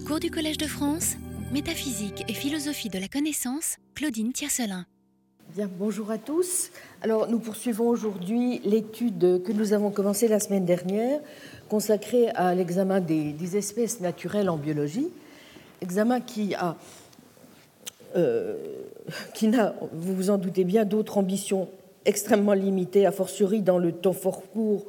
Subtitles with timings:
[0.00, 1.16] Cours du Collège de France,
[1.52, 4.86] métaphysique et philosophie de la connaissance, Claudine Tiercelin.
[5.54, 6.70] Bien, bonjour à tous.
[7.02, 11.20] Alors, nous poursuivons aujourd'hui l'étude que nous avons commencée la semaine dernière,
[11.68, 15.10] consacrée à l'examen des, des, espèces naturelles en biologie,
[15.82, 16.76] examen qui a,
[18.16, 18.56] euh,
[19.34, 21.68] qui n'a, vous vous en doutez bien, d'autres ambitions
[22.06, 24.86] extrêmement limitées, a fortiori dans le temps fort court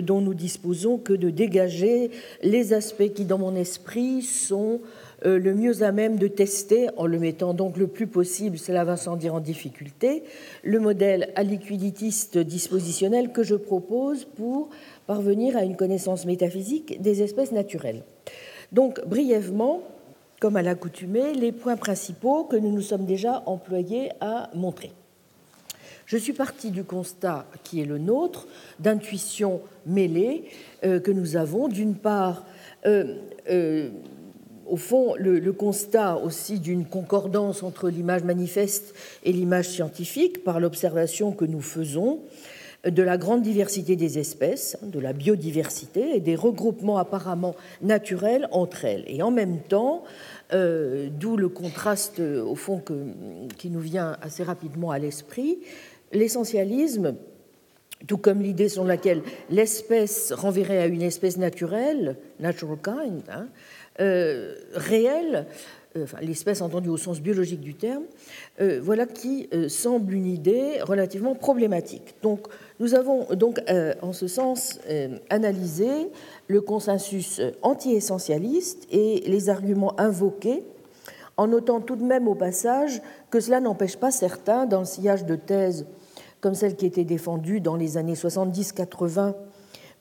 [0.00, 2.10] dont nous disposons que de dégager
[2.42, 4.80] les aspects qui, dans mon esprit, sont
[5.24, 8.84] euh, le mieux à même de tester, en le mettant donc le plus possible, cela
[8.84, 10.24] va sans dire en difficulté,
[10.62, 14.70] le modèle aliquiditiste dispositionnel que je propose pour
[15.06, 18.02] parvenir à une connaissance métaphysique des espèces naturelles.
[18.72, 19.82] Donc, brièvement,
[20.40, 24.92] comme à l'accoutumée, les points principaux que nous nous sommes déjà employés à montrer.
[26.06, 28.46] Je suis partie du constat qui est le nôtre,
[28.78, 30.44] d'intuition mêlée
[30.84, 31.68] euh, que nous avons.
[31.68, 32.44] D'une part,
[32.84, 33.16] euh,
[33.50, 33.88] euh,
[34.66, 41.32] au fond, le, constat aussi d'une concordance entre l'image manifeste et l'image scientifique par l'observation
[41.32, 42.20] que nous faisons
[42.84, 48.84] de la grande diversité des espèces, de la biodiversité et des regroupements apparemment naturels entre
[48.84, 49.04] elles.
[49.06, 50.04] Et en même temps,
[50.52, 52.82] d'où le contraste au fond
[53.56, 55.60] qui nous vient assez rapidement à l'esprit,
[56.14, 57.16] l'essentialisme,
[58.06, 63.48] tout comme l'idée selon laquelle l'espèce renverrait à une espèce naturelle, natural kind, hein,
[64.00, 65.46] euh, réelle,
[65.96, 68.02] euh, l'espèce entendue au sens biologique du terme,
[68.60, 72.14] euh, voilà qui semble une idée relativement problématique.
[72.22, 72.48] Donc,
[72.80, 73.60] nous avons donc
[74.02, 74.80] en ce sens
[75.30, 76.10] analysé
[76.48, 80.64] le consensus anti-essentialiste et les arguments invoqués,
[81.36, 83.00] en notant tout de même au passage
[83.30, 85.86] que cela n'empêche pas certains, dans le sillage de thèses
[86.44, 89.32] comme celle qui était défendue dans les années 70-80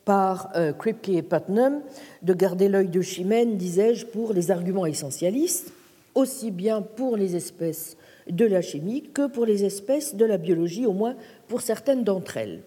[0.03, 1.79] par euh, Kripke et Putnam,
[2.21, 5.71] de garder l'œil de Chimène, disais-je, pour les arguments essentialistes,
[6.15, 7.95] aussi bien pour les espèces
[8.29, 11.15] de la chimie que pour les espèces de la biologie, au moins
[11.47, 12.63] pour certaines d'entre elles.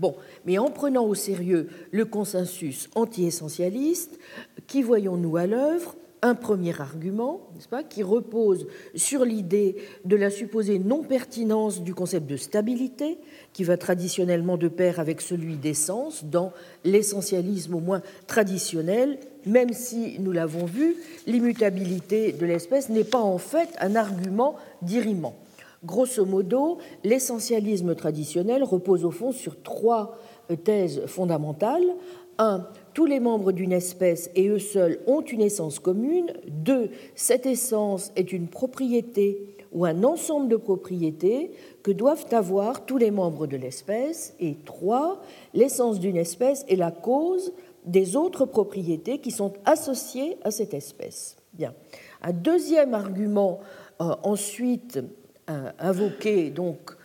[0.00, 4.18] Bon, mais en prenant au sérieux le consensus anti-essentialiste,
[4.66, 10.30] qui voyons-nous à l'œuvre un premier argument, n'est-ce pas, qui repose sur l'idée de la
[10.30, 13.18] supposée non-pertinence du concept de stabilité,
[13.52, 16.52] qui va traditionnellement de pair avec celui d'essence dans
[16.84, 23.38] l'essentialisme au moins traditionnel, même si, nous l'avons vu, l'immutabilité de l'espèce n'est pas en
[23.38, 25.34] fait un argument d'irriment.
[25.82, 30.18] Grosso modo, l'essentialisme traditionnel repose au fond sur trois
[30.64, 31.86] thèses fondamentales.
[32.38, 36.32] Un, tous les membres d'une espèce et eux seuls ont une essence commune.
[36.48, 41.52] Deux, cette essence est une propriété ou un ensemble de propriétés
[41.82, 44.34] que doivent avoir tous les membres de l'espèce.
[44.40, 45.22] Et trois,
[45.54, 47.52] l'essence d'une espèce est la cause
[47.84, 51.36] des autres propriétés qui sont associées à cette espèce.
[51.54, 51.74] Bien.
[52.22, 53.60] Un deuxième argument
[54.00, 55.00] euh, ensuite
[55.48, 56.96] euh, invoqué donc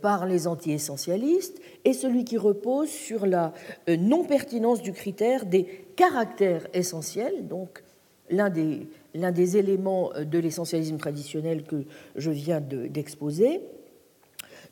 [0.00, 3.52] par les anti-essentialistes est celui qui repose sur la
[3.88, 5.64] euh, non-pertinence du critère des
[5.96, 7.82] caractères essentiels, donc
[8.30, 11.84] l'un des, l'un des éléments euh, de l'essentialisme traditionnel que
[12.16, 13.60] je viens d'exposer,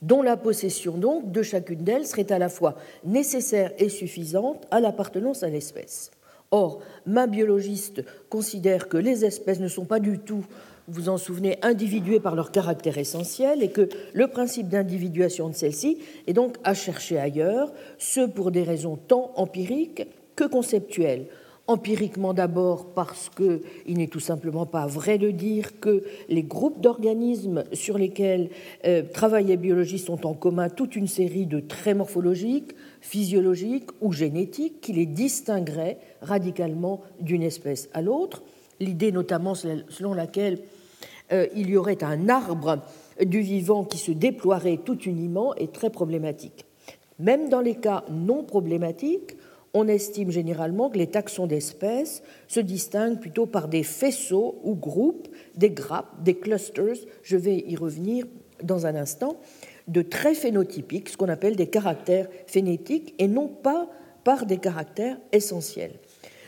[0.01, 2.75] dont la possession donc de chacune d'elles serait à la fois
[3.05, 6.11] nécessaire et suffisante à l'appartenance à l'espèce.
[6.51, 10.45] Or, ma biologiste considère que les espèces ne sont pas du tout
[10.87, 15.99] vous en souvenez, individuées par leur caractère essentiel et que le principe d'individuation de celles-ci
[16.27, 21.27] est donc à chercher ailleurs, ce pour des raisons tant empiriques que conceptuelles.
[21.65, 27.63] Empiriquement d'abord parce qu'il n'est tout simplement pas vrai de dire que les groupes d'organismes
[27.71, 28.49] sur lesquels
[28.85, 34.11] euh, travaillent les biologistes ont en commun toute une série de traits morphologiques, physiologiques ou
[34.11, 38.43] génétiques qui les distingueraient radicalement d'une espèce à l'autre
[38.83, 40.59] l'idée notamment selon laquelle
[41.31, 42.79] euh, il y aurait un arbre
[43.23, 46.65] du vivant qui se déploierait tout uniment est très problématique.
[47.19, 49.37] Même dans les cas non problématiques,
[49.73, 55.27] on estime généralement que les taxons d'espèces se distinguent plutôt par des faisceaux ou groupes,
[55.55, 58.25] des grappes, des clusters, je vais y revenir
[58.61, 59.37] dans un instant,
[59.87, 63.89] de traits phénotypiques, ce qu'on appelle des caractères phénétiques, et non pas
[64.23, 65.95] par des caractères essentiels.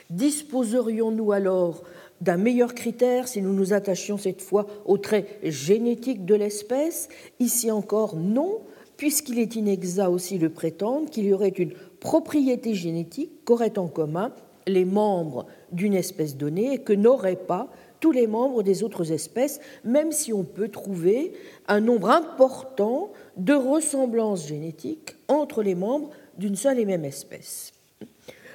[0.10, 1.84] Disposerions-nous alors
[2.22, 7.10] d'un meilleur critère si nous nous attachions cette fois aux traits génétiques de l'espèce
[7.40, 8.60] Ici encore, non,
[8.98, 14.32] puisqu'il est inexact aussi de prétendre qu'il y aurait une propriété génétique qu'auraient en commun
[14.68, 17.70] les membres d'une espèce donnée et que n'auraient pas
[18.00, 21.34] tous les membres des autres espèces, même si on peut trouver
[21.68, 27.74] un nombre important de ressemblances génétiques entre les membres d'une seule et même espèce.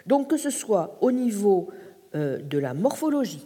[0.06, 1.68] Donc que ce soit au niveau
[2.14, 3.44] euh, de la morphologie,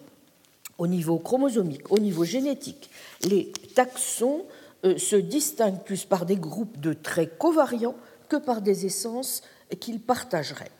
[0.78, 2.90] au niveau chromosomique, au niveau génétique,
[3.28, 4.44] les taxons
[4.84, 7.96] euh, se distinguent plus par des groupes de traits covariants
[8.28, 9.42] que par des essences
[9.80, 10.70] qu'ils partageraient.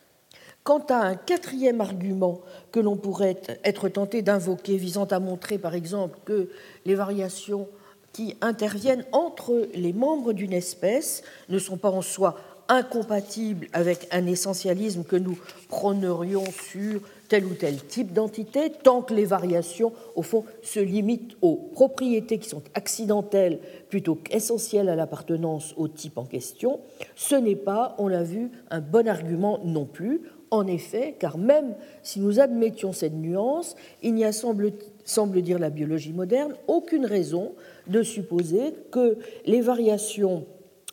[0.63, 2.41] Quant à un quatrième argument
[2.73, 6.49] que l'on pourrait être tenté d'invoquer visant à montrer par exemple que
[6.87, 7.69] les variations
[8.13, 12.37] qui interviennent entre les membres d'une espèce ne sont pas en soi
[12.69, 15.39] incompatibles avec un essentialisme que nous
[15.69, 21.37] prônerions sur tel ou tel type d'entité, tant que les variations, au fond, se limitent
[21.43, 23.59] aux propriétés qui sont accidentelles
[23.89, 26.81] plutôt qu'essentielles à l'appartenance au type en question,
[27.17, 30.23] ce n'est pas, on l'a vu, un bon argument non plus.
[30.51, 34.73] En effet, car même si nous admettions cette nuance, il n'y a, semble,
[35.05, 37.55] semble dire la biologie moderne, aucune raison
[37.89, 40.47] de supposer que les variations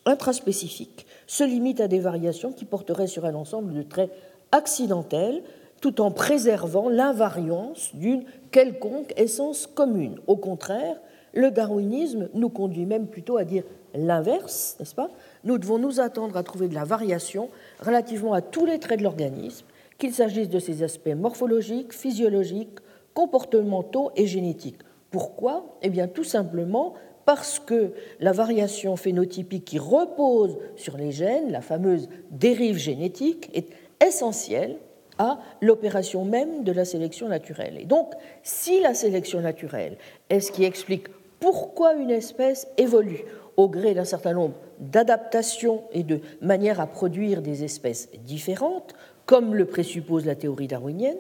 [0.06, 4.12] intraspécifiques se limitent à des variations qui porteraient sur un ensemble de traits
[4.51, 5.44] accidentels,
[5.80, 10.19] tout en préservant l'invariance d'une quelconque essence commune.
[10.28, 11.00] Au contraire,
[11.33, 13.63] le darwinisme nous conduit même plutôt à dire
[13.95, 15.10] l'inverse, n'est-ce pas?
[15.45, 17.48] Nous devons nous attendre à trouver de la variation
[17.80, 19.66] relativement à tous les traits de l'organisme,
[20.00, 22.80] qu'il s'agisse de ses aspects morphologiques, physiologiques,
[23.13, 24.81] comportementaux et génétiques.
[25.12, 25.78] Pourquoi?
[25.81, 26.95] Eh bien tout simplement
[27.25, 33.68] parce que la variation phénotypique qui repose sur les gènes, la fameuse dérive génétique, est
[34.06, 34.77] essentielle
[35.18, 37.77] à l'opération même de la sélection naturelle.
[37.79, 38.13] Et donc,
[38.44, 39.97] si la sélection naturelle
[40.29, 41.07] est ce qui explique
[41.39, 43.23] pourquoi une espèce évolue
[43.57, 48.94] au gré d'un certain nombre d'adaptations et de manières à produire des espèces différentes,
[49.25, 51.18] comme le présuppose la théorie darwinienne,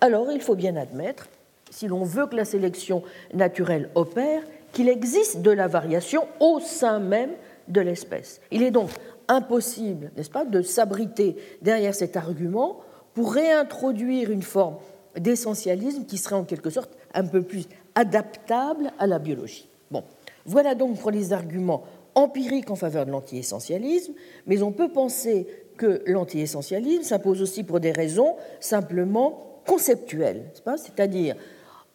[0.00, 1.28] alors il faut bien admettre,
[1.70, 3.02] si l'on veut que la sélection
[3.34, 4.42] naturelle opère,
[4.76, 7.30] qu'il existe de la variation au sein même
[7.66, 8.42] de l'espèce.
[8.50, 8.90] Il est donc
[9.26, 12.80] impossible, n'est-ce pas, de s'abriter derrière cet argument
[13.14, 14.76] pour réintroduire une forme
[15.18, 17.64] d'essentialisme qui serait en quelque sorte un peu plus
[17.94, 19.66] adaptable à la biologie.
[19.90, 20.04] Bon,
[20.44, 21.84] voilà donc pour les arguments
[22.14, 24.12] empiriques en faveur de l'anti-essentialisme,
[24.46, 25.46] mais on peut penser
[25.78, 31.34] que l'anti-essentialisme s'impose aussi pour des raisons simplement conceptuelles, c'est-à-dire,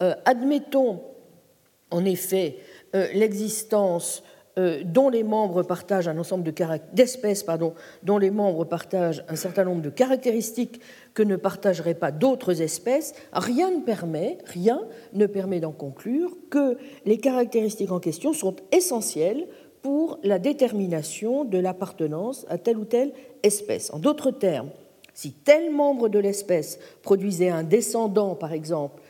[0.02, 1.00] euh, admettons
[1.92, 2.56] en effet
[2.92, 4.22] l'existence
[4.58, 6.52] euh, dont les membres partagent un ensemble
[6.92, 7.46] d'espèces
[8.02, 10.78] dont les membres partagent un certain nombre de caractéristiques
[11.14, 14.82] que ne partageraient pas d'autres espèces, rien ne permet, rien
[15.14, 19.46] ne permet d'en conclure que les caractéristiques en question sont essentielles
[19.80, 23.90] pour la détermination de l'appartenance à telle ou telle espèce.
[23.94, 24.68] En d'autres termes,
[25.14, 29.00] si tel membre de l'espèce produisait un descendant, par exemple,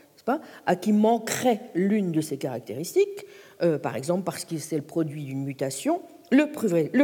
[0.66, 3.26] à qui manquerait l'une de ces caractéristiques,
[3.62, 6.50] euh, par exemple parce qu'il c'est le produit d'une mutation, le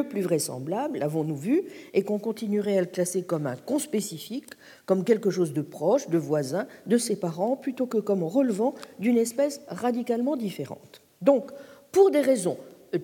[0.03, 4.47] plus, vraisemblable, l'avons-nous vu, est qu'on continuerait à le classer comme un conspécifique,
[4.87, 9.19] comme quelque chose de proche, de voisin, de ses parents, plutôt que comme relevant d'une
[9.19, 11.03] espèce radicalement différente.
[11.21, 11.51] Donc,
[11.93, 12.57] pour des raisons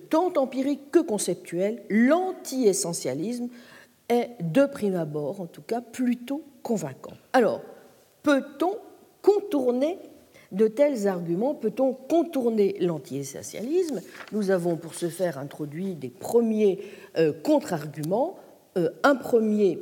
[0.09, 3.49] tant empiriques que conceptuelles, l'anti-essentialisme
[4.09, 7.13] est, de prime abord en tout cas, plutôt convaincant.
[7.33, 7.61] Alors,
[8.23, 8.77] peut-on
[9.21, 9.99] contourner
[10.51, 14.01] de tels arguments peut-on contourner l'anti-essentialisme?
[14.31, 16.79] Nous avons pour ce faire introduit des premiers
[17.17, 18.37] euh, contre-arguments.
[18.77, 19.79] Euh, un premier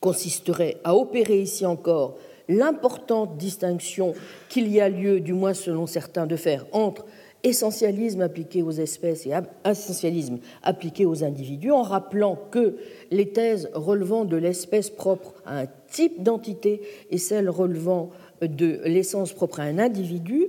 [0.00, 2.16] consisterait à opérer ici encore
[2.48, 4.14] l'importante distinction
[4.48, 7.04] qu'il y a lieu, du moins selon certains, de faire entre
[7.42, 9.32] essentialisme appliqué aux espèces et
[9.64, 12.76] essentialisme appliqué aux individus, en rappelant que
[13.10, 19.32] les thèses relevant de l'espèce propre à un type d'entité et celles relevant de l'essence
[19.32, 20.48] propre à un individu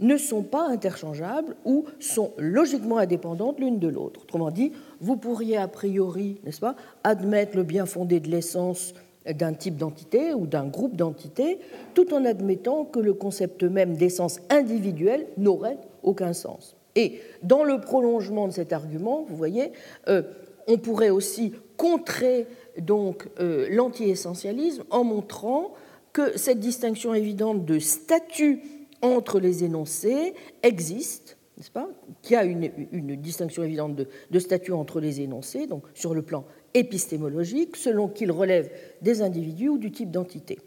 [0.00, 4.22] ne sont pas interchangeables ou sont logiquement indépendantes l'une de l'autre.
[4.22, 8.94] Autrement dit, vous pourriez a priori, n'est-ce pas, admettre le bien fondé de l'essence
[9.30, 11.58] d'un type d'entité ou d'un groupe d'entités,
[11.94, 16.74] tout en admettant que le concept même d'essence individuelle n'aurait aucun sens.
[16.96, 19.72] Et dans le prolongement de cet argument, vous voyez,
[20.08, 20.22] euh,
[20.66, 22.46] on pourrait aussi contrer
[22.78, 25.72] donc euh, l'anti-essentialisme en montrant
[26.12, 28.60] que cette distinction évidente de statut
[29.00, 31.88] entre les énoncés existe, n'est-ce pas
[32.22, 33.96] Qu'il y a une, distinction évidente
[34.30, 38.70] de, statut entre les énoncés, donc sur le plan épistémologique, selon qu'ils relèvent
[39.02, 40.58] des individus ou du type d'entité.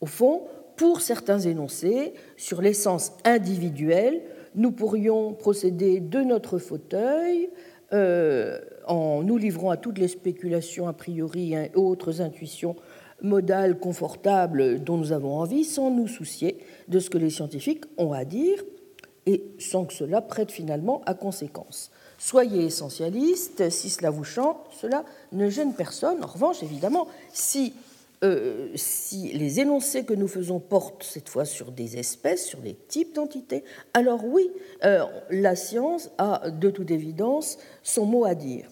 [0.00, 0.42] Au fond,
[0.76, 4.22] pour certains énoncés, sur l'essence individuelle,
[4.54, 7.50] nous pourrions procéder de notre fauteuil
[7.92, 12.76] euh, en nous livrant à toutes les spéculations a priori et autres intuitions
[13.22, 16.58] modal confortable dont nous avons envie sans nous soucier
[16.88, 18.62] de ce que les scientifiques ont à dire
[19.26, 21.90] et sans que cela prête finalement à conséquence.
[22.18, 26.22] Soyez essentialiste, si cela vous chante, cela ne gêne personne.
[26.22, 27.74] En revanche, évidemment, si
[28.22, 32.74] euh, si les énoncés que nous faisons portent cette fois sur des espèces, sur des
[32.74, 34.50] types d'entités, alors oui,
[34.84, 38.68] euh, la science a de toute évidence son mot à dire.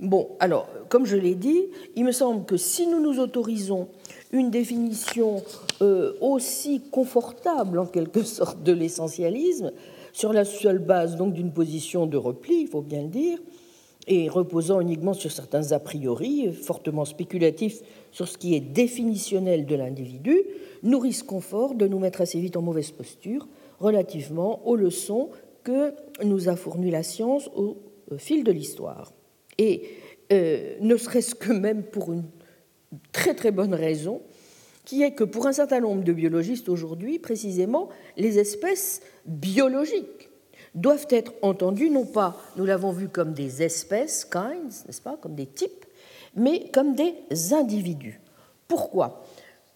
[0.00, 1.64] Bon, alors, comme je l'ai dit,
[1.96, 3.88] il me semble que si nous nous autorisons
[4.30, 5.42] une définition
[5.82, 9.72] euh, aussi confortable en quelque sorte de l'essentialisme,
[10.12, 13.38] sur la seule base donc d'une position de repli, il faut bien le dire,
[14.06, 19.74] et reposant uniquement sur certains a priori fortement spéculatifs sur ce qui est définitionnel de
[19.74, 20.44] l'individu,
[20.84, 23.48] nous risquons fort de nous mettre assez vite en mauvaise posture
[23.80, 25.30] relativement aux leçons
[25.64, 25.92] que
[26.24, 27.76] nous a fournies la science au
[28.16, 29.12] fil de l'histoire.
[29.58, 29.90] Et
[30.32, 32.24] euh, ne serait-ce que même pour une
[33.12, 34.22] très très bonne raison,
[34.84, 40.30] qui est que pour un certain nombre de biologistes aujourd'hui, précisément, les espèces biologiques
[40.74, 45.34] doivent être entendues non pas, nous l'avons vu, comme des espèces, kinds, n'est-ce pas, comme
[45.34, 45.84] des types,
[46.34, 47.14] mais comme des
[47.52, 48.20] individus.
[48.66, 49.24] Pourquoi?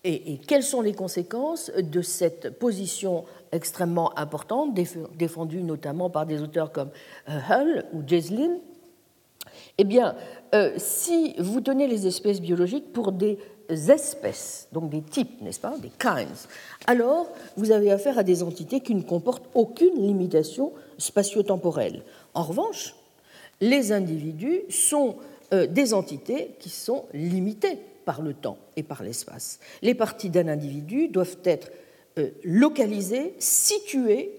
[0.05, 4.75] Et, quelles sont les conséquences de cette position extrêmement importante,
[5.17, 6.91] défendue notamment par des auteurs comme
[7.29, 8.57] euh, Hull ou Jeslin
[9.79, 10.17] Eh bien,
[10.55, 13.39] euh, si vous tenez les espèces biologiques pour des
[13.71, 16.47] espèces, donc des types, n'est-ce pas, des kinds,
[16.87, 22.03] alors vous avez affaire à des entités qui ne comportent aucune limitation spatio-temporelle.
[22.35, 22.95] En revanche,
[23.61, 25.17] les individus sont
[25.53, 29.59] euh, des entités qui sont limitées par le temps et par l'espace.
[29.81, 31.71] Les parties d'un individu doivent être
[32.19, 34.37] euh, localisées, situées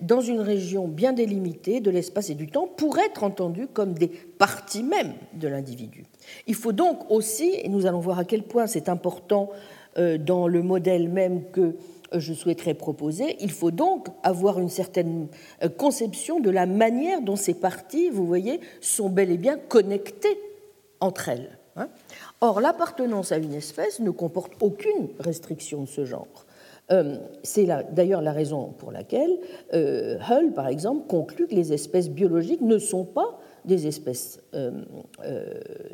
[0.00, 4.08] dans une région bien délimitée de l'espace et du temps pour être entendues comme des
[4.08, 6.04] parties mêmes de l'individu.
[6.46, 9.50] Il faut donc aussi, et nous allons voir à quel point c'est important
[9.98, 11.74] euh, dans le modèle même que
[12.12, 15.28] je souhaiterais proposer, il faut donc avoir une certaine
[15.78, 20.40] conception de la manière dont ces parties, vous voyez, sont bel et bien connectées
[21.00, 21.58] entre elles.
[21.76, 21.88] Hein.
[22.40, 26.46] Or, l'appartenance à une espèce ne comporte aucune restriction de ce genre.
[26.92, 29.38] Euh, c'est d'ailleurs la raison pour laquelle
[29.74, 34.82] euh, Hull, par exemple, conclut que les espèces biologiques ne sont pas des espèces euh,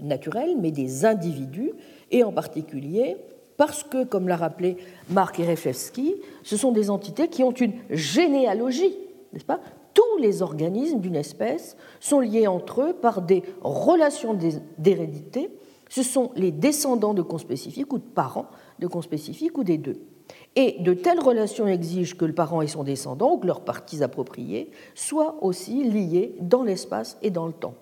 [0.00, 1.72] naturelles, mais des individus,
[2.10, 3.16] et en particulier
[3.56, 4.76] parce que, comme l'a rappelé
[5.08, 8.94] Marc Ereflewski, ce sont des entités qui ont une généalogie,
[9.32, 9.60] n'est-ce pas?
[9.94, 14.36] Tous les organismes d'une espèce sont liés entre eux par des relations
[14.76, 15.48] d'hérédité.
[15.88, 18.48] Ce sont les descendants de conspécifiques ou de parents
[18.78, 20.02] de conspécifiques ou des deux.
[20.56, 24.70] Et de telles relations exigent que le parent et son descendant, ou leurs parties appropriées,
[24.94, 27.74] soient aussi liés dans l'espace et dans le temps.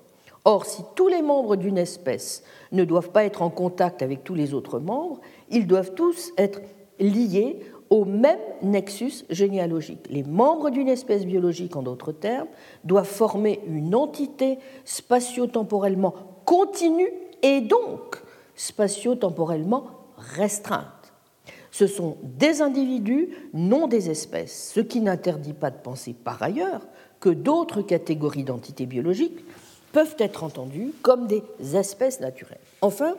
[0.45, 4.35] Or, si tous les membres d'une espèce ne doivent pas être en contact avec tous
[4.35, 6.61] les autres membres, ils doivent tous être
[6.99, 10.07] liés au même nexus généalogique.
[10.11, 12.49] Les membres d'une espèce biologique, en d'autres termes,
[12.83, 16.15] doivent former une entité spatio-temporellement
[16.45, 17.11] continue
[17.43, 18.23] et donc
[18.57, 19.87] spatio-temporellement
[20.19, 20.94] restreinte.
[21.75, 26.87] Ce sont des individus, non des espèces, ce qui n'interdit pas de penser par ailleurs
[27.19, 29.45] que d'autres catégories d'entités biologiques
[29.91, 31.43] peuvent être entendues comme des
[31.75, 32.61] espèces naturelles.
[32.81, 33.17] Enfin,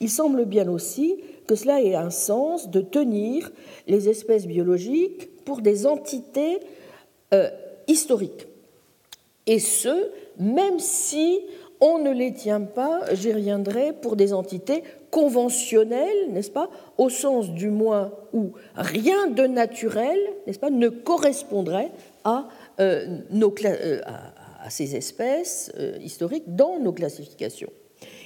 [0.00, 1.14] il semble bien aussi
[1.46, 3.52] que cela ait un sens de tenir
[3.86, 6.58] les espèces biologiques pour des entités
[7.32, 7.50] euh,
[7.86, 8.48] historiques.
[9.46, 11.38] Et ce, même si
[11.84, 17.50] on ne les tient pas, j'y reviendrai, pour des entités conventionnelles, n'est-ce pas, au sens
[17.50, 21.90] du moins où rien de naturel, n'est-ce pas, ne correspondrait
[22.22, 22.46] à,
[22.78, 24.00] euh, euh,
[24.62, 27.70] à ces espèces historiques dans nos classifications.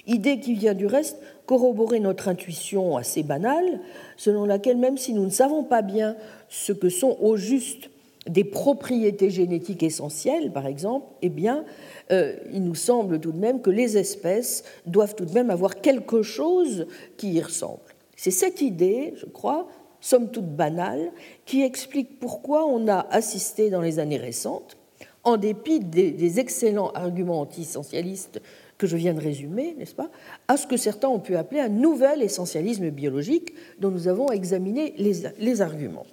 [0.07, 3.81] Idée qui vient du reste corroborer notre intuition assez banale,
[4.19, 6.15] selon laquelle même si nous ne savons pas bien
[6.51, 7.89] ce que sont au juste
[8.29, 11.65] des propriétés génétiques essentielles, par exemple, eh bien,
[12.11, 15.81] euh, il nous semble tout de même que les espèces doivent tout de même avoir
[15.81, 17.81] quelque chose qui y ressemble.
[18.17, 19.69] C'est cette idée, je crois,
[20.01, 21.13] somme toute banale,
[21.45, 24.77] qui explique pourquoi on a assisté dans les années récentes,
[25.25, 28.41] en dépit des, des excellents arguments anti-essentialistes
[28.79, 30.11] que je viens de résumer, n'est-ce pas,
[30.49, 34.95] à ce que certains ont pu appeler un nouvel essentialisme biologique dont nous avons examiné
[34.99, 36.07] les, arguments.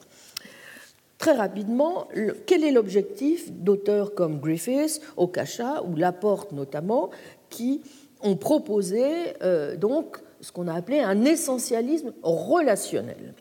[1.24, 2.10] Très rapidement,
[2.46, 7.12] quel est l'objectif d'auteurs comme Griffiths, Okasha ou Laporte notamment,
[7.50, 7.80] qui
[8.22, 9.06] ont proposé
[9.42, 13.36] euh, donc ce qu'on a appelé un essentialisme relationnel?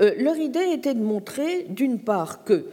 [0.00, 2.64] Euh, Leur idée était de montrer, d'une part, que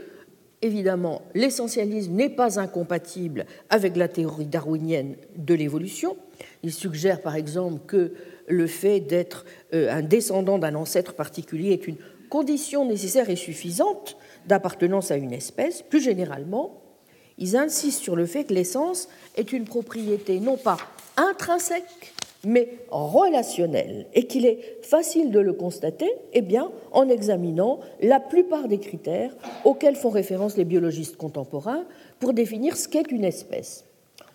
[0.61, 6.15] évidemment, l'essentialisme n'est pas incompatible avec la théorie darwinienne de l'évolution.
[6.63, 8.13] Il suggère par exemple que
[8.47, 11.97] le fait d'être euh, un descendant d'un ancêtre particulier est une
[12.29, 14.15] condition nécessaire et suffisante
[14.47, 15.81] d'appartenance à une espèce.
[15.81, 16.81] Plus généralement,
[17.37, 20.77] ils insistent sur le fait que l'essence est une propriété non pas
[21.17, 22.13] intrinsèque,
[22.43, 28.67] mais relationnel, et qu'il est facile de le constater eh bien, en examinant la plupart
[28.67, 29.35] des critères
[29.65, 31.83] auxquels font référence les biologistes contemporains
[32.19, 33.85] pour définir ce qu'est une espèce.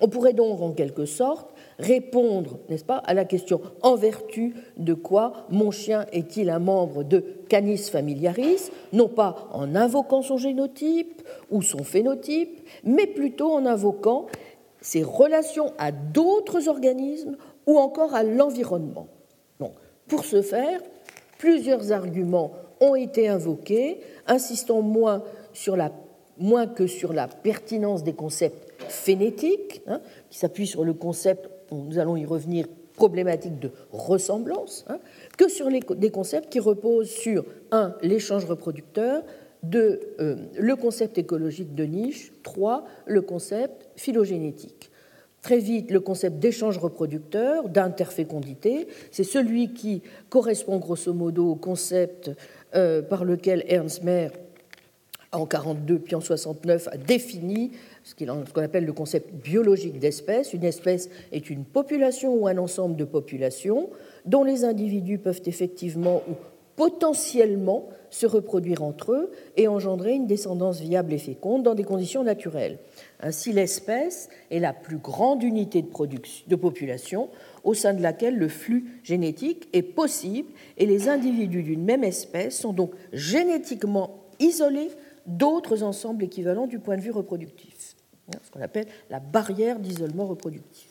[0.01, 1.52] On pourrait donc, en quelque sorte,
[1.83, 7.05] répondre, n'est-ce pas, à la question en vertu de quoi mon chien est-il un membre
[7.05, 13.67] de Canis familiaris, non pas en invoquant son génotype ou son phénotype, mais plutôt en
[13.67, 14.27] invoquant
[14.81, 17.37] ses relations à d'autres organismes
[17.67, 19.09] ou encore à l'environnement.
[20.09, 20.81] pour ce faire,
[21.39, 25.23] plusieurs arguments ont été invoqués, insistant moins,
[25.53, 25.77] sur
[26.75, 32.17] que sur la pertinence des concepts phénétiques, hein, qui s'appuient sur le concept, nous allons
[32.17, 34.99] y revenir, problématique de ressemblance, hein,
[35.39, 39.23] que sur des concepts qui reposent sur, un, l'échange reproducteur,
[39.63, 44.91] deux, euh, le concept écologique de niche, trois, le concept phylogénétique.
[45.41, 52.31] Très vite, le concept d'échange reproducteur, d'interfécondité, c'est celui qui correspond grosso modo au concept
[52.77, 54.31] euh, par lequel Ernst Mayr,
[55.33, 57.73] en 42 puis en 69, a défini
[58.05, 60.53] ce qu'on appelle le concept biologique d'espèce.
[60.53, 63.89] Une espèce est une population ou un ensemble de populations
[64.27, 66.35] dont les individus peuvent effectivement ou
[66.77, 72.25] potentiellement se reproduire entre eux et engendrer une descendance viable et féconde dans des conditions
[72.25, 72.79] naturelles.
[73.21, 75.89] Ainsi, l'espèce est la plus grande unité de,
[76.47, 77.29] de population
[77.65, 82.59] au sein de laquelle le flux génétique est possible et les individus d'une même espèce
[82.59, 84.91] sont donc génétiquement isolés
[85.27, 87.97] d'autres ensembles équivalents du point de vue reproductif,
[88.29, 90.89] hein, ce qu'on appelle la barrière d'isolement reproductif.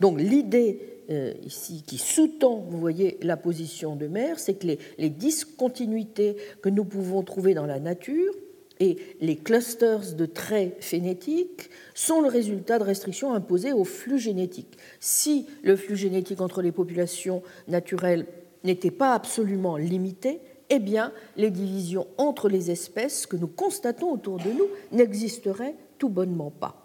[0.00, 0.80] Donc l'idée
[1.10, 6.36] euh, ici qui sous-tend, vous voyez, la position de mer, c'est que les, les discontinuités
[6.60, 8.32] que nous pouvons trouver dans la nature
[8.80, 14.76] et les clusters de traits phénétiques sont le résultat de restrictions imposées au flux génétique.
[14.98, 18.26] Si le flux génétique entre les populations naturelles
[18.64, 20.40] n'était pas absolument limité,
[20.70, 26.08] eh bien, les divisions entre les espèces que nous constatons autour de nous n'existeraient tout
[26.08, 26.82] bonnement pas.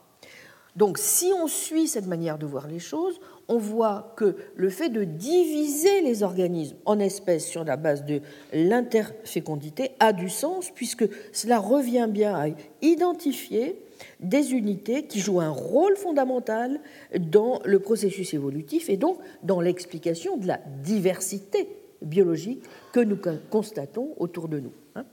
[0.75, 4.89] Donc, si on suit cette manière de voir les choses, on voit que le fait
[4.89, 8.21] de diviser les organismes en espèces sur la base de
[8.53, 12.47] l'interfécondité a du sens, puisque cela revient bien à
[12.83, 13.81] identifier
[14.19, 16.79] des unités qui jouent un rôle fondamental
[17.19, 21.67] dans le processus évolutif et donc dans l'explication de la diversité
[22.01, 23.17] biologique que nous
[23.49, 24.73] constatons autour de nous.
[24.95, 25.05] Hein.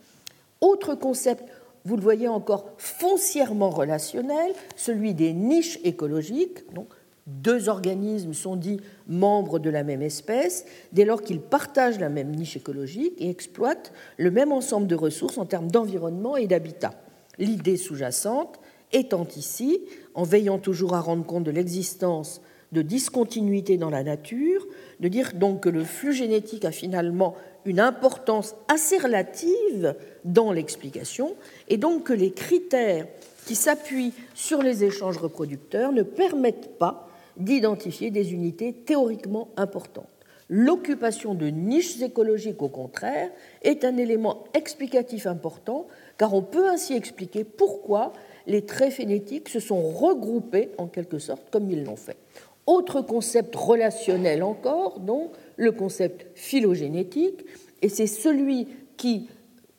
[0.61, 1.45] Autre concept,
[1.85, 6.73] vous le voyez encore foncièrement relationnel, celui des niches écologiques.
[6.73, 6.89] Donc,
[7.27, 12.31] deux organismes sont dits membres de la même espèce dès lors qu'ils partagent la même
[12.31, 16.93] niche écologique et exploitent le même ensemble de ressources en termes d'environnement et d'habitat.
[17.39, 18.61] L'idée sous-jacente
[18.93, 19.81] étant ici,
[20.15, 22.41] en veillant toujours à rendre compte de l'existence
[22.75, 24.67] de discontinuité dans la nature,
[25.01, 27.35] de dire donc que le flux génétique a finalement
[27.65, 31.35] une importance assez relative dans l'explication,
[31.69, 33.07] et donc que les critères
[33.47, 40.09] qui s'appuient sur les échanges reproducteurs ne permettent pas d'identifier des unités théoriquement importantes.
[40.51, 43.31] L'occupation de niches écologiques, au contraire,
[43.63, 45.87] est un élément explicatif important,
[46.19, 48.13] car on peut ainsi expliquer pourquoi
[48.47, 52.19] les traits phénétiques se sont regroupés en quelque sorte comme ils l'ont fait.
[52.67, 57.45] Autre concept relationnel encore, donc, le concept phylogénétique,
[57.83, 59.29] et c'est celui qui,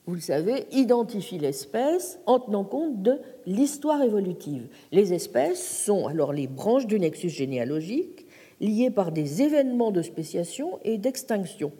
[0.06, 4.68] vous le savez, identifie l'espèce en tenant compte de l'histoire évolutive.
[4.92, 8.28] Les espèces sont alors les branches du nexus généalogique
[8.62, 11.72] liées par des événements de spéciation et d'extinction.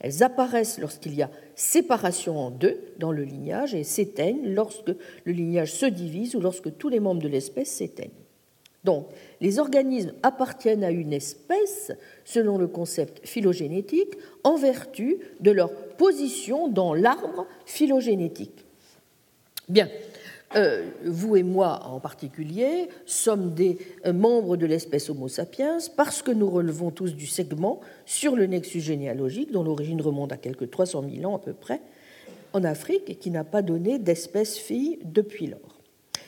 [0.00, 4.92] Elles apparaissent lorsqu'il y a séparation en deux dans le lignage et s'éteignent lorsque
[5.24, 8.10] le lignage se divise ou lorsque tous les membres de l'espèce s'éteignent.
[8.84, 9.08] Donc,
[9.40, 11.92] les organismes appartiennent à une espèce
[12.24, 18.64] selon le concept phylogénétique en vertu de leur position dans l'arbre phylogénétique.
[19.68, 19.88] Bien,
[20.56, 26.22] euh, vous et moi en particulier sommes des euh, membres de l'espèce Homo sapiens parce
[26.22, 30.68] que nous relevons tous du segment sur le nexus généalogique dont l'origine remonte à quelques
[30.68, 31.80] 300 000 ans à peu près
[32.52, 35.78] en Afrique et qui n'a pas donné d'espèce fille depuis lors.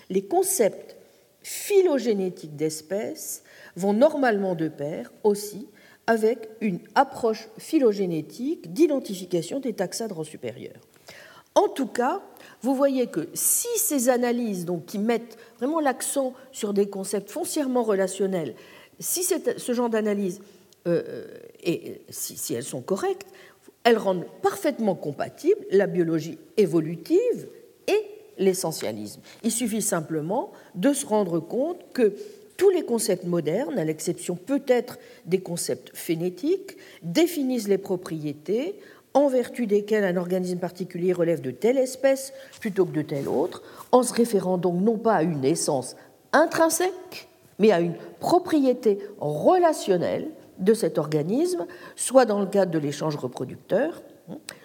[0.08, 0.96] Les concepts
[1.42, 3.42] phylogénétiques d'espèces
[3.76, 5.68] vont normalement de pair aussi
[6.06, 10.74] avec une approche phylogénétique d'identification des taxa de rang supérieur.
[11.54, 12.22] En tout cas,
[12.62, 17.82] vous voyez que si ces analyses donc, qui mettent vraiment l'accent sur des concepts foncièrement
[17.82, 18.54] relationnels,
[18.98, 20.40] si ce genre d'analyse,
[20.86, 21.26] euh,
[21.62, 23.28] et si, si elles sont correctes,
[23.84, 27.48] elles rendent parfaitement compatible la biologie évolutive
[27.86, 29.20] et l'essentialisme.
[29.42, 32.14] Il suffit simplement de se rendre compte que
[32.56, 38.78] tous les concepts modernes, à l'exception peut-être des concepts phénétiques, définissent les propriétés
[39.14, 43.62] en vertu desquelles un organisme particulier relève de telle espèce plutôt que de telle autre,
[43.90, 45.96] en se référant donc non pas à une essence
[46.32, 51.66] intrinsèque, mais à une propriété relationnelle de cet organisme,
[51.96, 54.02] soit dans le cadre de l'échange reproducteur,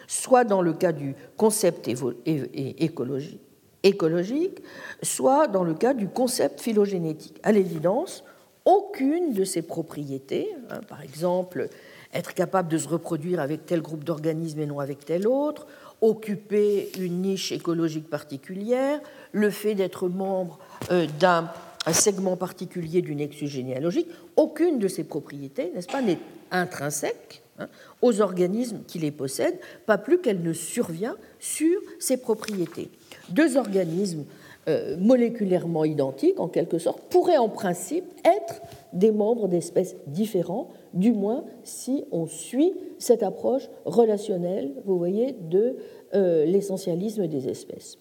[0.08, 1.90] soit dans le cas du concept
[2.28, 3.42] écologique,
[3.88, 4.62] écologique,
[5.02, 7.40] soit dans le cas du concept phylogénétique.
[7.44, 8.24] À l'évidence,
[8.66, 11.70] aucune de ces propriétés, hein, par exemple
[12.14, 15.68] être capable de se reproduire avec tel groupe d'organismes et non avec tel autre,
[16.02, 19.00] occuper une niche écologique particulière,
[19.32, 20.60] le fait d'être membre
[20.92, 21.50] euh, d'un
[21.94, 26.20] segment particulier du nexus généalogique, aucune de ces propriétés, n'est-ce pas, n'est
[26.52, 27.68] intrinsèque hein,
[28.02, 32.90] aux organismes qui les possèdent, pas plus qu'elle ne survient sur ces propriétés
[33.30, 34.26] deux organismes
[34.68, 38.62] euh, moléculairement identiques, en quelque sorte, pourraient en principe être
[38.92, 45.78] des membres d'espèces différents, du moins si on suit cette approche relationnelle, vous voyez, de
[46.14, 47.98] euh, l'essentialisme des espèces.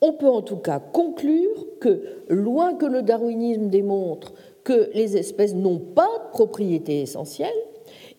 [0.00, 4.32] On peut en tout cas conclure que, loin que le darwinisme démontre
[4.64, 7.48] que les espèces n'ont pas de propriétés essentielles,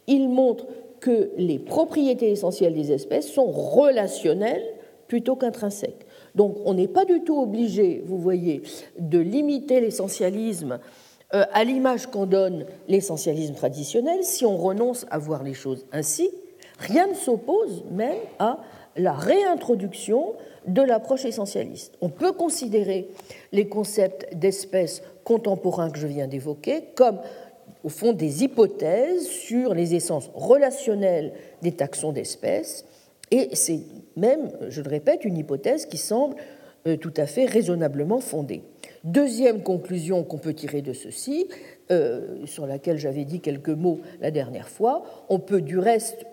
[0.08, 0.68] il montre
[1.00, 4.64] que les propriétés essentielles des espèces sont relationnelles
[5.08, 6.07] plutôt qu'intrinsèques.
[6.38, 8.62] Donc on n'est pas du tout obligé, vous voyez,
[9.00, 10.80] de limiter l'essentialisme
[11.34, 16.30] euh, à l'image qu'en donne l'essentialisme traditionnel si on renonce à voir les choses ainsi.
[16.78, 18.60] Rien ne s'oppose même à
[18.96, 20.34] la réintroduction
[20.68, 21.98] de l'approche essentialiste.
[22.02, 23.10] On peut considérer
[23.52, 27.20] les concepts d'espèces contemporains que je viens d'évoquer comme
[27.84, 32.86] au fond des hypothèses sur les essences relationnelles des taxons d'espèces
[33.32, 33.80] et c'est
[34.18, 36.36] même, je le répète, une hypothèse qui semble
[36.88, 38.64] euh, tout à fait raisonnablement fondée.
[39.04, 41.48] Deuxième conclusion qu'on peut tirer de ceci,
[41.92, 46.26] euh, sur laquelle j'avais dit quelques mots la dernière fois, on peut du reste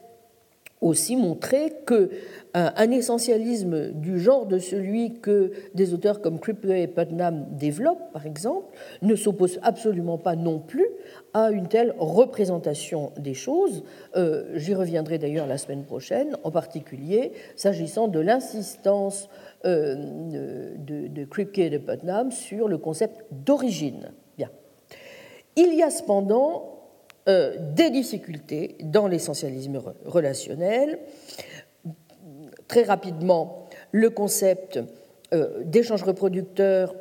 [0.81, 2.11] aussi montrer que
[2.57, 8.27] un essentialisme du genre de celui que des auteurs comme Crippler et Putnam développent, par
[8.27, 10.87] exemple, ne s'oppose absolument pas non plus
[11.33, 13.83] à une telle représentation des choses.
[14.15, 19.29] Euh, j'y reviendrai d'ailleurs la semaine prochaine, en particulier s'agissant de l'insistance
[19.65, 19.97] euh,
[20.77, 24.13] de, de et de Putnam sur le concept d'origine.
[24.39, 24.51] Bien.
[25.57, 26.84] Il y a cependant
[27.29, 30.99] euh, des difficultés dans l'essentialisme relationnel.
[32.69, 34.81] Très rapidement, le concept
[35.65, 36.95] d'échange reproducteur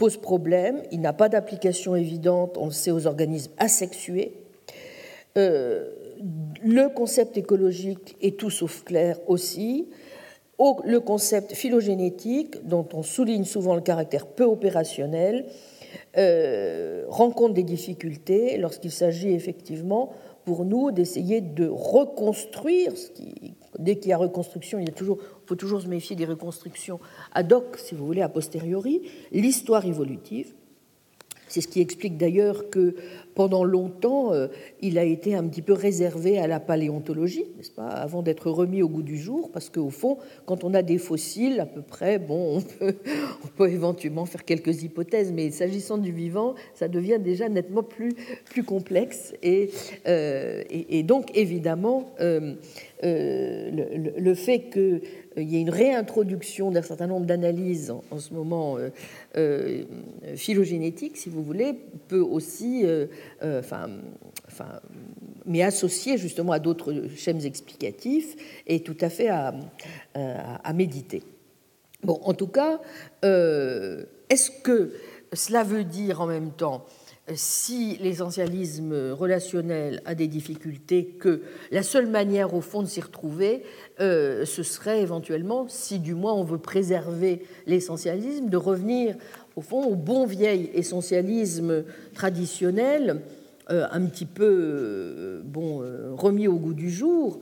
[0.00, 0.82] pose problème.
[0.90, 4.32] Il n'a pas d'application évidente, on le sait, aux organismes asexués.
[5.36, 5.90] Euh,
[6.64, 9.88] le concept écologique est tout sauf clair aussi.
[10.84, 15.46] Le concept phylogénétique, dont on souligne souvent le caractère peu opérationnel,
[16.16, 20.12] euh, rencontre des difficultés lorsqu'il s'agit effectivement
[20.44, 24.92] pour nous d'essayer de reconstruire, ce qui, dès qu'il y a reconstruction, il y
[25.46, 27.00] faut toujours se méfier des reconstructions
[27.32, 30.54] ad hoc, si vous voulez, a posteriori, l'histoire évolutive.
[31.50, 32.94] C'est ce qui explique d'ailleurs que
[33.34, 34.46] pendant longtemps, euh,
[34.80, 38.82] il a été un petit peu réservé à la paléontologie, n'est-ce pas, avant d'être remis
[38.82, 42.20] au goût du jour, parce qu'au fond, quand on a des fossiles, à peu près,
[42.20, 47.82] bon, on peut, éventuellement faire quelques hypothèses, mais s'agissant du vivant, ça devient déjà nettement
[47.82, 48.14] plus,
[48.64, 49.34] complexe.
[49.42, 49.70] Et,
[50.06, 52.54] euh, et, donc, évidemment, euh,
[53.02, 55.00] le, fait que
[55.36, 58.90] il y a une réintroduction d'un certain nombre d'analyses en, ce moment euh,
[59.36, 59.84] euh,
[60.36, 61.74] phylogénétiques, si vous voulez,
[62.08, 62.84] peut aussi,
[63.42, 63.88] enfin,
[65.46, 69.54] mais associé justement à d'autres schèmes explicatifs, et tout à fait à,
[70.14, 71.22] à, méditer.
[72.02, 72.80] Bon, en tout cas,
[73.22, 74.92] est-ce que
[75.32, 76.84] cela veut dire en même temps
[77.34, 83.62] si l'essentialisme relationnel a des difficultés, que la seule manière au fond de s'y retrouver,
[84.00, 89.16] euh, ce serait éventuellement, si du moins on veut préserver l'essentialisme, de revenir
[89.56, 93.20] au fond au bon vieil essentialisme traditionnel,
[93.70, 95.82] euh, un petit peu euh, bon,
[96.16, 97.40] remis au goût du jour,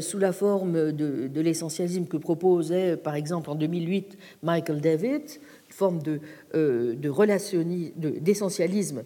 [0.00, 5.22] sous la forme de, de l'essentialisme que proposait par exemple en 2008 Michael David,
[5.72, 6.20] forme de,
[8.20, 9.02] d'essentialisme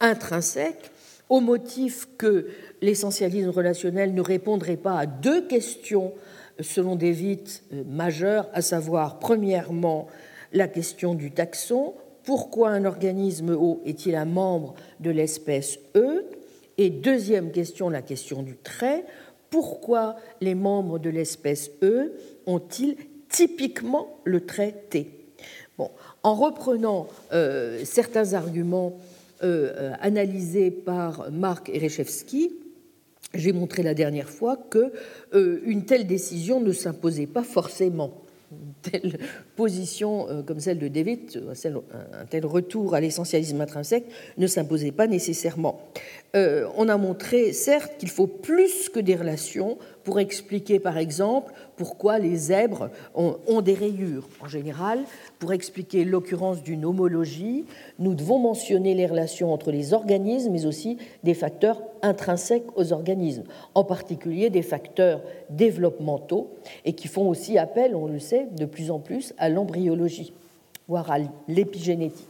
[0.00, 0.90] intrinsèque,
[1.28, 2.48] au motif que
[2.82, 6.12] l'essentialisme relationnel ne répondrait pas à deux questions,
[6.60, 10.08] selon David, euh, majeures, à savoir, premièrement,
[10.52, 16.24] la question du taxon, pourquoi un organisme O est-il un membre de l'espèce E
[16.76, 19.04] Et deuxième question, la question du trait,
[19.50, 22.12] pourquoi les membres de l'espèce E
[22.46, 22.96] ont-ils
[23.28, 25.10] typiquement le trait T?
[25.78, 25.90] Bon,
[26.22, 28.98] En reprenant euh, certains arguments
[29.42, 32.52] euh, analysée par Marc Erechevski,
[33.34, 34.92] j'ai montré la dernière fois que
[35.32, 38.22] une telle décision ne s'imposait pas forcément
[38.52, 39.18] une telle
[39.56, 41.80] position euh, comme celle de David, euh,
[42.12, 44.06] un tel retour à l'essentialisme intrinsèque
[44.38, 45.80] ne s'imposait pas nécessairement.
[46.34, 51.52] Euh, on a montré, certes, qu'il faut plus que des relations pour expliquer, par exemple,
[51.76, 54.28] pourquoi les zèbres ont, des rayures.
[54.40, 55.00] En général,
[55.38, 57.64] pour expliquer l'occurrence d'une homologie,
[57.98, 63.44] nous devons mentionner les relations entre les organismes, mais aussi des facteurs intrinsèques aux organismes,
[63.74, 66.50] en particulier des facteurs développementaux,
[66.84, 70.32] et qui font aussi appel, on le sait, de plus en plus à l'embryologie,
[70.88, 72.29] voire à l'épigénétique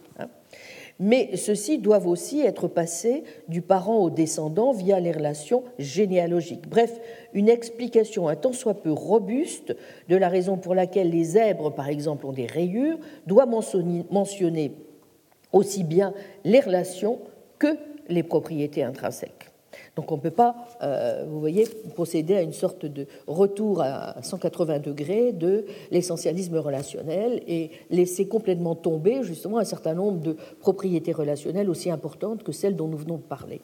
[1.01, 6.69] mais ceux-ci doivent aussi être passés du parent au descendant via les relations généalogiques.
[6.69, 7.01] Bref,
[7.33, 9.75] une explication un tant soit peu robuste
[10.09, 14.73] de la raison pour laquelle les zèbres, par exemple, ont des rayures, doit mentionner
[15.53, 16.13] aussi bien
[16.45, 17.19] les relations
[17.59, 17.77] que
[18.09, 19.50] les propriétés intrinsèques.
[20.01, 24.17] Donc on ne peut pas, euh, vous voyez, procéder à une sorte de retour à
[24.23, 31.13] 180 degrés de l'essentialisme relationnel et laisser complètement tomber justement un certain nombre de propriétés
[31.13, 33.61] relationnelles aussi importantes que celles dont nous venons de parler.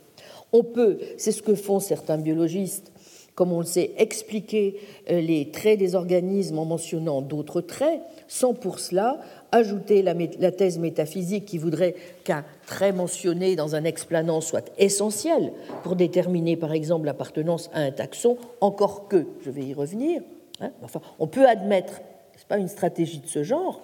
[0.53, 2.93] On peut, c'est ce que font certains biologistes,
[3.37, 8.55] comme on le sait, expliquer euh, les traits des organismes en mentionnant d'autres traits, sans
[8.55, 9.21] pour cela
[9.53, 10.15] ajouter la,
[10.51, 11.95] thèse métaphysique qui voudrait
[12.25, 17.91] qu'un trait mentionné dans un explanant soit essentiel pour déterminer par exemple l'appartenance à un
[17.93, 20.23] taxon, encore que, je vais y revenir,
[20.61, 22.01] hein, enfin, on peut admettre,
[22.37, 23.83] ce pas une stratégie de ce genre,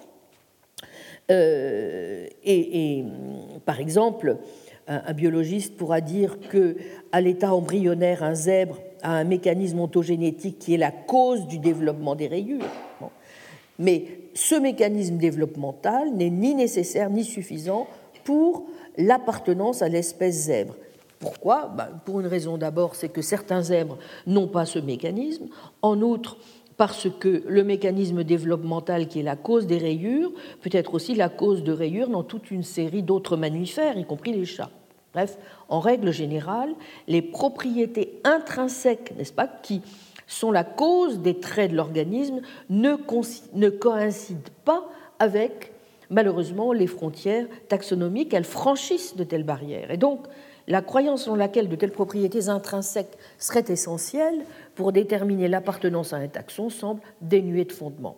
[1.31, 3.05] euh, et,
[3.65, 4.37] par exemple,
[4.87, 6.75] un, biologiste pourra dire que
[7.13, 12.27] l'état embryonnaire, un zèbre a un mécanisme ontogénétique qui est la cause du développement des
[12.27, 12.65] rayures.
[13.79, 17.87] Mais ce mécanisme développemental n'est ni nécessaire ni suffisant
[18.23, 18.65] pour
[18.97, 20.75] l'appartenance à l'espèce zèbre.
[21.19, 21.71] Pourquoi?
[21.75, 25.47] Ben, Pour une raison d'abord, c'est que certains zèbres n'ont pas ce mécanisme.
[25.81, 26.37] En outre,
[26.77, 31.29] parce que le mécanisme développemental qui est la cause des rayures peut être aussi la
[31.29, 34.71] cause de rayures dans toute une série d'autres mammifères, y compris les chats.
[35.13, 35.37] Bref,
[35.69, 36.73] en règle générale,
[37.07, 39.81] les propriétés intrinsèques, n'est-ce pas, qui
[40.27, 42.95] sont la cause des traits de l'organisme ne,
[43.53, 45.71] ne coïncident pas avec,
[46.09, 48.33] malheureusement, les frontières taxonomiques.
[48.33, 49.91] Elles franchissent de telles barrières.
[49.91, 50.25] Et donc,
[50.67, 54.45] la croyance selon laquelle de telles propriétés intrinsèques seraient essentielles
[54.75, 58.15] pour déterminer l'appartenance à un taxon semble dénuée de fondement.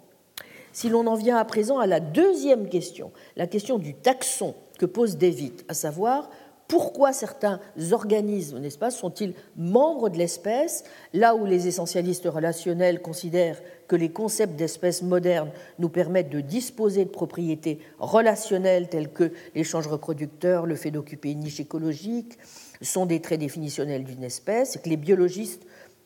[0.72, 4.86] Si l'on en vient à présent à la deuxième question, la question du taxon que
[4.86, 6.30] pose David, à savoir
[6.67, 7.60] pourquoi certains
[7.91, 14.10] organismes, n'est-ce pas, sont-ils membres de l'espèce, là où les essentialistes relationnels considèrent que les
[14.10, 20.75] concepts d'espèces modernes nous permettent de disposer de propriétés relationnelles telles que l'échange reproducteur, le
[20.75, 22.38] fait d'occuper une niche écologique,
[22.82, 25.63] sont des traits définitionnels d'une espèce, et que les biologistes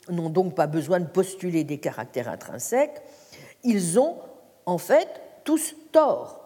[0.10, 3.02] n'ont donc pas besoin de postuler des caractères intrinsèques,
[3.64, 4.16] ils ont
[4.66, 5.08] en fait
[5.44, 6.39] tous tort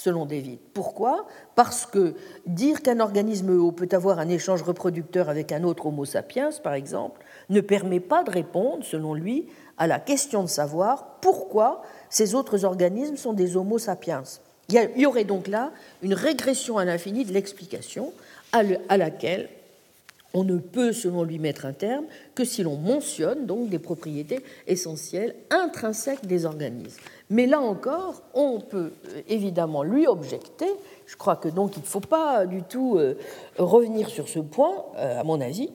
[0.00, 0.58] selon David.
[0.72, 1.26] Pourquoi?
[1.54, 2.14] Parce que
[2.46, 6.72] dire qu'un organisme haut peut avoir un échange reproducteur avec un autre Homo sapiens, par
[6.72, 12.34] exemple, ne permet pas de répondre, selon lui, à la question de savoir pourquoi ces
[12.34, 14.22] autres organismes sont des Homo sapiens.
[14.70, 18.12] Il y aurait donc là une régression à l'infini de l'explication
[18.52, 19.50] à laquelle
[20.34, 24.40] on ne peut, selon lui, mettre un terme que si l'on mentionne donc des propriétés
[24.66, 27.00] essentielles intrinsèques des organismes.
[27.30, 30.66] Mais là encore, on peut euh, évidemment lui objecter.
[31.06, 33.18] Je crois que donc il ne faut pas du tout euh,
[33.58, 35.70] revenir sur ce point, euh, à mon avis.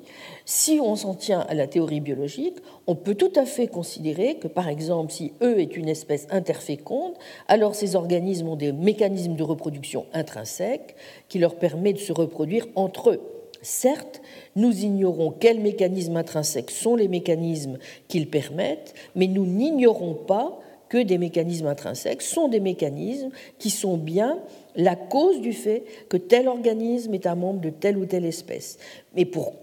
[0.45, 4.47] Si on s'en tient à la théorie biologique, on peut tout à fait considérer que,
[4.47, 7.13] par exemple, si E est une espèce interféconde,
[7.47, 10.95] alors ces organismes ont des mécanismes de reproduction intrinsèques
[11.29, 13.34] qui leur permettent de se reproduire entre eux.
[13.65, 14.21] Certes,
[14.55, 20.99] nous ignorons quels mécanismes intrinsèques sont les mécanismes qu'ils permettent, mais nous n'ignorons pas que
[20.99, 24.37] des mécanismes intrinsèques sont des mécanismes qui sont bien
[24.75, 28.77] la cause du fait que tel organisme est un membre de telle ou telle espèce.
[29.15, 29.53] Mais pour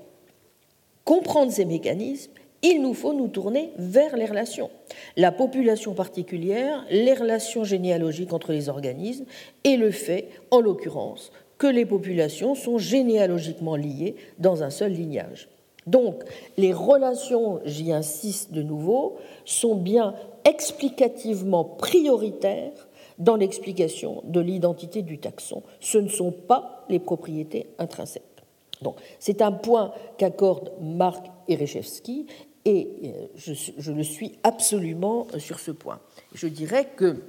[1.04, 4.70] comprendre ces mécanismes, il nous faut nous tourner vers les relations.
[5.16, 9.26] La population particulière, les relations généalogiques entre les organismes
[9.62, 11.30] et le fait, en l'occurrence,
[11.62, 15.48] que les populations sont généalogiquement liées dans un seul lignage.
[15.87, 16.25] Donc,
[16.57, 22.88] les relations, j'y insiste de nouveau, sont bien explicativement prioritaires
[23.20, 25.62] dans l'explication de l'identité du taxon.
[25.79, 28.25] Ce ne sont pas les propriétés intrinsèques.
[28.81, 32.27] Donc, c'est un point qu'accorde Marc Erechevski
[32.64, 36.01] et euh, je, je, le suis absolument sur ce point.
[36.35, 37.22] Je dirais que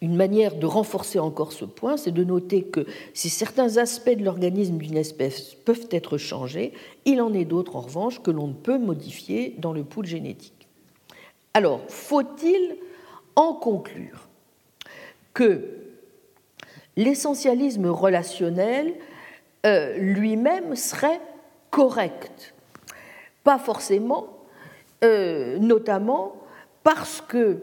[0.00, 4.24] Une manière de renforcer encore ce point, c'est de noter que si certains aspects de
[4.24, 6.72] l'organisme d'une espèce peuvent être changés,
[7.04, 10.68] il en est d'autres en revanche que l'on ne peut modifier dans le pool génétique.
[11.54, 12.76] Alors, faut-il
[13.36, 14.28] en conclure
[15.34, 15.68] que
[16.96, 18.94] l'essentialisme relationnel
[19.66, 21.20] euh, lui-même serait
[21.70, 22.54] correct?
[23.44, 24.28] Pas forcément,
[25.02, 26.36] euh, notamment
[26.82, 27.62] parce que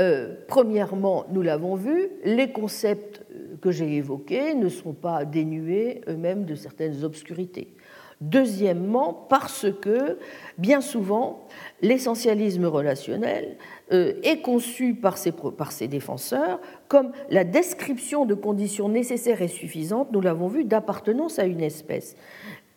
[0.00, 3.24] euh, premièrement, nous l'avons vu, les concepts
[3.60, 7.74] que j'ai évoqués ne sont pas dénués eux-mêmes de certaines obscurités.
[8.20, 10.18] Deuxièmement, parce que
[10.56, 11.46] bien souvent,
[11.82, 13.56] l'essentialisme relationnel
[13.92, 20.20] euh, est conçu par ses, défenseurs comme la description de conditions nécessaires et suffisantes, nous
[20.20, 22.16] l'avons vu, d'appartenance à une espèce,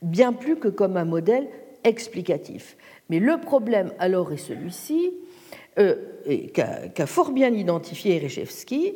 [0.04, 1.48] bien plus que comme un modèle
[1.84, 2.78] explicatif.
[3.10, 5.12] Mais le problème alors est celui-ci,
[5.80, 5.96] euh,
[6.54, 8.94] qu'a fort bien identifié Erechevski,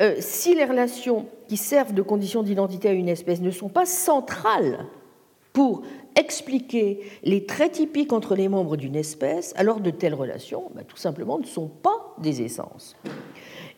[0.00, 3.86] euh, si les relations qui servent de conditions d'identité à une espèce ne sont pas
[3.86, 4.84] centrales
[5.54, 5.82] pour
[6.14, 10.98] expliquer les traits typiques entre les membres d'une espèce, alors de telles relations, bah, tout
[10.98, 12.94] simplement, ne sont pas des essences.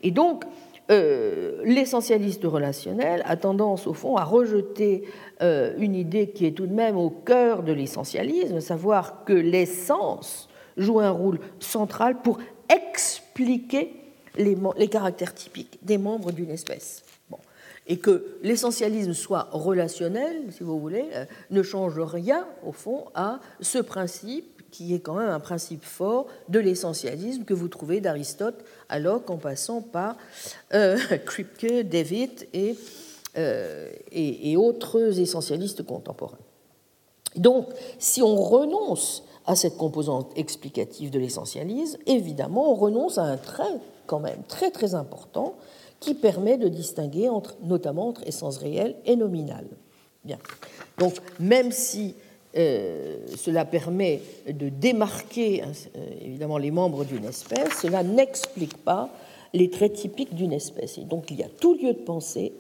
[0.02, 0.44] Et donc,
[0.90, 5.04] euh, l'essentialiste relationnel a tendance, au fond, à rejeter
[5.40, 11.00] une idée qui est tout de même au cœur de l'essentialisme, savoir que l'essence joue
[11.00, 13.94] un rôle central pour expliquer
[14.36, 17.02] les, caractères typiques des membres d'une espèce.
[17.30, 17.38] Bon.
[17.86, 23.40] Et que l'essentialisme soit relationnel, si vous voulez, euh, ne change rien, au fond, à
[23.60, 28.64] ce principe qui est quand même un principe fort de l'essentialisme que vous trouvez d'Aristote
[28.88, 30.16] à Locke en passant par
[30.72, 32.48] euh, Kripke, David
[33.36, 36.38] euh, et, et autres essentialistes contemporains.
[37.36, 43.36] Donc, si on renonce à cette composante explicative de l'essentialisme, évidemment, on renonce à un
[43.36, 45.54] trait quand même très très important
[46.00, 49.66] qui permet de distinguer entre, notamment entre essence réelle et nominale.
[50.24, 50.38] Bien.
[50.98, 52.14] Donc, même si
[52.56, 59.10] euh, cela permet de démarquer euh, évidemment les membres d'une espèce, cela n'explique pas
[59.52, 60.98] les traits typiques d'une espèce.
[60.98, 62.52] Et donc, il y a tout lieu de penser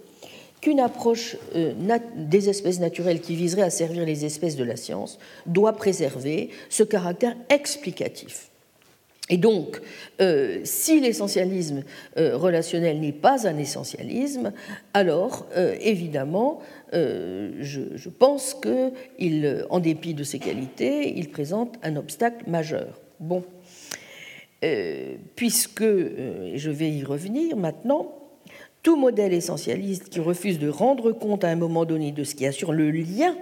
[0.64, 1.74] qu'une approche euh,
[2.16, 6.82] des espèces naturelles qui viserait à servir les espèces de la science doit préserver ce
[6.82, 8.48] caractère explicatif.
[9.28, 9.78] Et donc,
[10.22, 11.84] euh, si l'essentialisme
[12.16, 14.54] euh, relationnel n'est pas un essentialisme,
[14.94, 15.46] alors
[15.82, 16.60] évidemment,
[16.92, 18.90] je, pense que,
[19.68, 23.02] en dépit de ses qualités, il présente un obstacle majeur.
[23.20, 23.44] Bon,
[25.36, 28.23] puisque, je vais y revenir maintenant,
[28.84, 32.46] tout modèle essentialiste qui refuse de rendre compte à un moment donné de ce qui
[32.46, 33.34] assure le lien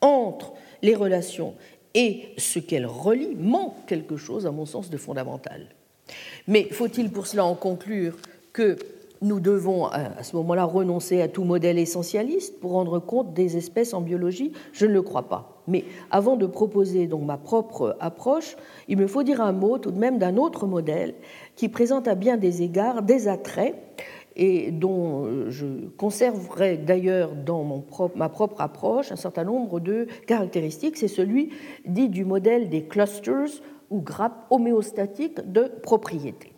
[0.00, 1.54] entre les relations
[1.94, 5.66] et ce qu'elles relient manque quelque chose, à mon sens, de fondamental.
[6.46, 8.16] Mais faut-il pour cela en conclure
[8.52, 8.76] que
[9.20, 13.94] nous devons à ce moment-là renoncer à tout modèle essentialiste pour rendre compte des espèces
[13.94, 14.52] en biologie?
[14.72, 15.60] Je ne le crois pas.
[15.66, 19.90] Mais avant de proposer donc ma propre approche, il me faut dire un mot tout
[19.90, 21.14] de même d'un autre modèle
[21.56, 23.74] qui présente à bien des égards des attraits
[24.38, 29.80] et dont euh, je conserverai d'ailleurs dans mon propre, ma propre approche un certain nombre
[29.80, 30.96] de caractéristiques.
[30.96, 31.50] C'est celui
[31.84, 36.52] dit du modèle des clusters ou grappes homéostatiques de propriété.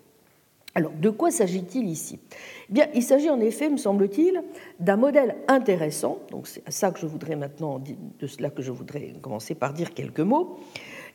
[0.76, 2.20] Alors, de quoi s'agit-il ici?
[2.68, 4.40] Eh Bien, il s'agit en effet, me semble-t-il,
[4.78, 6.18] d'un modèle intéressant.
[6.30, 9.72] Donc, c'est à ça que je voudrais maintenant, de cela que je voudrais commencer par
[9.72, 10.58] dire quelques mots,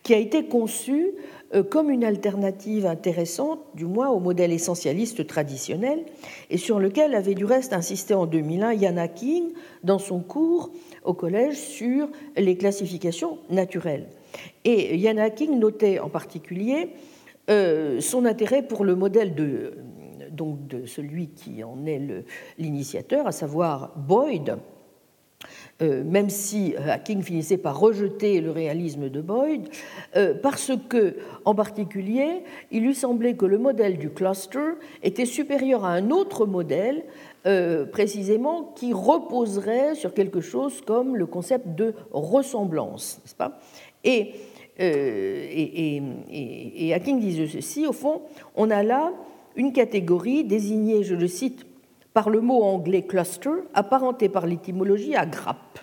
[0.04, 1.14] qui a été conçu
[1.70, 6.04] comme une alternative intéressante, du moins au modèle essentialiste traditionnel,
[6.50, 9.52] et sur lequel avait du reste insisté en 2001 Yana King
[9.84, 10.72] dans son cours
[11.04, 14.08] au collège sur les classifications naturelles.
[14.64, 16.90] Et Yana King notait en particulier
[17.50, 19.74] euh, son intérêt pour le modèle de,
[20.32, 22.02] donc de celui qui en est
[22.58, 24.56] l'initiateur, à savoir Boyd, euh,
[25.82, 29.68] même si euh, Hacking finissait par rejeter le réalisme de Boyd,
[30.16, 35.84] euh, parce que, en particulier, il lui semblait que le modèle du cluster était supérieur
[35.84, 37.04] à un autre modèle,
[37.92, 43.60] précisément, qui reposerait sur quelque chose comme le concept de ressemblance, n'est-ce pas?
[44.04, 44.32] Et,
[44.80, 46.02] et,
[46.32, 48.22] et, et Hacking disait ceci, au fond,
[48.56, 49.12] on a là
[49.56, 51.68] une catégorie désignée, je le cite,
[52.16, 55.80] par le mot anglais cluster, apparenté par l'étymologie à grappe,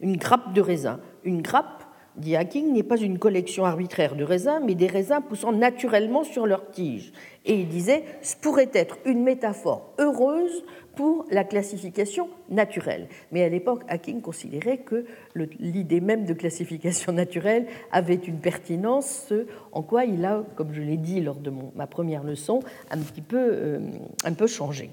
[0.00, 1.00] une grappe de raisin.
[1.24, 5.50] Une grappe, dit Hacking, n'est pas une collection arbitraire de raisins, mais des raisins poussant
[5.50, 7.14] naturellement sur leur tige.
[7.46, 10.62] Et il disait, ce pourrait être une métaphore heureuse
[10.94, 13.08] pour la classification naturelle.
[13.30, 19.46] Mais à l'époque, Hacking considérait que l'idée même de classification naturelle avait une pertinence, ce
[19.72, 22.60] en quoi il a, comme je l'ai dit lors de ma première leçon,
[22.90, 23.80] un petit peu, euh,
[24.26, 24.90] un peu changé.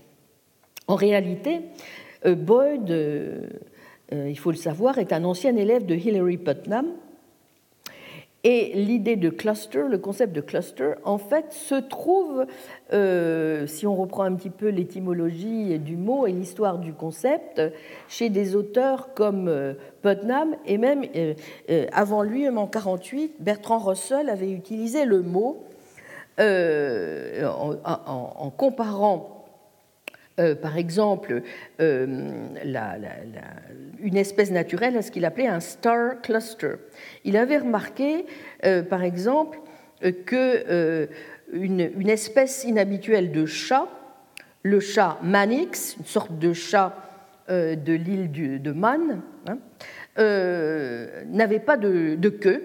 [0.90, 1.62] En réalité,
[2.26, 3.48] euh, Boyd, euh,
[4.12, 6.88] il faut le savoir, est un ancien élève de Hilary Putnam,
[8.46, 12.46] et l'idée de cluster, le concept de cluster, en fait, se trouve,
[12.94, 17.62] euh, si on reprend un petit peu l'étymologie du mot et l'histoire du concept,
[18.08, 21.34] chez des auteurs comme euh, Putnam et même euh,
[21.92, 25.66] avant lui, en 48, Bertrand Russell avait utilisé le mot
[26.40, 29.39] en, comparant
[30.62, 31.42] par exemple,
[34.02, 36.76] une espèce naturelle à ce qu'il appelait un star cluster.
[37.24, 38.26] Il avait remarqué,
[38.66, 39.60] euh, par exemple,
[40.04, 41.08] euh, que euh,
[41.52, 43.88] une, espèce inhabituelle de chat,
[44.64, 46.96] le chat Manix, une sorte de chat
[47.50, 49.58] de l'île de Man, hein,
[51.26, 52.62] n'avait pas de, queue.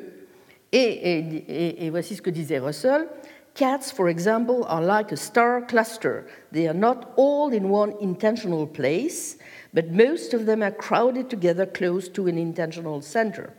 [0.72, 3.06] Et, voici ce que disait Russell.
[3.54, 6.26] Cats, for example, are like a star cluster.
[6.50, 9.36] They are not all in one intentional place,
[9.72, 13.54] but most of them are crowded together close to an intentional center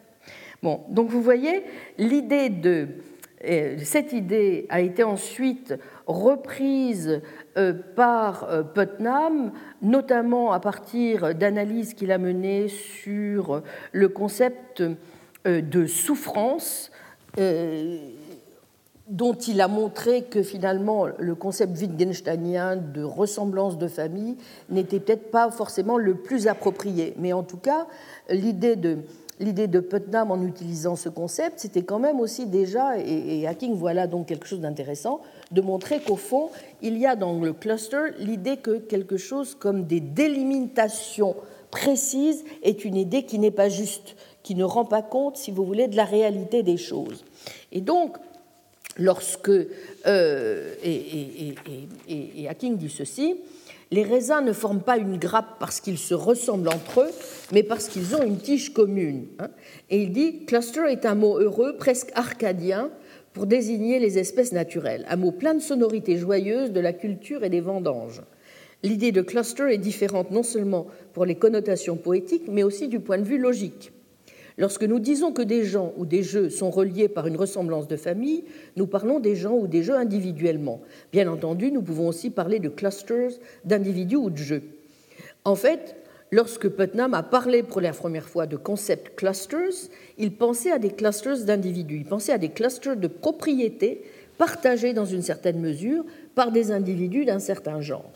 [0.89, 1.63] donc vous voyez,
[1.99, 5.75] euh, cette idée a été ensuite
[6.07, 7.21] reprise
[7.57, 14.83] euh, par euh, Putnam, notamment à partir d'analyses qu'il a menées sur le concept
[15.45, 16.91] de souffrance,
[19.07, 24.35] dont il a montré que finalement le concept wittgensteinien de ressemblance de famille
[24.69, 27.13] n'était peut-être pas forcément le plus approprié.
[27.17, 27.87] Mais en tout cas,
[28.29, 28.99] l'idée de
[29.39, 34.07] l'idée de Putnam en utilisant ce concept, c'était quand même aussi déjà, et, Hacking voilà
[34.07, 36.49] donc quelque chose d'intéressant, de montrer qu'au fond,
[36.81, 41.35] il y a dans le cluster l'idée que quelque chose comme des délimitations
[41.69, 45.65] précises est une idée qui n'est pas juste, qui ne rend pas compte, si vous
[45.65, 47.25] voulez, de la réalité des choses.
[47.73, 48.17] Et donc,
[48.97, 49.51] lorsque,
[50.05, 53.35] euh, et Hacking dit ceci,
[53.91, 57.11] les raisins ne forment pas une grappe parce qu'ils se ressemblent entre eux,
[57.51, 59.27] mais parce qu'ils ont une tige commune.
[59.39, 59.49] Hein.
[59.89, 62.89] Et il dit cluster est un mot heureux, presque arcadien,
[63.33, 67.49] pour désigner les espèces naturelles, un mot plein de sonorités joyeuses de la culture et
[67.49, 68.21] des vendanges.
[68.81, 73.17] L'idée de cluster est différente non seulement pour les connotations poétiques, mais aussi du point
[73.17, 73.91] de vue logique.
[74.57, 77.97] Lorsque nous disons que des gens ou des jeux sont reliés par une ressemblance de
[77.97, 78.45] famille,
[78.77, 80.81] nous parlons des gens ou des jeux individuellement.
[81.11, 83.31] Bien entendu, nous pouvons aussi parler de clusters
[83.65, 84.63] d'individus ou de jeux.
[85.43, 85.97] En fait,
[86.31, 90.91] lorsque Putnam a parlé pour la première fois de concept clusters, il pensait à des
[90.91, 94.03] clusters d'individus, il pensait à des clusters de propriétés
[94.37, 98.11] partagées dans une certaine mesure par des individus d'un certain genre.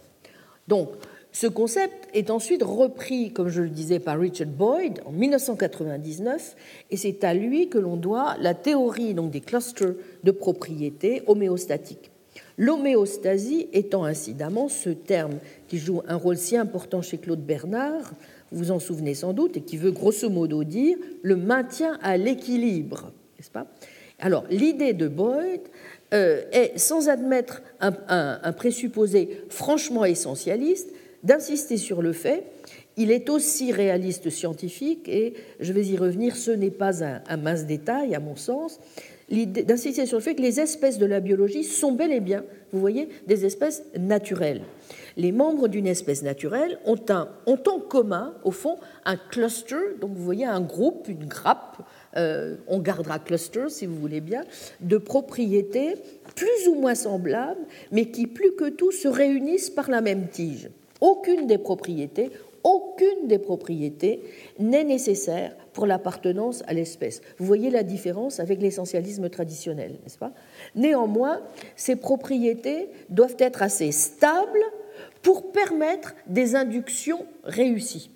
[0.70, 0.90] Donc,
[1.32, 6.56] ce concept est ensuite repris, comme je le disais, par Richard Boyd en 1999,
[6.90, 12.10] et c'est à lui que l'on doit la théorie donc, des clusters de propriété homéostatiques.
[12.58, 18.12] L'homéostasie étant incidemment ce terme qui joue un rôle si important chez Claude Bernard,
[18.52, 22.18] vous vous en souvenez sans doute, et qui veut grosso modo dire le maintien à
[22.18, 23.68] l'équilibre, n'est-ce pas?
[24.18, 25.62] Alors, l'idée de Boyd
[26.14, 30.90] euh, est, sans admettre un présupposé franchement essentialiste,
[31.24, 32.43] d'insister sur le fait
[32.99, 37.65] il est aussi réaliste scientifique, et je vais y revenir, ce n'est pas un, mince
[37.65, 38.82] détail à mon sens,
[39.30, 42.43] d'insister sur le fait que les espèces de la biologie sont bel et bien,
[42.74, 44.63] vous voyez, des espèces naturelles.
[45.15, 50.11] Les membres d'une espèce naturelle ont, un, ont en commun, au fond, un cluster, donc
[50.13, 51.78] vous voyez un groupe, une grappe,
[52.17, 54.43] euh, on gardera cluster si vous voulez bien,
[54.82, 55.95] de propriétés
[56.36, 60.70] plus ou moins semblables, mais qui plus que tout se réunissent par la même tige.
[61.02, 62.32] Aucune des propriétés,
[64.60, 67.22] n'est nécessaire pour l'appartenance à l'espèce.
[67.38, 70.34] Vous voyez la différence avec l'essentialisme traditionnel, n'est-ce pas?
[70.76, 71.41] Néanmoins,
[71.76, 74.64] ces propriétés doivent être assez stables
[75.22, 78.10] pour permettre des inductions réussies.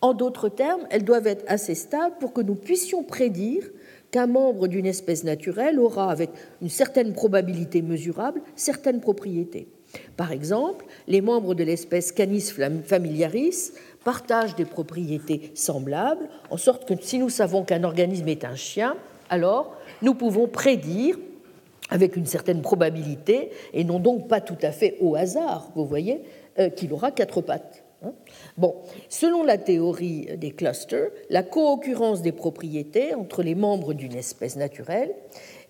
[0.00, 3.68] En d'autres termes, elles doivent être assez stables pour que nous puissions prédire
[4.10, 6.30] qu'un membre d'une espèce naturelle aura, avec
[6.62, 9.68] une certaine probabilité mesurable, certaines propriétés.
[10.16, 12.52] Par exemple, les membres de l'espèce Canis
[12.84, 13.72] familiaris
[14.04, 18.96] partagent des propriétés semblables, en sorte que si nous savons qu'un organisme est un chien,
[19.30, 21.18] alors nous pouvons prédire
[21.90, 26.22] avec une certaine probabilité, et non donc pas tout à fait au hasard, vous voyez,
[26.58, 27.82] euh, qu'il aura quatre pattes.
[28.02, 28.12] Hein.
[28.56, 28.76] Bon,
[29.08, 35.14] selon la théorie des clusters, la co-occurrence des propriétés entre les membres d'une espèce naturelle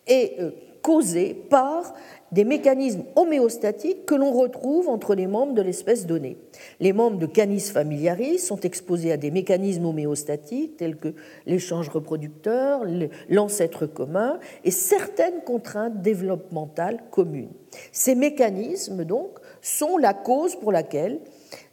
[0.07, 0.51] est euh,
[0.83, 1.95] causée par
[2.33, 6.37] des mécanismes homéostatiques que l'on retrouve entre les membres de l'espèce donnée.
[6.81, 11.15] Les membres de Canis familiaris sont exposés à des mécanismes homéostatiques tels que
[11.47, 12.83] l'échange reproducteur,
[13.29, 17.53] l'ancêtre commun et certaines contraintes développementales communes.
[17.93, 21.21] Ces mécanismes, donc, sont la cause pour laquelle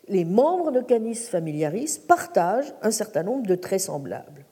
[0.08, 4.45] les membres de Canis familiaris partagent un certain nombre de traits semblables.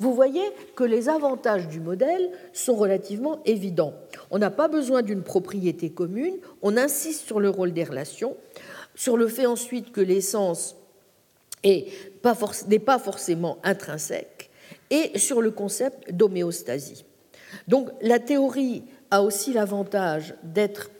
[0.00, 0.42] Vous voyez
[0.76, 3.92] que les avantages du modèle sont relativement évidents.
[4.30, 8.34] On n'a pas besoin d'une propriété commune, on insiste sur le rôle des relations,
[8.94, 10.74] sur le fait ensuite que l'essence
[11.62, 11.84] n'est
[12.22, 14.50] pas, forcément intrinsèque,
[14.88, 17.04] et sur le concept d'homéostasie.
[17.68, 20.90] Donc la théorie a aussi l'avantage d'être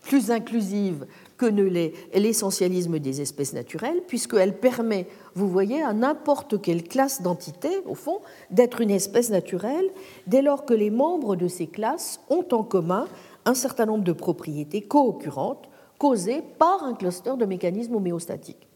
[0.00, 1.06] plus inclusive
[1.38, 7.22] que ne l'est l'essentialisme des espèces naturelles, puisqu'elle permet, vous voyez, à n'importe quelle classe
[7.22, 8.20] d'entité, au fond,
[8.50, 9.90] d'être une espèce naturelle,
[10.26, 13.06] dès lors que les membres de ces classes ont en commun
[13.44, 18.67] un certain nombre de propriétés co-occurrentes causées par un cluster de mécanismes homéostatiques.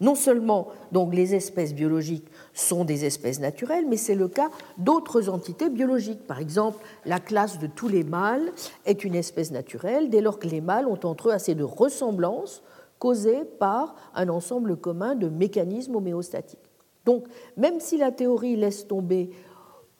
[0.00, 5.28] Non seulement donc les espèces biologiques sont des espèces naturelles, mais c'est le cas d'autres
[5.28, 6.26] entités biologiques.
[6.26, 8.52] Par exemple, la classe de tous les mâles
[8.86, 12.62] est une espèce naturelle dès lors que les mâles ont entre eux assez de ressemblances
[12.98, 16.58] causées par un ensemble commun de mécanismes homéostatiques.
[17.04, 17.26] Donc,
[17.56, 19.30] même si la théorie laisse tomber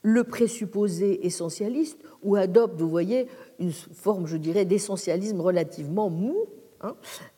[0.03, 3.27] le présupposé essentialiste ou adopte, vous voyez,
[3.59, 6.37] une forme, je dirais, d'essentialisme relativement mou,
[6.83, 6.95] hein,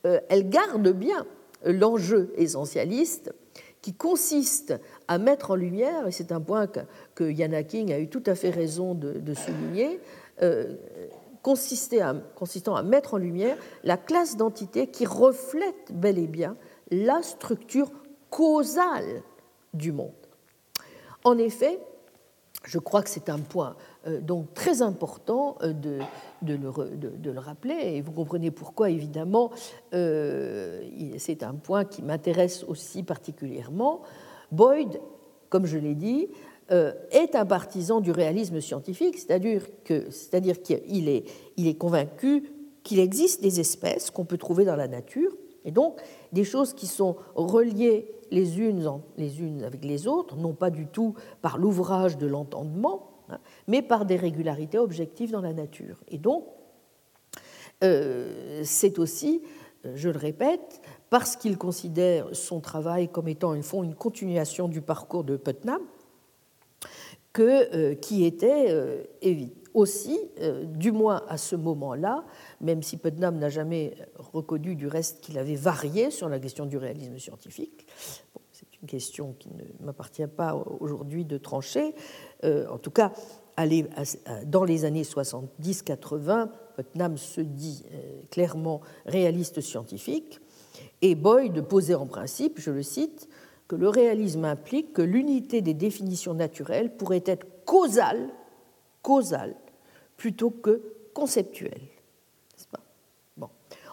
[0.07, 1.27] euh, elle garde bien
[1.65, 3.33] l'enjeu essentialiste
[3.81, 4.75] qui consiste
[5.09, 6.81] à mettre en lumière, et c'est un point que,
[7.15, 10.01] que, Yana King a eu tout à fait raison de, souligner,
[10.41, 10.77] euh,
[11.43, 16.57] consistant à mettre en lumière la classe d'entités qui reflète bel et bien
[16.91, 17.91] la structure
[18.31, 19.23] causale
[19.75, 20.13] du monde.
[21.25, 21.81] En effet,
[22.65, 23.77] je crois que c'est un point
[24.21, 25.73] donc très important euh,
[26.43, 29.51] de, le, rappeler, et vous comprenez pourquoi, évidemment,
[29.95, 30.83] euh,
[31.19, 34.03] c'est un point qui m'intéresse aussi particulièrement.
[34.51, 35.01] Boyd,
[35.49, 36.29] comme je l'ai dit,
[37.11, 41.25] est un partisan du réalisme scientifique, c'est-à-dire qu'il est,
[41.59, 42.51] est convaincu
[42.83, 45.33] qu'il existe des espèces qu'on peut trouver dans la nature,
[45.67, 46.01] et donc
[46.33, 50.87] des choses qui sont reliées les unes, les unes avec les autres, non pas du
[50.87, 53.12] tout par l'ouvrage de l'entendement,
[53.69, 56.03] mais par des régularités objectives dans la nature.
[56.09, 56.45] Et donc,
[57.83, 59.43] euh, c'est aussi,
[59.85, 65.25] euh, je le répète, parce qu'il considère son travail comme étant une, continuation du parcours
[65.25, 65.83] de Putnam,
[67.33, 68.75] que, euh, qui était
[69.75, 70.21] aussi,
[70.67, 72.25] du moins à ce moment-là,
[72.61, 76.77] même si Putnam n'a jamais reconnu du reste qu'il avait varié sur la question du
[76.77, 77.87] réalisme scientifique.
[78.53, 81.95] c'est une question qui ne m'appartient pas aujourd'hui de trancher.
[82.43, 83.13] En tout cas,
[84.47, 90.41] dans les années 70-80, Putnam se dit euh, clairement réaliste scientifique,
[91.03, 93.29] et Boyd posait en principe, je le cite,
[93.69, 98.29] que le réalisme implique que l'unité des définitions naturelles pourrait être causale,
[99.03, 99.55] causale
[100.17, 100.83] plutôt que
[101.15, 101.83] conceptuelle.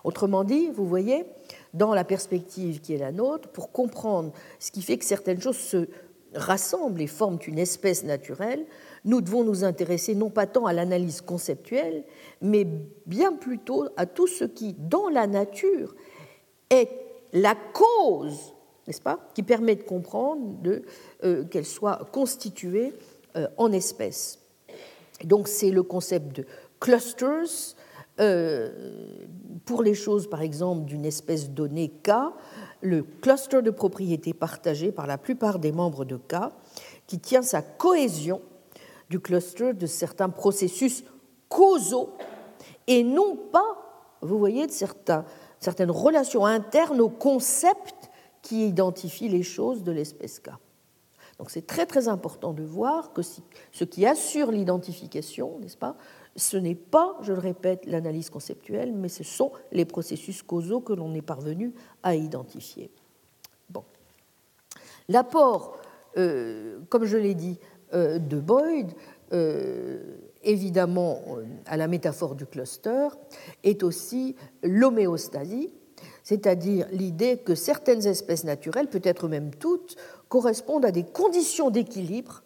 [0.04, 1.26] Autrement dit, vous voyez,
[1.74, 5.58] dans la perspective qui est la nôtre, pour comprendre ce qui fait que certaines choses
[5.58, 5.90] se
[6.34, 8.66] rassemblent et forment une espèce naturelle,
[9.06, 12.04] nous devons nous intéresser non pas tant à l'analyse conceptuelle,
[12.42, 12.68] mais
[13.06, 15.96] bien plutôt à tout ce qui, dans la nature,
[16.70, 16.90] est
[17.34, 18.54] la cause,
[18.88, 20.82] n'est-ce pas, qui permet de comprendre
[21.24, 22.94] euh, qu'elle soit constituée
[23.38, 24.40] euh, en espèces.
[25.24, 26.46] Donc c'est le concept de
[26.80, 27.76] clusters,
[28.20, 28.70] euh,
[29.66, 32.12] pour les choses, par exemple, d'une espèce donnée K,
[32.82, 36.36] le cluster de propriétés partagé par la plupart des membres de K,
[37.08, 38.42] qui tient sa cohésion
[39.10, 41.04] du cluster de certains processus
[41.48, 42.14] causaux
[42.88, 48.10] et non pas, vous voyez, de certaines relations internes au concept
[48.42, 50.50] qui identifie les choses de l'espèce K.
[51.38, 55.96] Donc c'est très très important de voir que ce qui assure l'identification, n'est-ce pas,
[56.36, 60.94] ce n'est pas, je le répète, l'analyse conceptuelle, mais ce sont les processus causaux que
[60.94, 62.92] l'on est parvenu à identifier.
[63.70, 63.84] Bon.
[65.08, 65.78] L'apport,
[66.18, 67.58] euh, comme je l'ai dit,
[67.94, 68.92] de Boyd,
[69.34, 70.00] euh,
[70.44, 71.22] évidemment
[71.66, 73.08] à la métaphore du cluster,
[73.64, 75.74] est aussi l'homéostasie,
[76.24, 79.96] c'est-à-dire l'idée que certaines espèces naturelles, peut-être même toutes,
[80.30, 82.44] correspondent à des conditions d'équilibre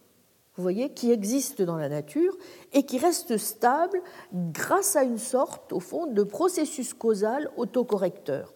[0.55, 2.37] vous voyez, qui existe dans la nature
[2.73, 3.99] et qui reste stable
[4.33, 8.53] grâce à une sorte, au fond, de processus causal autocorrecteur.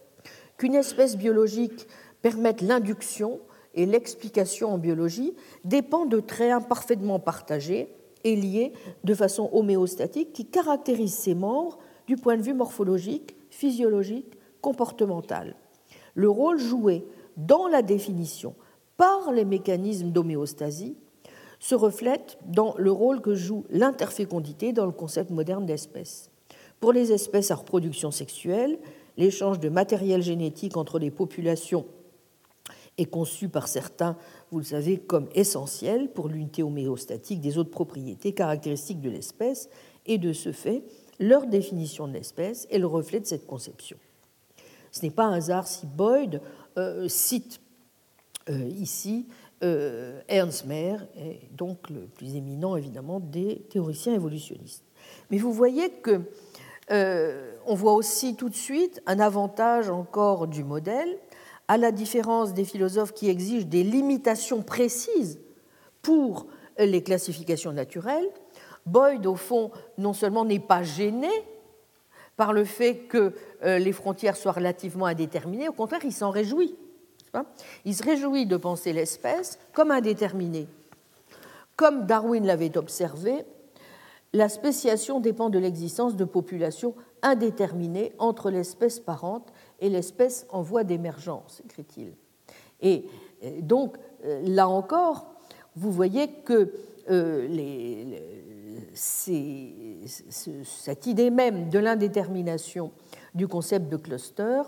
[0.56, 1.88] Qu'une espèce biologique
[2.22, 3.40] permette l'induction
[3.78, 7.88] et l'explication en biologie dépend de traits imparfaitement partagés
[8.24, 8.72] et liés
[9.04, 15.54] de façon homéostatique qui caractérisent ses membres du point de vue morphologique, physiologique, comportemental.
[16.14, 17.06] Le rôle joué
[17.36, 18.56] dans la définition
[18.96, 20.96] par les mécanismes d'homéostasie
[21.60, 26.32] se reflète dans le rôle que joue l'interfécondité dans le concept moderne d'espèce.
[26.80, 28.80] Pour les espèces à reproduction sexuelle,
[29.16, 31.86] l'échange de matériel génétique entre les populations
[32.98, 34.16] est conçu par certains,
[34.50, 39.70] vous le savez, comme essentiel pour l'unité homéostatique des autres propriétés caractéristiques de l'espèce,
[40.06, 40.82] et de ce fait,
[41.20, 43.96] leur définition de l'espèce est le reflet de cette conception.
[44.90, 46.40] Ce n'est pas un hasard si Boyd
[46.76, 47.60] euh, cite
[48.48, 49.26] euh, ici
[49.62, 51.06] euh, Ernst Mayr,
[51.56, 54.84] donc le plus éminent évidemment des théoriciens évolutionnistes.
[55.30, 56.22] Mais vous voyez que
[56.90, 61.18] on voit aussi tout de suite un avantage encore du modèle,
[61.68, 65.38] à la différence des philosophes qui exigent des limitations précises
[66.02, 66.46] pour
[66.78, 68.28] les classifications naturelles,
[68.86, 71.30] Boyd, au fond, non seulement n'est pas gêné
[72.36, 76.74] par le fait que euh, les frontières soient relativement indéterminées, au contraire, il s'en réjouit.
[77.84, 80.66] Il se réjouit de penser l'espèce comme indéterminée.
[81.76, 83.44] Comme Darwin l'avait observé,
[84.32, 90.84] la spéciation dépend de l'existence de populations indéterminées entre l'espèce parente et l'espèce en voie
[90.84, 92.12] d'émergence, écrit-il.
[92.80, 93.06] Et
[93.44, 95.34] euh, donc, euh, là encore,
[95.76, 96.72] vous voyez que
[97.10, 98.20] les,
[98.94, 102.92] cette idée même de l'indétermination
[103.34, 104.62] du concept de cluster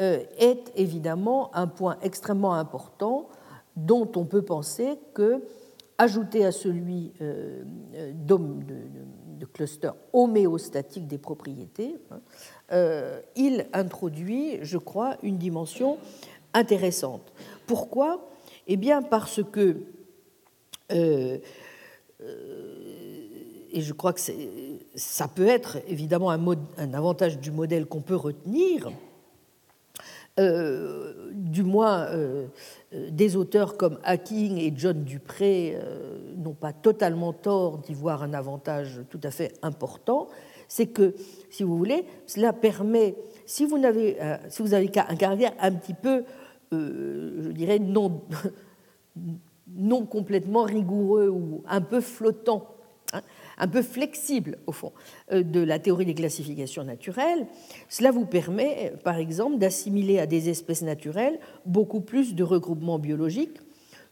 [0.00, 3.28] euh, est évidemment un point extrêmement important
[3.76, 5.42] dont on peut penser que,
[5.98, 7.62] ajouté à celui euh,
[8.14, 12.20] de, cluster homéostatique des propriétés, hein,
[12.72, 15.98] euh, il introduit, je crois, une dimension
[16.52, 17.32] intéressante.
[17.66, 18.28] Pourquoi?
[18.66, 19.76] Eh bien parce que
[23.76, 24.20] et je crois que
[24.94, 28.90] ça peut être évidemment un, avantage du modèle qu'on peut retenir, euh,
[30.36, 32.46] du moins euh,
[32.92, 38.34] des auteurs comme Hacking et John Dupré euh, n'ont pas totalement tort d'y voir un
[38.34, 40.28] avantage tout à fait important,
[40.68, 41.14] c'est que,
[41.50, 43.14] si vous voulez, cela permet,
[43.46, 44.18] si vous, n'avez,
[44.48, 46.24] si vous avez un caractère un petit peu,
[46.72, 47.78] je dirais,
[49.68, 52.75] non, complètement rigoureux ou un peu flottant,
[53.58, 54.92] un peu flexible, au fond,
[55.32, 57.46] euh, de la théorie des classifications naturelles.
[57.88, 63.58] Cela vous permet, par exemple, d'assimiler à des espèces naturelles beaucoup plus de regroupements biologiques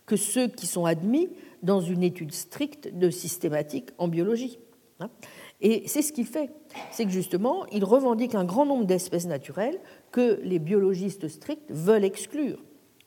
[0.06, 1.30] que ceux qui sont admis
[1.62, 4.58] dans une étude stricte de systématique en biologie.
[5.00, 5.08] Hein.
[5.60, 6.50] Et c'est ce qu'il fait.
[6.90, 9.78] C'est que justement, il revendique un grand nombre d'espèces naturelles
[10.12, 12.58] que les biologistes stricts veulent exclure.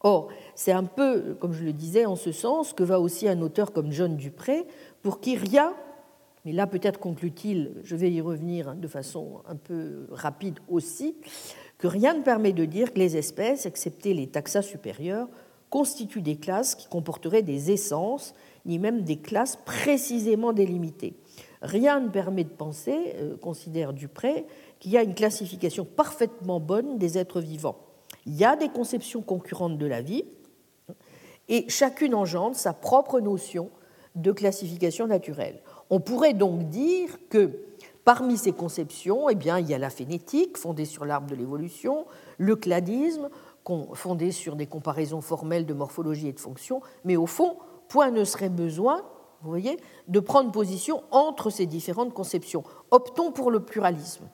[0.01, 3.41] Or, c'est un peu, comme je le disais, en ce sens que va aussi un
[3.41, 4.65] auteur comme John Dupré,
[5.01, 5.73] pour qui rien
[6.47, 11.17] mais là peut-être conclut-il, je vais y revenir de façon un peu rapide aussi,
[11.77, 15.27] que rien ne permet de dire que les espèces, excepté les taxa supérieurs,
[15.69, 18.33] constituent des classes qui comporteraient des essences,
[18.65, 21.17] ni même des classes précisément délimitées.
[21.61, 24.45] Rien ne permet de penser, euh, considère Dupré,
[24.79, 27.79] qu'il y a une classification parfaitement bonne des êtres vivants.
[28.25, 30.23] Il y a des conceptions concurrentes de la vie,
[31.49, 33.69] et chacune engendre sa propre notion
[34.15, 35.59] de classification naturelle.
[35.89, 37.51] On pourrait donc dire que
[38.03, 42.05] parmi ces conceptions, eh il y a la phénétique, fondée sur l'arbre de l'évolution,
[42.37, 43.29] le cladisme,
[43.93, 47.57] fondé sur des comparaisons formelles de morphologie et de fonction, mais au fond,
[47.89, 49.01] point ne serait besoin,
[49.41, 49.77] vous voyez,
[50.07, 52.63] de prendre position entre ces différentes conceptions.
[52.91, 54.29] Optons pour le pluralisme.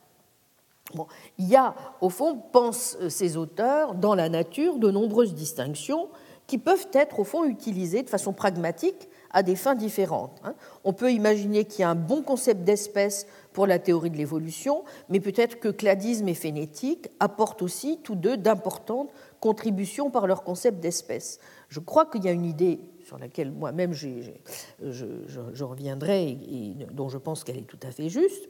[1.40, 6.10] Il y a, au fond, pensent ces auteurs, dans la nature, de nombreuses distinctions
[6.46, 10.40] qui peuvent être, au fond, utilisées de façon pragmatique à des fins différentes.
[10.44, 10.54] Hein.
[10.84, 14.84] On peut imaginer qu'il y a un bon concept d'espèce pour la théorie de l'évolution,
[15.10, 19.10] mais peut-être que cladisme et phénétique apportent aussi tous deux d'importantes
[19.40, 21.40] contributions par leur concept d'espèce.
[21.70, 27.18] Je crois qu'il y a une idée sur laquelle moi-même je, reviendrai et, dont je
[27.18, 28.48] pense qu'elle est tout à fait juste,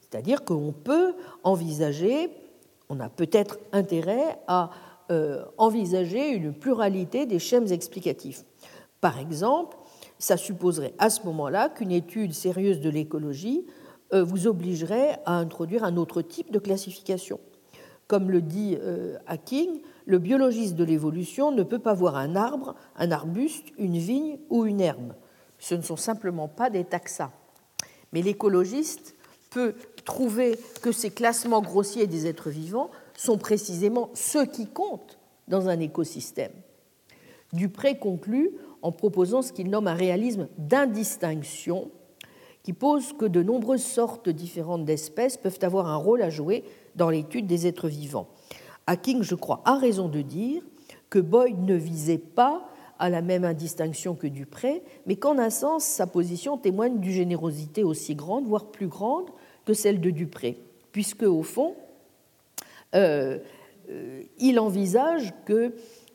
[0.00, 1.14] c'est-à-dire qu'on peut
[1.44, 2.30] envisager,
[2.88, 4.70] on a peut-être intérêt à
[5.10, 8.44] euh, envisager une pluralité des schèmes explicatifs.
[9.00, 9.76] Par exemple,
[10.22, 13.66] ça supposerait à ce moment-là qu'une étude sérieuse de l'écologie
[14.12, 17.40] euh, vous obligerait à introduire un autre type de classification.
[18.06, 22.76] Comme le dit euh, Hacking, le biologiste de l'évolution ne peut pas voir un arbre,
[22.94, 25.14] un arbuste, une vigne ou une herbe.
[25.58, 27.32] ce ne sont simplement pas des taxa.
[28.12, 29.16] Mais l'écologiste
[29.50, 35.18] peut trouver que ces classements grossiers des êtres vivants sont précisément ceux qui comptent
[35.48, 36.52] dans un écosystème.
[37.52, 38.52] Dupré conclut
[38.82, 41.90] en proposant ce qu'il nomme un réalisme d'indistinction
[42.62, 46.64] qui pose que de nombreuses sortes différentes d'espèces peuvent avoir un rôle à jouer
[46.94, 48.28] dans l'étude des êtres vivants.
[48.86, 50.62] Hacking, je crois, a raison de dire
[51.10, 52.68] que Boyd ne visait pas
[52.98, 57.82] à la même indistinction que Dupré, mais qu'en un sens, sa position témoigne d'une générosité
[57.82, 59.28] aussi grande, voire plus grande,
[59.64, 60.58] que celle de Dupré,
[60.92, 61.74] puisque, au fond,
[62.94, 63.38] euh,
[63.90, 65.74] euh, il envisage que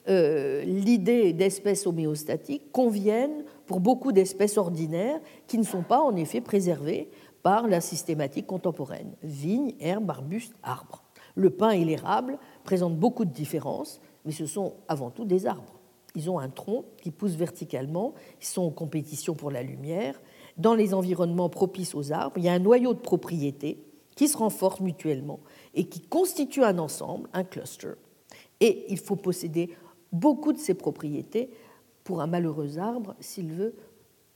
[0.09, 6.41] euh, l'idée d'espèces homéostatiques convienne pour beaucoup d'espèces ordinaires qui ne sont pas en effet
[6.41, 7.09] préservées
[7.43, 9.13] par la systématique contemporaine.
[9.23, 11.03] Vignes, herbes, arbustes, arbres.
[11.35, 15.79] Le pin et l'érable présentent beaucoup de différences, mais ce sont avant tout des arbres.
[16.15, 20.19] Ils ont un tronc qui pousse verticalement, ils sont en compétition pour la lumière.
[20.57, 23.83] Dans les environnements propices aux arbres, il y a un noyau de propriétés
[24.15, 25.39] qui se renforcent mutuellement
[25.75, 27.93] et qui constituent un ensemble, un cluster.
[28.59, 29.69] Et il faut posséder
[30.11, 31.49] beaucoup de ces propriétés
[32.03, 33.75] pour un malheureux arbre s'il veut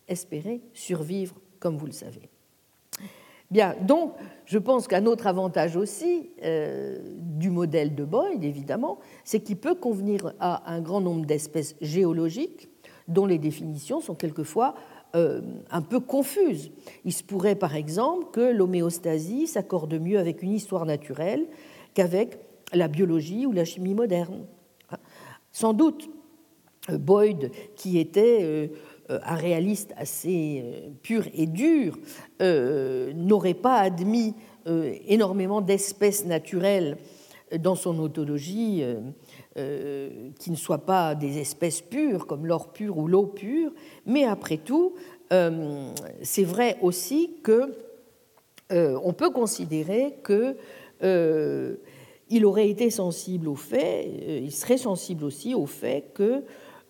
[0.07, 2.29] espérer survivre, comme vous le savez.
[3.49, 4.13] Bien, donc,
[4.45, 9.75] je pense qu'un autre avantage aussi euh, du modèle de Boyd, évidemment, c'est qu'il peut
[9.75, 12.69] convenir à un grand nombre d'espèces géologiques
[13.09, 14.73] dont les définitions sont quelquefois
[15.15, 16.71] euh, un peu confuses.
[17.03, 21.45] Il se pourrait, par exemple, que l'homéostasie s'accorde mieux avec une histoire naturelle
[21.93, 22.37] qu'avec
[22.73, 24.45] la biologie ou la chimie moderne.
[25.51, 26.09] Sans doute,
[26.89, 28.69] euh, Boyd, qui était
[29.11, 31.97] euh, un réaliste assez euh, pur et dur
[32.41, 34.35] euh, n'aurait pas admis
[35.07, 36.97] énormément d'espèces naturelles
[37.59, 38.83] dans son autologie
[39.55, 43.71] qui ne soient pas des espèces pures comme l'or pur ou l'eau pure,
[44.05, 44.93] mais après tout,
[46.21, 47.73] c'est vrai aussi que
[48.69, 50.55] on peut considérer que
[52.31, 56.43] il aurait été sensible au fait, il serait sensible aussi au fait que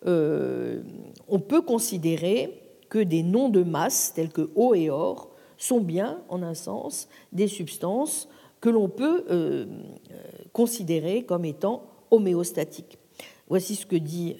[0.05, 0.81] euh,
[1.27, 6.21] on peut considérer que des noms de masse tels que eau et or sont bien,
[6.29, 8.27] en un sens, des substances
[8.59, 9.65] que l'on peut euh,
[10.11, 10.21] euh,
[10.53, 12.97] considérer comme étant homéostatiques.
[13.47, 14.37] Voici ce que dit,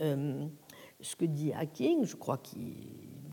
[1.02, 2.74] ce que dit Hacking, je crois qu'il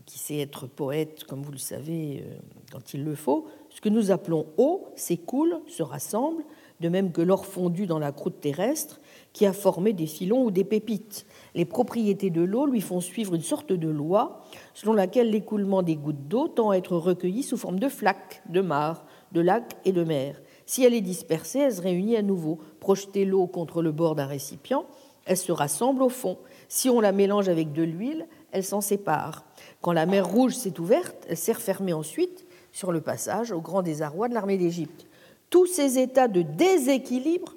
[0.07, 2.25] sait être poète, comme vous le savez,
[2.69, 3.47] quand il le faut.
[3.69, 6.43] Ce que nous appelons eau s'écoule, se rassemble,
[6.79, 8.99] de même que l'or fondu dans la croûte terrestre,
[9.33, 11.25] qui a formé des filons ou des pépites
[11.55, 14.41] les propriétés de l'eau lui font suivre une sorte de loi
[14.73, 18.61] selon laquelle l'écoulement des gouttes d'eau tend à être recueilli sous forme de flaques, de
[18.61, 20.39] mares, de lacs et de mers.
[20.65, 22.59] Si elle est dispersée, elle se réunit à nouveau.
[22.79, 24.85] Projeter l'eau contre le bord d'un récipient,
[25.25, 26.37] elle se rassemble au fond.
[26.67, 29.43] Si on la mélange avec de l'huile, elle s'en sépare.
[29.81, 33.81] Quand la mer Rouge s'est ouverte, elle s'est refermée ensuite sur le passage au grand
[33.81, 35.08] désarroi de l'armée d'Égypte.
[35.49, 37.55] Tous ces états de déséquilibre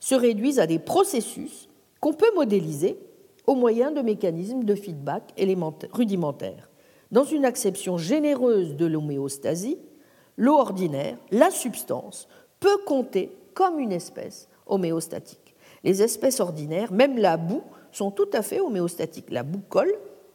[0.00, 1.68] se réduisent à des processus
[2.00, 2.98] qu'on peut modéliser
[3.46, 5.34] au moyen de mécanismes de feedback
[5.92, 6.68] rudimentaires.
[7.10, 9.78] Dans une acception généreuse de l'homéostasie,
[10.36, 12.28] l'eau ordinaire, la substance,
[12.60, 15.54] peut compter comme une espèce homéostatique.
[15.84, 17.62] Les espèces ordinaires, même la boue,
[17.92, 19.30] sont tout à fait homéostatiques.
[19.30, 19.94] La boue colle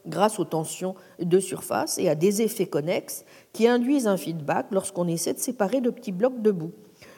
[0.10, 5.08] grâce aux tensions de surface et à des effets connexes qui induisent un feedback lorsqu'on
[5.08, 6.74] essaie de séparer de petits blocs de boue.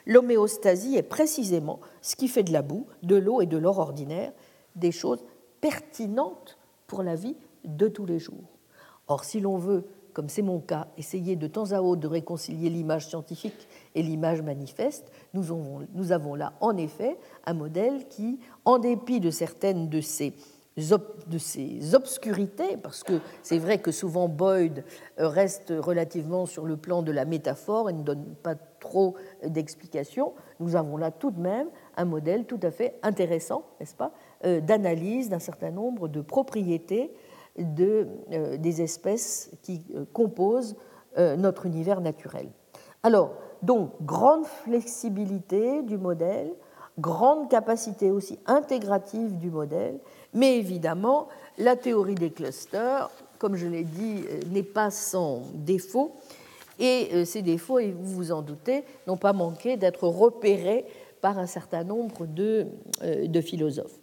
[0.06, 4.34] L'homéostasie est précisément ce qui fait de la boue, de l'eau et de l'or ordinaire
[4.76, 5.24] des choses
[5.60, 8.58] pertinentes pour la vie de tous les jours.
[9.08, 12.70] Or, si l'on veut, comme c'est mon cas, essayer de temps à autre de réconcilier
[12.70, 15.52] l'image scientifique et l'image manifeste, nous
[16.12, 20.34] avons, là en effet un modèle qui, en dépit de certaines de ces
[20.78, 24.84] de ces obscurités, parce que c'est vrai que souvent Boyd
[25.18, 29.16] reste relativement sur le plan de la métaphore et ne donne pas trop
[29.46, 31.68] d'explications, nous avons là tout de même
[31.98, 34.12] un modèle tout à fait intéressant, n'est-ce pas,
[34.46, 37.14] euh, d'analyse d'un certain nombre de propriétés
[37.58, 40.76] de, euh, des espèces qui euh, composent
[41.38, 42.48] notre univers naturel.
[43.04, 46.54] Alors, donc, grande flexibilité du modèle,
[47.00, 50.00] grande capacité aussi intégrative du modèle,
[50.34, 51.28] mais évidemment,
[51.58, 56.16] la théorie des clusters, comme je l'ai dit, n'est pas sans défaut,
[56.80, 60.86] et ces défauts, et vous vous en doutez, n'ont pas manqué d'être repérés
[61.22, 62.68] par un certain nombre de,
[63.04, 64.00] de philosophes.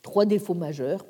[0.00, 1.04] Trois défauts majeurs.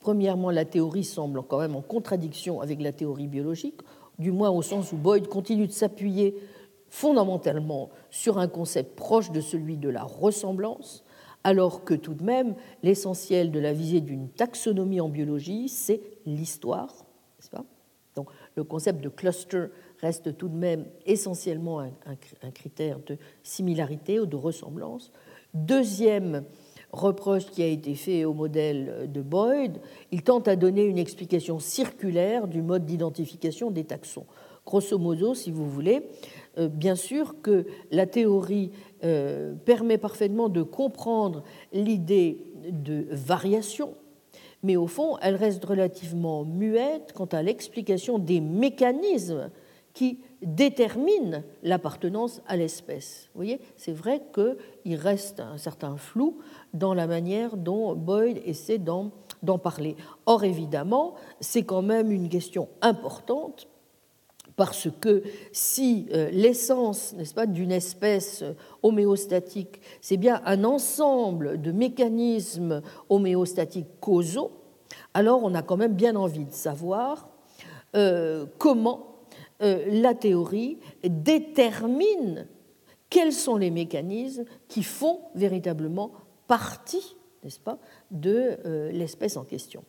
[0.00, 3.80] Premièrement, la théorie semble quand même en contradiction avec la théorie biologique,
[4.18, 6.34] du moins au sens où Boyd continue de s'appuyer
[6.88, 11.04] fondamentalement sur un concept proche de celui de la ressemblance,
[11.46, 16.92] alors que tout de même l'essentiel de la visée d'une taxonomie en biologie, c'est l'histoire,
[18.56, 19.66] le concept de cluster
[20.00, 25.12] reste tout de même essentiellement un, critère de similarité ou de ressemblance.
[25.54, 26.42] Deuxième
[26.92, 29.78] reproche qui a été fait au modèle de Boyd,
[30.10, 34.26] il tente à donner une explication circulaire du mode d'identification des taxons.
[34.66, 36.02] Grosso modo, si vous voulez,
[36.58, 38.72] euh, bien sûr que la théorie
[39.04, 42.38] euh, permet parfaitement de comprendre l'idée
[42.68, 43.94] de variation,
[44.64, 49.50] mais au fond, elle reste relativement muette quant à l'explication des mécanismes
[49.94, 53.30] qui déterminent l'appartenance à l'espèce.
[53.32, 56.38] Vous voyez, c'est vrai qu'il reste un certain flou
[56.74, 59.12] dans la manière dont Boyd essaie d'en
[59.58, 59.96] parler.
[60.26, 63.68] Or, évidemment, c'est quand même une question importante
[64.56, 68.42] parce que si euh, l'essence, n'est-ce pas, d'une espèce
[68.82, 74.52] homéostatique, c'est bien un ensemble de mécanismes homéostatiques causaux,
[75.12, 77.28] alors on a quand même bien envie de savoir
[77.94, 79.18] euh, comment
[79.62, 82.46] euh, la théorie détermine
[83.10, 86.12] quels sont les mécanismes qui font véritablement
[86.48, 87.78] partie, n'est-ce pas,
[88.10, 89.84] de l'espèce en question.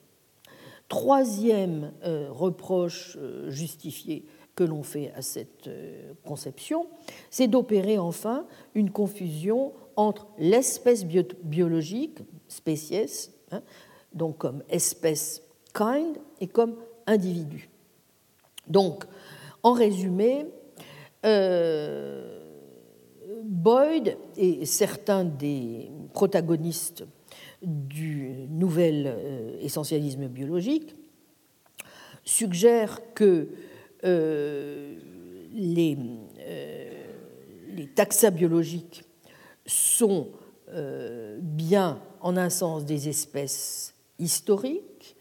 [0.87, 1.91] Troisième
[2.29, 4.25] reproche justifié
[4.57, 6.87] que l'on fait à cette euh, conception,
[7.29, 13.61] c'est d'opérer enfin une confusion entre l'espèce biologique, species, hein,
[14.13, 15.43] donc comme espèce
[15.75, 17.69] kind, et comme individu.
[18.67, 19.05] Donc,
[19.61, 20.47] en résumé,
[21.23, 22.43] euh,
[23.43, 27.05] Boyd et certains des protagonistes
[27.61, 30.95] du nouvel euh, essentialisme biologique
[32.23, 33.49] suggèrent que
[34.07, 35.97] les,
[36.39, 37.03] euh,
[37.75, 39.03] les taxa biologiques
[39.65, 40.29] sont
[40.69, 45.15] euh, bien, en un sens, des espèces historiques,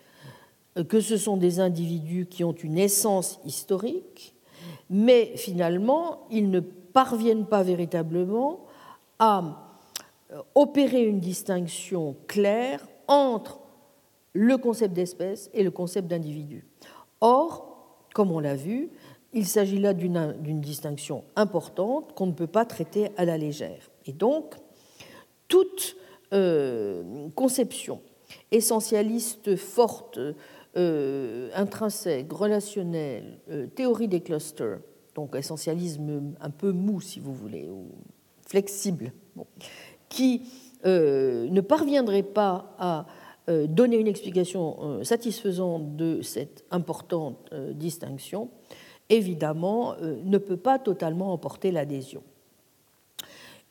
[0.88, 4.34] que ce sont des individus qui ont une essence historique,
[4.90, 8.66] mais finalement, ils ne parviennent pas véritablement
[9.18, 9.82] à
[10.54, 13.60] opérer une distinction claire entre
[14.34, 16.66] le concept d'espèce et le concept d'individu.
[17.22, 17.75] Or,
[18.16, 18.88] comme on l'a vu,
[19.34, 23.90] il s'agit là d'une distinction importante qu'on ne peut pas traiter à la légère.
[24.06, 24.54] Et donc,
[25.48, 25.96] toute
[26.32, 28.00] euh, conception
[28.50, 30.18] essentialiste forte,
[30.78, 34.78] euh, intrinsèque, relationnelle, euh, théorie des clusters,
[35.14, 37.84] donc essentialisme un peu mou si vous voulez, ou
[38.48, 39.12] flexible,
[40.08, 40.40] qui
[40.86, 43.04] ne parviendrait pas à
[43.48, 48.50] donner une explication euh, satisfaisante de cette importante euh, distinction,
[49.08, 52.24] évidemment, ne peut pas totalement emporter l'adhésion.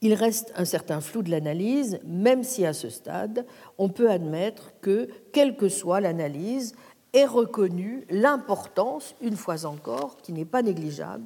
[0.01, 3.45] Il reste un certain flou de l'analyse, même si à ce stade,
[3.77, 6.73] on peut admettre que, quelle que soit l'analyse,
[7.11, 11.25] est reconnue l'importance, une fois encore, qui n'est pas négligeable,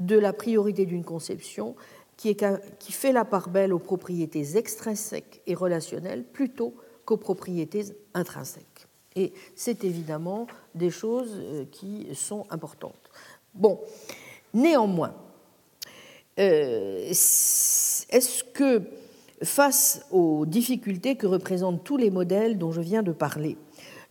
[0.00, 1.74] de la priorité d'une conception
[2.16, 6.74] qui fait la part belle aux propriétés extrinsèques et relationnelles plutôt
[7.04, 7.84] qu'aux propriétés
[8.14, 8.86] intrinsèques.
[9.14, 13.10] Et c'est évidemment des choses euh, qui sont importantes.
[13.54, 13.80] Bon,
[14.54, 15.14] néanmoins,
[16.38, 18.82] euh, est-ce que
[19.42, 23.58] face aux difficultés que représentent tous les modèles dont je viens de parler,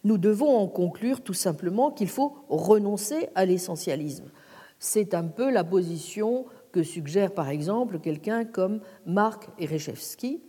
[0.03, 4.29] nous devons en conclure tout simplement qu'il faut renoncer à l'essentialisme?
[4.77, 10.41] C'est un peu la position que suggère par exemple quelqu'un comme Marc Erechevski,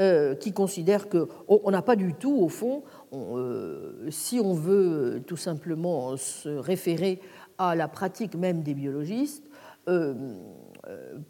[0.00, 5.36] euh, qui considère qu'on n'a pas du tout, au fond, euh, si on veut tout
[5.36, 7.20] simplement se référer
[7.58, 9.42] à la pratique même des biologistes,
[9.88, 10.14] euh,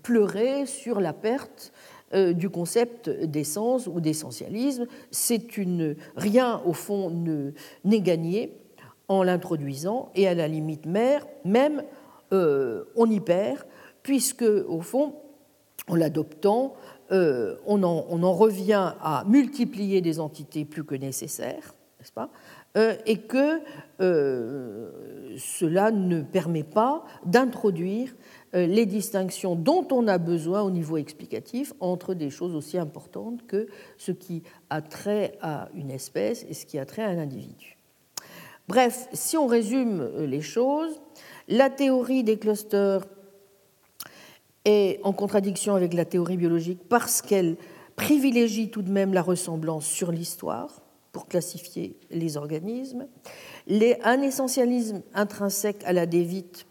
[0.02, 1.72] pleurer sur la perte
[2.12, 4.86] du concept d'essence ou d'essentialisme.
[5.10, 7.10] C'est une rien au fond
[7.84, 8.52] n'est gagné
[9.08, 11.82] en l'introduisant et à la limite même
[12.30, 13.64] on y perd
[14.02, 15.14] puisque au fond
[15.88, 16.74] en l'adoptant
[17.10, 22.30] euh, on, en, revient à multiplier des entités plus que nécessaires, n'est-ce pas?
[22.76, 23.60] Euh, et que
[24.00, 24.90] euh,
[25.38, 28.14] cela ne permet pas d'introduire
[28.54, 33.68] les distinctions dont on a besoin au niveau explicatif entre des choses aussi importantes que
[33.98, 37.76] ce qui a trait à une espèce et ce qui a trait à un individu.
[38.66, 40.98] Bref, si on résume les choses,
[41.46, 43.04] la théorie des clusters
[44.68, 47.56] est en contradiction avec la théorie biologique parce qu'elle
[47.96, 53.06] privilégie tout de même la ressemblance sur l'histoire pour classifier les organismes.
[54.02, 56.66] un essentialisme intrinsèque à la dévite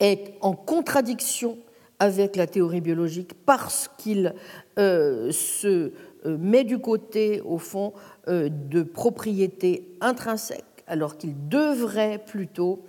[0.00, 1.58] est en contradiction
[1.98, 4.34] avec la théorie biologique parce qu'il
[4.78, 5.92] euh, se
[6.26, 7.92] euh, met du côté, au fond,
[8.28, 12.82] euh, de propriétés intrinsèques alors qu'il devrait plutôt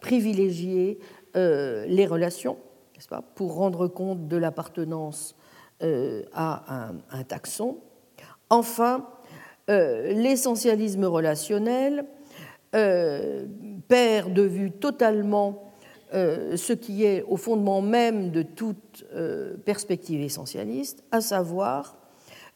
[0.00, 0.98] privilégier
[1.34, 2.58] les relations,
[3.34, 5.34] pour rendre compte de l'appartenance
[5.82, 7.78] euh, à un, taxon.
[8.50, 9.08] Enfin,
[9.70, 12.04] euh, l'essentialisme relationnel
[13.88, 15.70] perd de vue totalement
[16.10, 19.04] ce qui est au fondement même de toute
[19.66, 21.98] perspective essentialiste, à savoir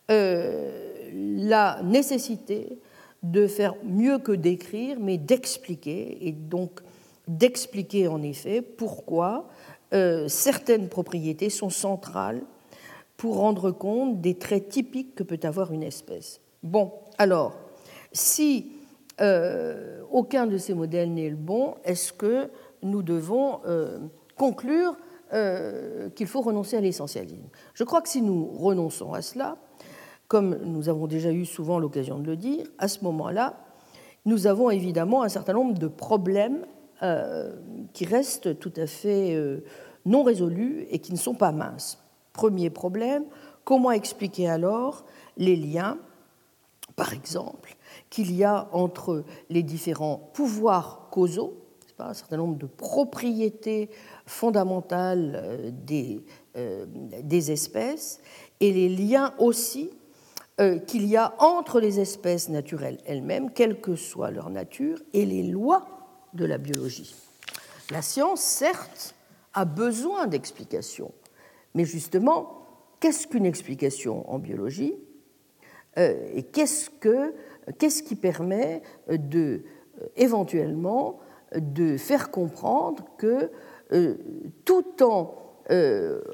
[0.09, 2.79] la nécessité
[3.23, 6.81] de faire mieux que d'écrire, mais d'expliquer, et donc
[7.29, 9.49] d'expliquer en effet pourquoi
[9.93, 12.43] euh, certaines propriétés sont centrales
[13.17, 16.41] pour rendre compte des traits typiques que peut avoir une espèce.
[16.63, 17.57] Bon, alors,
[18.13, 18.73] si
[19.21, 22.51] euh, aucun de ces modèles n'est le bon, est-ce que
[22.83, 23.99] nous devons euh,
[24.37, 24.97] conclure
[26.15, 27.49] qu'il faut renoncer à l'essentialisme?
[27.75, 29.57] Je crois que si nous renonçons à cela,
[30.29, 33.55] comme nous avons déjà eu souvent l'occasion de le dire, à ce moment-là,
[34.25, 36.65] nous avons évidemment un certain nombre de problèmes
[37.93, 39.63] qui restent tout à fait euh,
[40.07, 42.03] non résolus et qui ne sont pas minces.
[42.33, 43.25] Premier problème,
[43.65, 45.05] comment expliquer alors
[45.37, 45.99] les liens,
[46.95, 47.77] par exemple,
[48.09, 51.63] qu'il y a entre les différents pouvoirs causaux,
[51.99, 53.91] un certain nombre de propriétés
[54.27, 55.43] fondamentales
[56.57, 56.87] euh,
[57.23, 58.21] des, espèces,
[58.61, 59.91] et les liens aussi
[60.61, 65.27] euh, qu'il y a entre les espèces naturelles elles-mêmes, quelle que soit leur nature, et
[65.27, 65.96] les lois
[66.37, 67.15] de la biologie.
[67.91, 69.15] La science, certes,
[69.55, 71.13] a besoin d'explications,
[71.75, 72.67] mais justement,
[73.01, 74.95] qu'est-ce qu'une explication en biologie?
[75.99, 77.35] Euh, et qu'est-ce, que,
[77.79, 79.63] qu'est-ce qui permet de,
[80.01, 81.19] euh, éventuellement
[81.55, 83.51] de faire comprendre que
[84.65, 85.37] tout en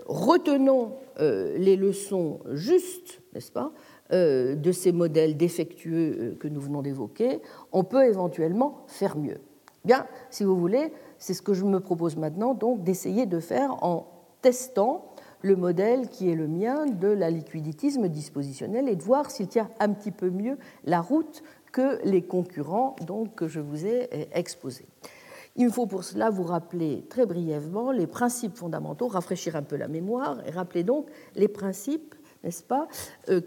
[0.07, 3.75] retenant les leçons justes, n'est-ce pas,
[4.13, 7.41] euh, de ces modèles défectueux euh, que nous venons d'évoquer,
[7.73, 9.39] on peut éventuellement faire mieux.
[9.85, 14.07] Bien, si vous voulez, c'est ce que je me propose maintenant d'essayer de faire en
[14.43, 19.49] testant le modèle qui est le mien de la liquiditisme dispositionnel et de voir s'il
[19.49, 22.95] tient un petit peu mieux la route que les concurrents
[23.35, 24.87] que je vous ai euh, exposés.
[25.57, 29.77] Il me faut pour cela vous rappeler très brièvement les principes fondamentaux, rafraîchir un peu
[29.77, 32.89] la mémoire et rappeler donc les principes n'est-ce pas,
[33.29, 33.41] euh,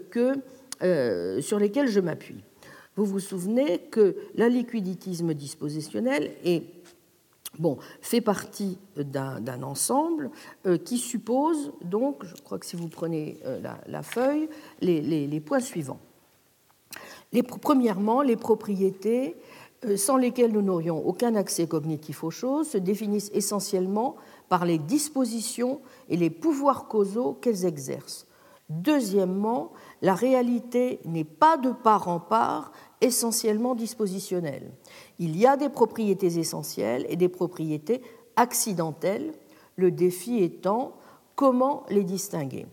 [0.84, 2.44] euh, sur lesquels je m'appuie.
[2.96, 6.64] Vous vous souvenez que la liquiditisme dispositionnel est,
[7.60, 10.32] bon, fait partie d'un ensemble
[10.66, 13.40] euh, qui suppose donc, je crois que si vous prenez
[13.88, 14.48] la, feuille,
[14.82, 16.00] les, points suivants.
[17.34, 19.36] Les, premièrement, les propriétés
[19.98, 24.16] sans lesquelles nous n'aurions aucun accès cognitif aux choses se définissent essentiellement
[24.50, 28.26] par les dispositions et les pouvoirs causaux qu'elles exercent.
[28.70, 29.72] Deuxièmement,
[30.02, 32.72] la réalité n'est pas de part en part
[33.02, 34.72] essentiellement dispositionnelle.
[35.20, 38.02] Il y a des propriétés essentielles et des propriétés
[38.36, 39.34] accidentelles,
[39.76, 40.94] le défi étant
[41.36, 42.66] comment les distinguer.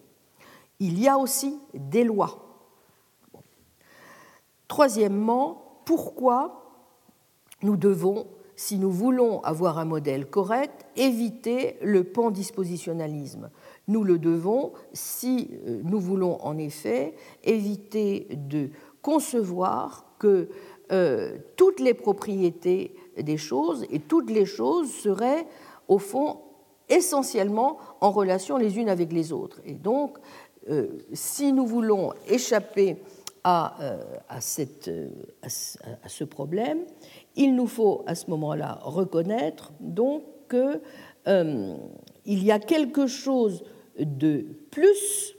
[0.81, 2.63] Il y a aussi des lois.
[4.69, 6.81] Troisièmement, pourquoi
[7.63, 13.51] nous devons, si nous voulons avoir un modèle correct, éviter le pan-dispositionnalisme
[13.89, 17.15] nous le devons si euh, nous voulons en effet
[17.45, 18.71] éviter de
[19.01, 20.49] concevoir que
[20.93, 25.47] euh, toutes les propriétés des choses et toutes les choses seraient
[25.89, 26.39] au fond
[26.89, 29.61] essentiellement en relation les unes avec les autres.
[29.65, 30.19] Et donc,
[30.71, 32.99] euh, si nous voulons échapper
[33.43, 33.77] à,
[34.29, 34.89] à, cette,
[35.43, 35.49] à,
[36.09, 36.79] ce problème,
[37.35, 40.81] il nous faut à ce moment-là reconnaître donc que
[42.25, 43.65] il y a quelque chose
[43.99, 45.35] de plus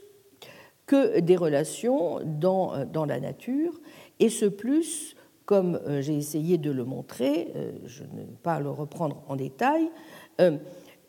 [0.86, 3.80] que des relations dans, dans la nature,
[4.20, 8.60] et ce plus, comme euh, j'ai essayé de le montrer, euh, je ne vais pas
[8.60, 9.90] le reprendre en détail,
[10.40, 10.58] euh,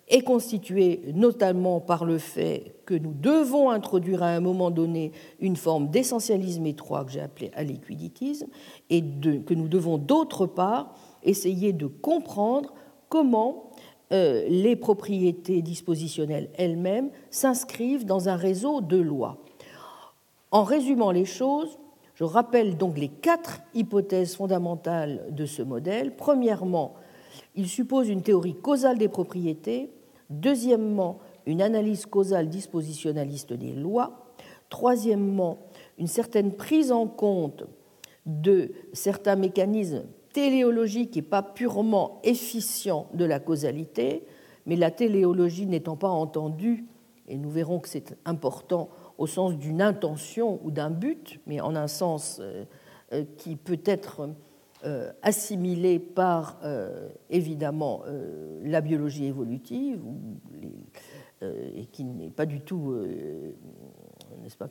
[0.08, 5.56] est constitué notamment par le fait que nous devons introduire à un moment donné une
[5.56, 8.48] forme d'essentialisme étroit que j'ai appelé aliquiditisme,
[8.90, 12.74] et que nous devons d'autre part essayer de comprendre
[13.08, 13.70] comment
[14.10, 19.38] les propriétés dispositionnelles elles-mêmes s'inscrivent dans un réseau de lois.
[20.50, 21.78] En résumant les choses,
[22.14, 26.14] je rappelle donc les quatre hypothèses fondamentales de ce modèle.
[26.16, 26.94] Premièrement,
[27.56, 29.90] il suppose une théorie causale des propriétés.
[30.30, 34.32] Deuxièmement, une analyse causale dispositionnaliste des lois.
[34.70, 35.58] Troisièmement,
[35.98, 37.64] une certaine prise en compte
[38.26, 44.24] de certains mécanismes téléologique et pas purement efficient de la causalité,
[44.66, 46.86] mais la téléologie n'étant pas entendue,
[47.28, 48.88] et nous verrons que c'est important
[49.18, 52.64] au sens d'une intention ou d'un but, mais en un sens euh,
[53.12, 54.28] euh, qui peut être
[54.84, 56.60] euh, assimilé par
[57.30, 58.02] évidemment
[58.62, 60.02] la biologie évolutive
[61.42, 62.94] et qui n'est pas du tout,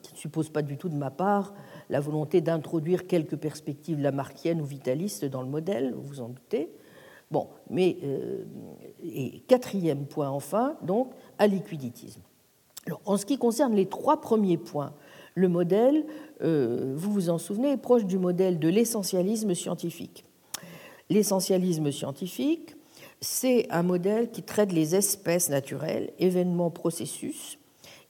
[0.02, 1.56] qui ne suppose pas du tout de ma part
[1.90, 6.70] la volonté d'introduire quelques perspectives lamarckiennes ou vitalistes dans le modèle, vous vous en doutez.
[7.32, 7.98] Bon, mais
[9.04, 12.22] et quatrième point enfin, donc, à liquiditisme.
[13.06, 14.94] En ce qui concerne les trois premiers points,
[15.36, 16.06] le modèle,
[16.42, 20.26] euh, vous vous en souvenez, est proche du modèle de l'essentialisme scientifique.
[21.10, 22.76] L'essentialisme scientifique,
[23.22, 27.58] c'est un modèle qui traite les espèces naturelles, événements, processus,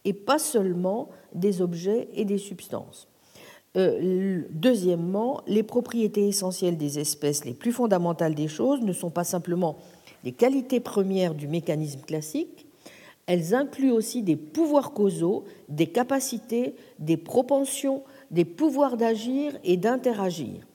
[0.06, 3.08] et pas seulement des objets et des substances.
[3.76, 9.24] Euh, deuxièmement, les propriétés essentielles des espèces les plus fondamentales des choses ne sont pas
[9.24, 9.78] simplement
[10.24, 12.63] les qualités premières du mécanisme classique,
[13.26, 20.68] elles incluent aussi des pouvoirs causaux, des capacités, des propensions, des pouvoirs d'agir et d'interagir.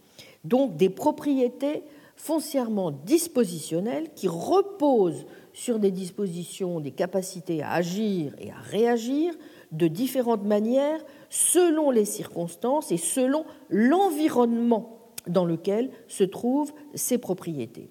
[0.44, 1.82] Donc des propriétés
[2.16, 9.34] foncièrement dispositionnelles qui reposent sur des dispositions, des capacités à agir et à réagir
[9.72, 17.90] de différentes manières selon les circonstances et selon l'environnement dans lequel se trouvent ces propriétés.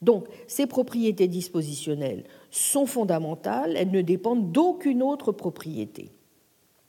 [0.00, 6.10] Donc, ces propriétés dispositionnelles sont fondamentales, elles ne dépendent d'aucune autre propriété.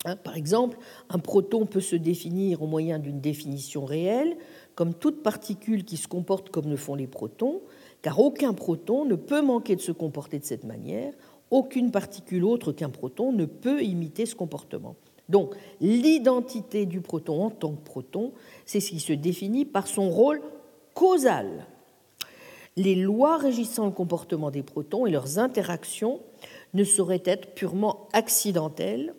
[0.06, 0.78] Hein, par exemple,
[1.10, 4.38] un proton peut se définir au moyen d'une définition réelle,
[4.76, 7.62] comme toute particule qui se comporte comme le font les protons,
[8.02, 11.14] car aucun proton ne peut manquer de se comporter de cette manière,
[11.52, 14.96] aucune particule autre qu'un proton ne peut imiter ce comportement.
[15.28, 18.32] Donc, l'identité du proton en tant que proton,
[18.66, 20.42] c'est ce qui se définit par son rôle
[20.94, 21.68] causal
[22.76, 26.22] les lois régissant le comportement des protons et leurs interactions
[26.74, 29.14] ne sauraient être purement accidentelles.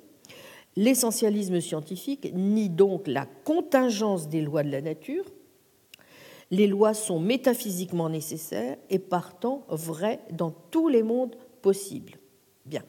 [0.76, 5.24] L'essentialisme scientifique nie donc la contingence des lois de la nature.
[6.50, 12.14] Les lois sont métaphysiquement nécessaires et partant vraies dans tous les mondes possibles.
[12.66, 12.82] Bien.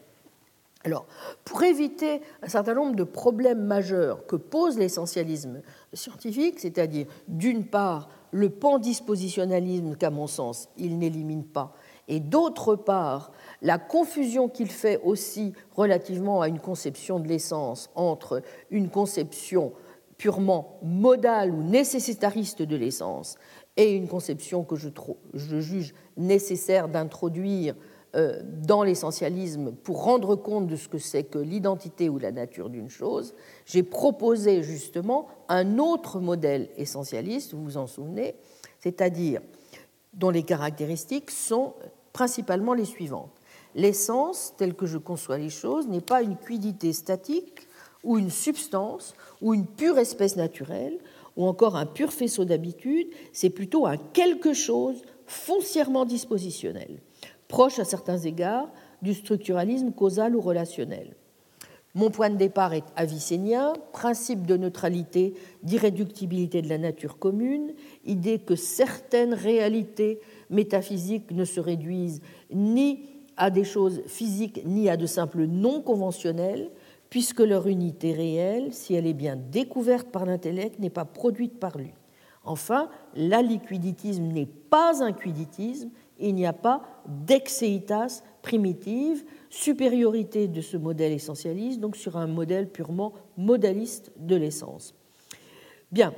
[0.83, 1.05] Alors,
[1.45, 5.61] pour éviter un certain nombre de problèmes majeurs que pose l'essentialisme
[5.93, 11.73] c'est-à-dire d'une part le pan-dispositionnalisme qu'à mon sens il n'élimine pas,
[12.07, 13.31] et d'autre part
[13.61, 19.73] la confusion qu'il fait aussi relativement à une conception de l'essence entre une conception
[20.17, 23.37] purement modale ou nécessitariste de l'essence
[23.75, 24.89] et une conception que je,
[25.33, 27.75] je juge nécessaire d'introduire
[28.13, 32.89] dans l'essentialisme pour rendre compte de ce que c'est que l'identité ou la nature d'une
[32.89, 33.33] chose,
[33.65, 38.35] j'ai proposé justement un autre modèle essentialiste, vous vous en souvenez,
[38.79, 39.41] c'est-à-dire
[40.13, 41.73] dont les caractéristiques sont
[42.11, 43.31] principalement les suivantes.
[43.75, 47.67] L'essence, telle que je conçois les choses, n'est pas une quiddité statique
[48.03, 50.99] ou une substance ou une pure espèce naturelle
[51.37, 56.99] ou encore un pur faisceau d'habitude, c'est plutôt un quelque chose foncièrement dispositionnel
[57.51, 58.69] proche à certains égards
[59.01, 61.17] du structuralisme causal ou relationnel.
[61.93, 67.73] Mon point de départ est avicénien, principe de neutralité, d'irréductibilité de la nature commune,
[68.05, 72.21] idée que certaines réalités métaphysiques ne se réduisent
[72.53, 76.71] ni à des choses physiques ni à de simples non conventionnels,
[77.09, 81.77] puisque leur unité réelle, si elle est bien découverte par l'intellect, n'est pas produite par
[81.77, 81.91] lui.
[82.45, 85.89] Enfin, l'aliquiditisme n'est pas un quiditisme,
[86.21, 92.69] il n'y a pas d'exeitas primitive, supériorité de ce modèle essentialiste, donc sur un modèle
[92.69, 94.95] purement modaliste de l'essence.
[95.91, 96.13] Bien,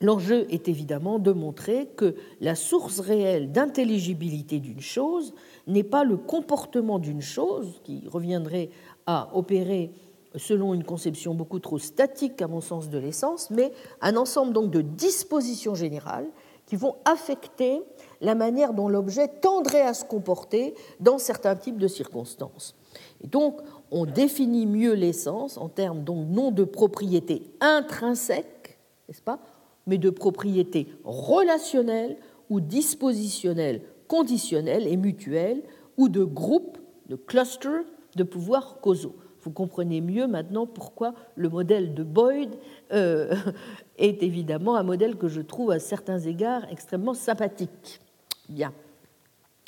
[0.00, 5.34] l'enjeu est évidemment de montrer que la source réelle d'intelligibilité d'une chose
[5.66, 8.70] n'est pas le comportement d'une chose, qui reviendrait
[9.06, 9.90] à opérer
[10.36, 14.70] selon une conception beaucoup trop statique à mon sens de l'essence, mais un ensemble donc
[14.70, 16.28] de dispositions générales
[16.66, 17.80] qui vont affecter
[18.20, 22.74] la manière dont l'objet tendrait à se comporter dans certains types de circonstances.
[23.22, 23.60] Et donc,
[23.90, 28.78] on définit mieux l'essence en termes donc non de propriété intrinsèque,
[29.08, 29.40] n'est-ce pas,
[29.86, 32.16] mais de propriété relationnelle
[32.50, 35.62] ou dispositionnelle, conditionnelle et mutuelle,
[35.96, 36.78] ou de groupe,
[37.08, 37.82] de cluster
[38.16, 39.16] de pouvoirs causaux.
[39.42, 42.50] Vous comprenez mieux maintenant pourquoi le modèle de Boyd
[42.92, 43.34] euh,
[43.98, 48.00] est évidemment un modèle que je trouve à certains égards extrêmement sympathique.
[48.48, 48.72] Bien.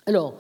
[0.07, 0.35] Alors,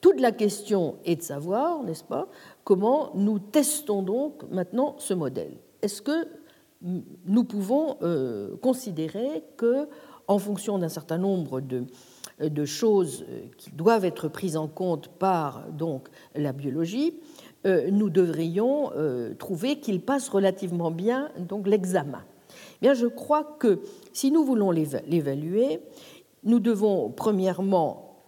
[0.00, 2.28] toute la question est de savoir, n'est-ce pas,
[2.62, 5.52] comment nous testons donc maintenant ce modèle.
[5.80, 6.28] Est-ce que
[6.82, 9.88] nous pouvons euh, considérer que,
[10.28, 15.64] en fonction d'un certain nombre de, choses euh, qui doivent être prises en compte par
[16.34, 17.18] la biologie,
[17.66, 18.90] euh, nous devrions
[19.38, 22.24] trouver qu'il passe relativement bien donc l'examen.
[22.82, 23.80] Bien, je crois que
[24.12, 25.80] si nous voulons l'évaluer,
[26.44, 28.18] nous devons premièrement,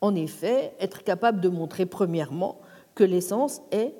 [0.00, 2.60] en effet, être capables de montrer premièrement
[2.94, 3.94] que l'essence est,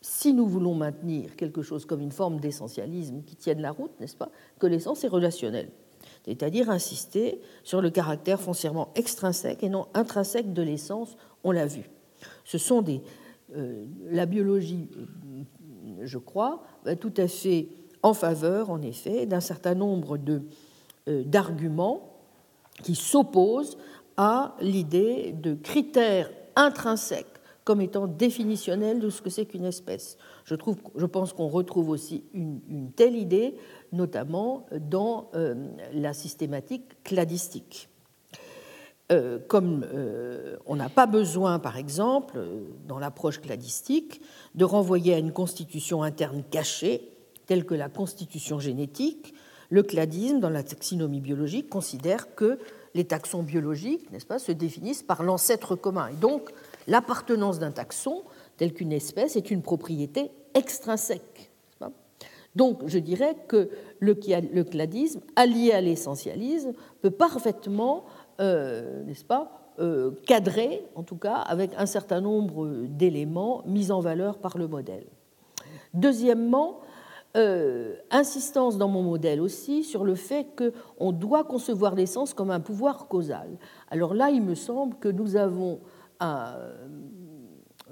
[0.00, 4.16] si nous voulons maintenir quelque chose comme une forme d'essentialisme qui tienne la route, n'est-ce
[4.16, 5.70] pas, que l'essence est relationnelle.
[6.24, 11.90] C'est-à-dire insister sur le caractère foncièrement extrinsèque et non intrinsèque de l'essence, on l'a vu.
[12.44, 13.02] Ce sont des.
[13.56, 14.88] Euh, la biologie,
[16.02, 16.62] je crois,
[17.00, 17.68] tout à fait
[18.02, 20.18] en faveur, en effet, d'un certain nombre
[21.08, 22.15] euh, d'arguments
[22.82, 23.78] qui s'opposent
[24.16, 27.26] à l'idée de critères intrinsèques
[27.66, 30.18] comme étant définitionnels de ce que c'est qu'une espèce.
[30.44, 33.56] Je, pense qu'on retrouve aussi une, telle idée,
[33.92, 35.56] notamment dans euh,
[35.92, 37.88] la systématique cladistique.
[39.10, 39.84] Euh, comme
[40.66, 42.40] on n'a pas besoin, par exemple,
[42.86, 44.20] dans l'approche cladistique,
[44.54, 47.16] de renvoyer à une constitution interne cachée,
[47.46, 49.34] telle que la constitution génétique,
[49.70, 52.58] le cladisme, dans la taxinomie biologique, considère que
[52.94, 56.08] les taxons biologiques, n'est-ce pas, se définissent par l'ancêtre commun.
[56.08, 56.50] Et donc,
[56.86, 58.22] l'appartenance d'un taxon,
[58.56, 61.50] tel qu'une espèce, est une propriété extrinsèque.
[62.56, 63.68] Donc, je dirais que
[64.00, 64.14] le,
[64.64, 66.72] cladisme, allié à l'essentialisme,
[67.02, 68.06] peut parfaitement,
[68.40, 74.00] euh, n'est-ce pas, euh, cadrer, en tout cas, avec un certain nombre d'éléments mis en
[74.00, 75.04] valeur par le modèle.
[75.92, 76.80] Deuxièmement,
[77.36, 82.60] euh, insistance dans mon modèle aussi sur le fait qu'on doit concevoir l'essence comme un
[82.60, 83.58] pouvoir causal.
[83.90, 85.80] Alors là, il me semble que nous avons,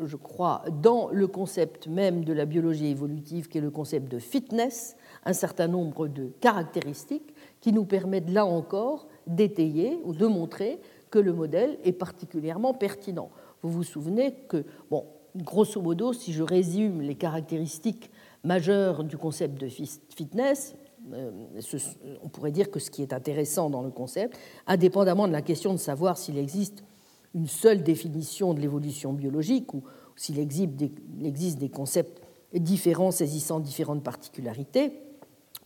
[0.01, 4.19] je crois, dans le concept même de la biologie évolutive, qui est le concept de
[4.19, 10.81] fitness, un certain nombre de caractéristiques qui nous permettent là encore d'étayer ou de montrer
[11.11, 13.31] que le modèle est particulièrement pertinent.
[13.63, 15.05] Vous vous souvenez que, bon,
[15.37, 18.11] grosso modo, si je résume les caractéristiques
[18.45, 20.77] majeur du concept de fitness,
[21.13, 21.31] euh,
[22.23, 25.73] on pourrait dire que ce qui est intéressant dans le concept, indépendamment de la question
[25.73, 26.85] de savoir s'il existe
[27.35, 29.83] une seule définition de l'évolution biologique ou
[30.17, 32.23] s'il existe des concepts
[32.55, 34.93] différents saisissant différentes particularités,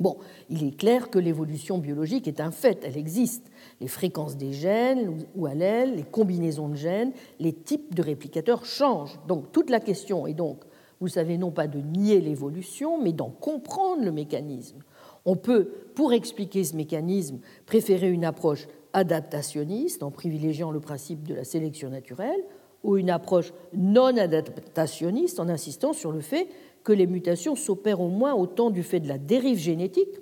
[0.01, 0.17] bon,
[0.49, 3.51] il est clair que l'évolution biologique est un fait, elle existe.
[3.81, 9.19] Les fréquences des gènes ou allèles, les combinaisons de gènes, les types de réplicateurs changent.
[9.27, 10.65] Donc toute la question est donc
[11.01, 14.83] vous savez, non pas de nier l'évolution, mais d'en comprendre le mécanisme.
[15.25, 21.35] On peut, pour expliquer ce mécanisme, préférer une approche adaptationniste en privilégiant le principe de
[21.35, 22.43] la sélection naturelle,
[22.85, 26.49] ou une approche non adaptationniste en insistant sur le fait
[26.85, 30.21] que les mutations s'opèrent au moins autant du fait de la dérive génétique,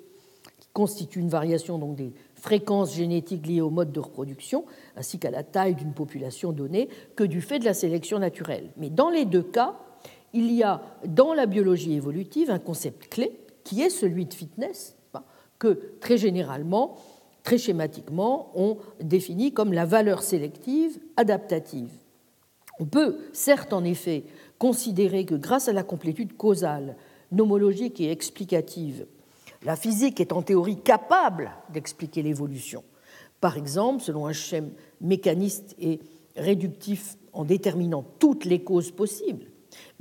[0.58, 4.64] qui constitue une variation donc des fréquences génétiques liées au mode de reproduction,
[4.96, 8.70] ainsi qu'à la taille d'une population donnée, que du fait de la sélection naturelle.
[8.76, 9.76] Mais dans les deux cas,
[10.32, 13.32] il y a dans la biologie évolutive un concept clé
[13.64, 14.96] qui est celui de fitness,
[15.58, 16.96] que très généralement,
[17.42, 21.90] très schématiquement, on définit comme la valeur sélective adaptative.
[22.78, 24.24] On peut certes en effet
[24.58, 26.96] considérer que grâce à la complétude causale,
[27.32, 29.06] nomologique et explicative,
[29.64, 32.84] la physique est en théorie capable d'expliquer l'évolution.
[33.40, 34.68] Par exemple, selon un schéma
[35.00, 36.00] mécaniste et
[36.36, 39.46] réductif en déterminant toutes les causes possibles,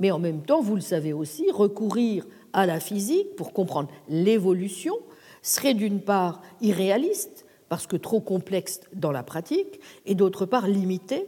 [0.00, 4.94] mais en même temps, vous le savez aussi, recourir à la physique pour comprendre l'évolution
[5.42, 11.26] serait d'une part irréaliste, parce que trop complexe dans la pratique, et d'autre part limité,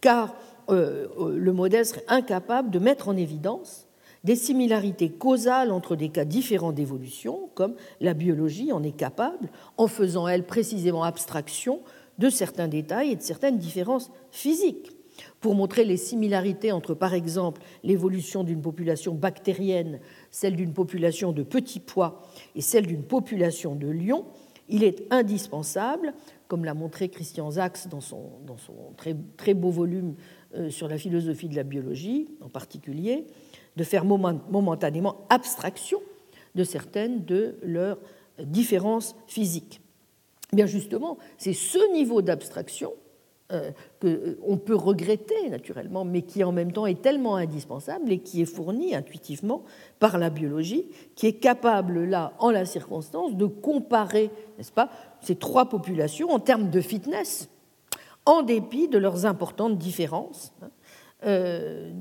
[0.00, 0.34] car
[0.70, 3.86] euh, euh, le modèle serait incapable de mettre en évidence
[4.24, 9.86] des similarités causales entre des cas différents d'évolution, comme la biologie en est capable, en
[9.86, 11.80] faisant, elle, précisément abstraction
[12.18, 14.92] de certains détails et de certaines différences physiques
[15.40, 20.00] pour montrer les similarités entre, par exemple, l'évolution d'une population bactérienne,
[20.30, 22.22] celle d'une population de petits pois
[22.54, 24.26] et celle d'une population de lions,
[24.68, 26.14] il est indispensable,
[26.48, 28.30] comme l'a montré Christian Sachs dans son,
[29.36, 30.14] très, beau volume
[30.54, 33.26] euh, sur la philosophie de la biologie en particulier,
[33.76, 36.00] de faire momentanément abstraction
[36.54, 37.98] de certaines de leurs
[38.38, 39.80] différences physiques.
[40.52, 42.92] Bien justement, c'est ce niveau d'abstraction
[43.50, 48.40] qu'on euh, peut regretter naturellement, mais qui en même temps est tellement indispensable et qui
[48.40, 49.64] est fourni intuitivement
[49.98, 54.88] par la biologie, qui est capable là, en la circonstance, de comparer, n'est-ce pas,
[55.20, 57.50] ces trois populations en termes de fitness,
[58.24, 60.70] en dépit de leurs importantes différences hein,
[61.26, 61.92] euh,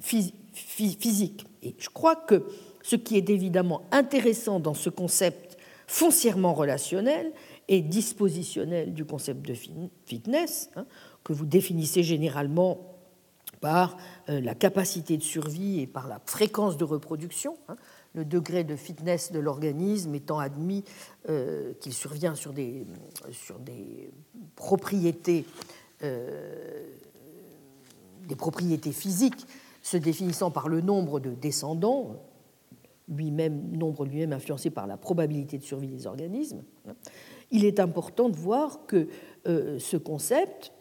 [0.00, 1.44] physiques.
[1.62, 2.44] Et je crois que
[2.82, 7.32] ce qui est évidemment intéressant dans ce concept foncièrement relationnel,
[7.68, 9.54] et dispositionnel du concept de
[10.04, 10.86] fitness, hein,
[11.22, 12.94] que vous définissez généralement
[13.60, 13.96] par
[14.28, 17.76] euh, la capacité de survie et par la fréquence de reproduction, hein,
[18.14, 20.84] le degré de fitness de l'organisme étant admis
[21.30, 22.86] euh, qu'il survient sur des,
[24.54, 25.46] propriétés,
[26.02, 26.86] euh,
[28.28, 29.46] des propriétés physiques
[29.80, 32.22] se définissant par le nombre de descendants,
[33.08, 36.62] lui-même, nombre lui-même influencé par la probabilité de survie des organismes,
[37.54, 39.08] il est important de voir que
[39.46, 40.72] euh, ce concept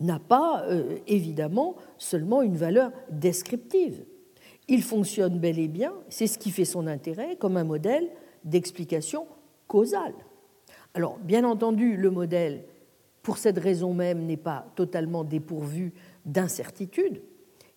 [0.00, 0.66] n'a pas
[1.06, 4.04] évidemment seulement une valeur descriptive
[4.68, 8.08] il fonctionne bel et bien, c'est ce qui fait son intérêt, comme un modèle
[8.44, 9.26] d'explication
[9.66, 10.14] causale.
[10.94, 12.64] Alors, bien entendu, le modèle,
[13.22, 15.92] pour cette raison même, n'est pas totalement dépourvu
[16.24, 17.20] d'incertitude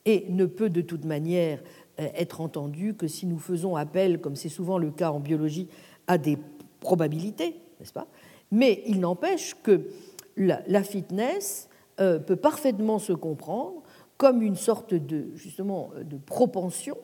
[0.06, 1.61] et ne peut de toute manière
[1.99, 5.68] euh, être entendu que si nous faisons appel, comme c'est souvent le cas en biologie,
[6.06, 6.38] à des
[6.80, 8.08] probabilités, n'est-ce pas?
[8.52, 9.90] Mais il n'empêche que
[10.36, 13.82] la, fitness euh, peut parfaitement se comprendre
[14.18, 16.98] comme une sorte de, justement, de propension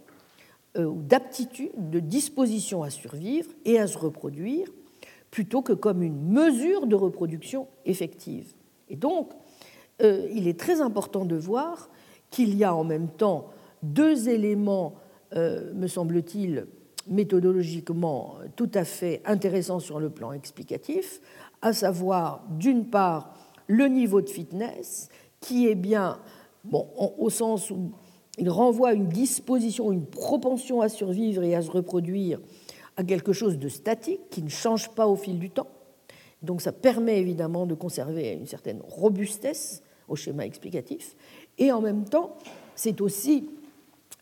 [0.78, 4.68] euh, ou d'aptitude, de disposition à survivre et à se reproduire,
[5.30, 8.54] plutôt que comme une mesure de reproduction effective.
[8.90, 9.32] Et donc,
[10.02, 11.90] euh, il est très important de voir
[12.32, 13.50] qu'il y a en même temps
[13.84, 14.96] deux éléments,
[15.36, 16.66] euh, me semble-t-il,
[17.08, 21.22] méthodologiquement tout à fait intéressants sur le plan explicatif,
[21.62, 23.34] à savoir d'une part
[23.68, 25.10] le niveau de fitness,
[25.40, 26.20] qui est bien
[26.64, 27.92] bon, au sens où
[28.38, 32.40] il renvoie une disposition, une propension à survivre et à se reproduire
[32.98, 35.68] à quelque chose de statique qui ne change pas au fil du temps.
[36.42, 41.16] Donc ça permet évidemment de conserver une certaine robustesse au schéma explicatif.
[41.58, 42.38] Et en même temps,
[42.76, 43.50] c'est aussi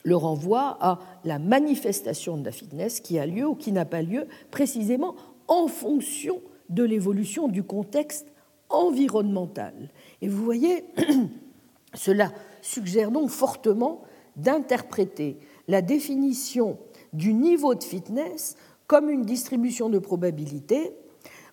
[0.04, 4.02] le renvoi à la manifestation de la fitness qui a lieu ou qui n'a pas
[4.02, 5.16] lieu précisément
[5.48, 8.28] en fonction de l'évolution du contexte
[8.70, 9.74] environnemental.
[10.22, 10.86] Et vous voyez,
[11.94, 14.02] Cela suggère donc fortement
[14.36, 15.38] d'interpréter
[15.68, 16.78] la définition
[17.14, 18.56] du niveau de fitness
[18.88, 20.94] comme une distribution de probabilité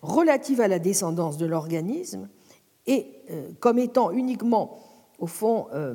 [0.01, 2.29] relative à la descendance de l'organisme
[2.87, 4.79] et euh, comme étant uniquement,
[5.19, 5.93] au fond, euh,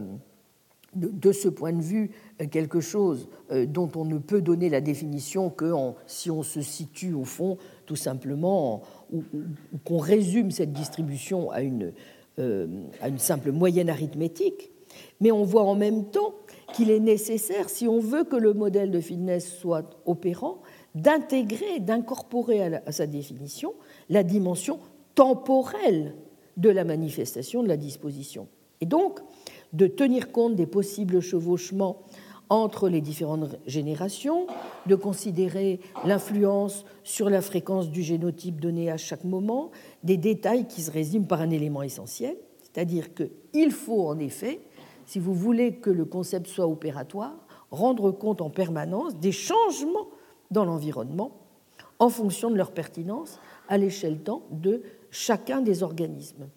[0.95, 2.11] de, ce point de vue,
[2.41, 5.73] euh, quelque chose dont on ne peut donner la définition que
[6.07, 9.23] si on se situe, au fond, tout simplement, ou
[9.85, 11.93] qu'on résume cette distribution à une
[12.41, 12.67] euh,
[13.01, 14.73] à une simple moyenne arithmétique,
[15.21, 16.35] mais on voit en même temps
[16.73, 20.59] qu'il est nécessaire, si on veut que le modèle de fitness soit opérant,
[20.97, 23.73] d'intégrer, d'incorporer à, sa définition
[24.09, 24.81] la dimension
[25.15, 26.17] temporelle
[26.57, 28.49] de la manifestation de la disposition.
[28.81, 29.21] Et donc,
[29.75, 32.03] de tenir compte des possibles chevauchements
[32.49, 34.47] entre les différentes générations,
[34.87, 39.71] de considérer l'influence sur la fréquence du génotype donné à chaque moment,
[40.03, 44.61] des détails qui se résument par un élément essentiel, c'est-à-dire qu'il faut en effet,
[45.07, 47.35] si vous voulez que le concept soit opératoire,
[47.71, 50.09] rendre compte en permanence des changements
[50.51, 51.33] dans l'environnement
[51.99, 53.39] en fonction de leur pertinence
[53.69, 56.49] à l'échelle temps de chacun des organismes.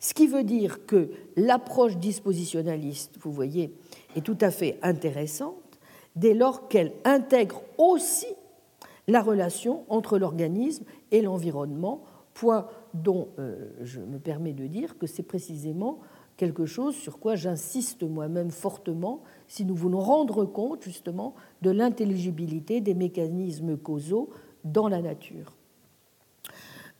[0.00, 3.74] Ce qui veut dire que l'approche dispositionnaliste, vous voyez,
[4.16, 5.78] est tout à fait intéressante
[6.16, 8.26] dès lors qu'elle intègre aussi
[9.06, 12.02] la relation entre l'organisme et l'environnement,
[12.34, 16.00] point dont euh, je me permets de dire que c'est précisément
[16.36, 22.80] quelque chose sur quoi j'insiste moi-même fortement si nous voulons rendre compte justement de l'intelligibilité
[22.80, 24.30] des mécanismes causaux
[24.64, 25.54] dans la nature.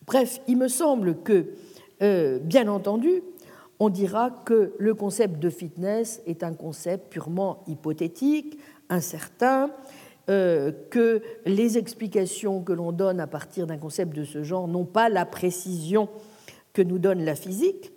[0.07, 1.55] Bref, il me semble que,
[2.03, 3.23] euh, bien entendu,
[3.79, 8.59] on dira que le concept de fitness est un concept purement hypothétique,
[8.89, 9.71] incertain,
[10.29, 14.85] euh, que les explications que l'on donne à partir d'un concept de ce genre n'ont
[14.85, 16.09] pas la précision
[16.73, 17.93] que nous donne la physique,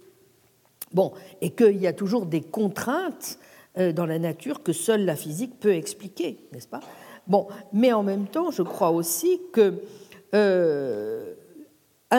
[0.94, 3.40] bon, et qu'il y a toujours des contraintes
[3.78, 6.82] euh, dans la nature que seule la physique peut expliquer, n'est-ce pas?
[7.28, 9.82] Bon, mais en même temps, je crois aussi que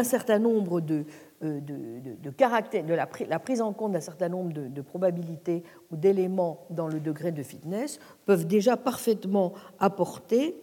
[0.04, 1.04] certain nombre de,
[1.44, 7.00] euh, de, la, prise en compte d'un certain nombre de, probabilités ou d'éléments dans le
[7.00, 10.56] degré de fitness peuvent déjà parfaitement apporter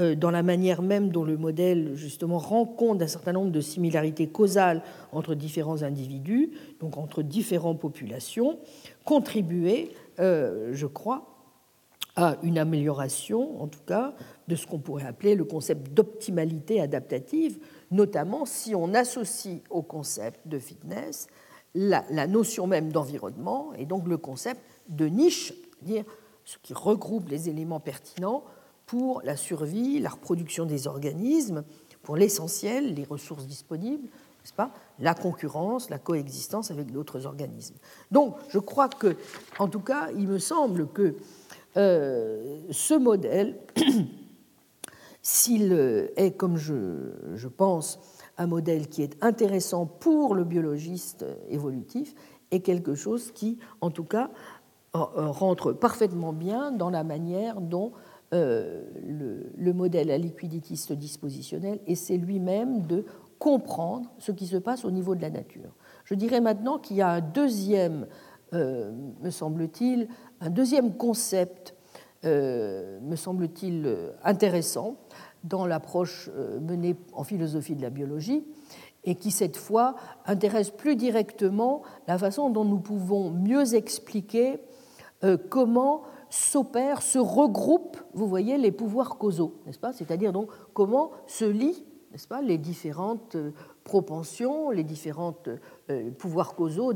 [0.00, 3.60] euh, dans la manière même dont le modèle justement rend compte d'un certain nombre de
[3.60, 4.82] similarités causales
[5.12, 6.50] entre différents individus,
[6.80, 8.58] donc entre différentes populations,
[9.04, 11.34] contribuer, euh, je crois,
[12.16, 14.14] à une amélioration, en tout cas,
[14.46, 17.58] de ce qu'on pourrait appeler le concept d'optimalité adaptative,
[17.90, 21.26] notamment si on associe au concept de fitness
[21.74, 26.04] la, notion même d'environnement et donc le concept de niche, c'est-à-dire
[26.44, 28.44] ce qui regroupe les éléments pertinents
[28.86, 31.64] pour la survie, la reproduction des organismes,
[32.02, 34.08] pour l'essentiel, les ressources disponibles,
[34.56, 37.76] pas La concurrence, la coexistence avec d'autres organismes.
[38.10, 39.16] Donc, je crois que,
[39.58, 41.16] en tout cas, il me semble que
[41.78, 43.58] euh, ce modèle
[45.24, 45.72] s'il
[46.16, 47.98] est, comme je, pense,
[48.36, 52.14] un modèle qui est intéressant pour le biologiste évolutif,
[52.50, 54.30] est quelque chose qui, en tout cas,
[54.92, 57.92] rentre parfaitement bien dans la manière dont
[58.34, 63.04] euh, le, le, modèle à liquiditiste dispositionnel essaie lui-même de
[63.38, 65.74] comprendre ce qui se passe au niveau de la nature.
[66.04, 68.06] Je dirais maintenant qu'il y a un deuxième,
[68.52, 68.92] euh,
[69.22, 70.08] me semble-t-il,
[70.40, 71.83] un deuxième concept, euh,
[72.24, 74.96] me semble-t-il, intéressant
[75.44, 76.30] dans l'approche
[76.60, 78.44] menée en philosophie de la biologie
[79.04, 79.94] et qui, cette fois,
[80.24, 84.58] intéresse plus directement la façon dont nous pouvons mieux expliquer
[85.50, 86.02] comment
[86.34, 89.92] s'opèrent, se regroupent, vous voyez, les pouvoirs causaux, n'est-ce pas?
[89.92, 93.52] C'est-à-dire donc comment se lient, n'est-ce pas, les différentes euh,
[93.84, 95.36] propensions, les différents
[95.90, 96.92] euh, pouvoirs causaux,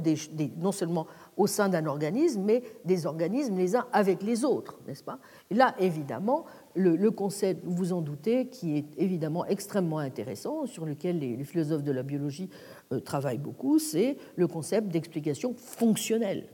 [0.57, 1.07] non seulement
[1.39, 5.21] au sein d'un organisme, mais des organismes les uns avec les autres, n'est-ce pas?
[5.51, 6.45] Là, évidemment,
[6.75, 11.85] le, concept, vous vous en doutez, qui est évidemment extrêmement intéressant, sur lequel les, philosophes
[11.85, 12.51] de la biologie
[12.93, 16.49] euh, travaillent beaucoup, c'est le concept d'explication fonctionnelle.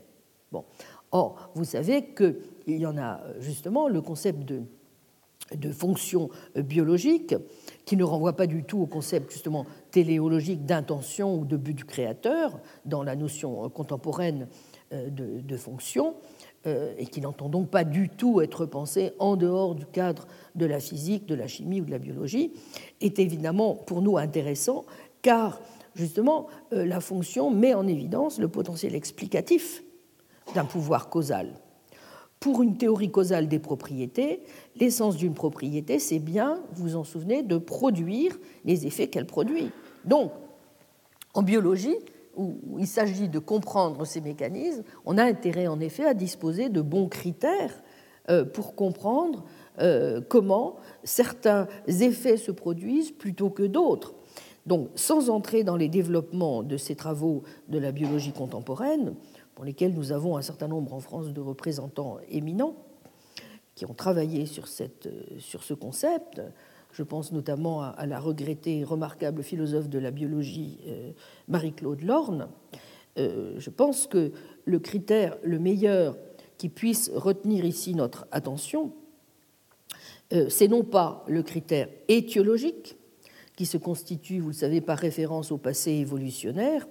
[0.51, 0.63] Bon.
[1.11, 2.35] Or, vous savez qu'il
[2.67, 4.61] y en a justement le concept de,
[5.55, 7.35] de fonction biologique
[7.85, 11.85] qui ne renvoie pas du tout au concept justement téléologique d'intention ou de but du
[11.85, 16.15] créateur dans la notion contemporaine euh, de, de fonction
[16.67, 20.25] euh, et qui n'entend donc pas du tout être pensé en dehors du cadre
[20.55, 22.53] de la physique, de la chimie ou de la biologie,
[23.01, 24.83] est évidemment pour nous intéressant
[25.21, 25.61] car
[25.93, 29.83] justement euh, la fonction met en évidence le potentiel explicatif
[30.55, 31.53] d'un pouvoir causal.
[32.39, 34.41] Pour une théorie causale des propriétés,
[34.75, 39.69] l'essence d'une propriété, c'est bien, vous en souvenez, de produire les effets qu'elle produit.
[40.03, 40.31] Donc,
[41.35, 41.95] en biologie,
[42.35, 46.81] où il s'agit de comprendre ces mécanismes, on a intérêt en effet à disposer de
[46.81, 47.81] bons critères
[48.29, 49.45] euh, pour comprendre
[49.79, 54.15] euh, comment certains effets se produisent plutôt que d'autres.
[54.65, 59.13] Donc, sans entrer dans les développements de ces travaux de la biologie contemporaine,
[59.53, 62.75] pour lesquels nous avons un certain nombre en France de représentants éminents
[63.75, 65.07] qui ont travaillé sur, cette,
[65.37, 66.41] sur ce concept.
[66.95, 71.11] Je pense notamment à, la regrettée remarquable philosophe de la biologie euh,
[71.49, 72.47] Marie-Claude Lorne.
[73.17, 74.31] Euh, je pense que
[74.63, 76.17] le critère le meilleur
[76.57, 78.93] qui puisse retenir ici notre attention,
[80.31, 82.95] euh, c'est non pas le critère étiologique,
[83.57, 86.87] qui se constitue, vous le savez, par référence au passé évolutionnaire,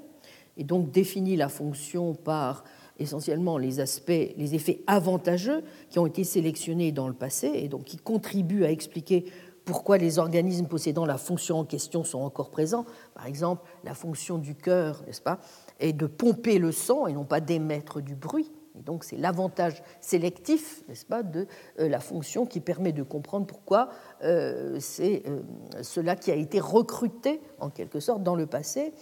[0.58, 2.64] et donc définit la fonction par
[2.98, 7.84] essentiellement les aspects, les effets avantageux qui ont été sélectionnés dans le passé et donc
[7.84, 9.24] qui contribuent à expliquer
[9.64, 12.84] pourquoi les organismes possédant la fonction en question sont encore présents.
[13.14, 15.38] Par exemple, la fonction du cœur, n'est-ce pas,
[15.80, 18.50] est de pomper le sang et non pas d'émettre du bruit.
[18.76, 21.46] Et donc c'est l'avantage sélectif, n'est-ce pas, de
[21.78, 23.88] euh, la fonction qui permet de comprendre pourquoi
[24.24, 25.42] euh, c'est euh,
[25.82, 28.92] cela qui a été recruté en quelque sorte dans le passé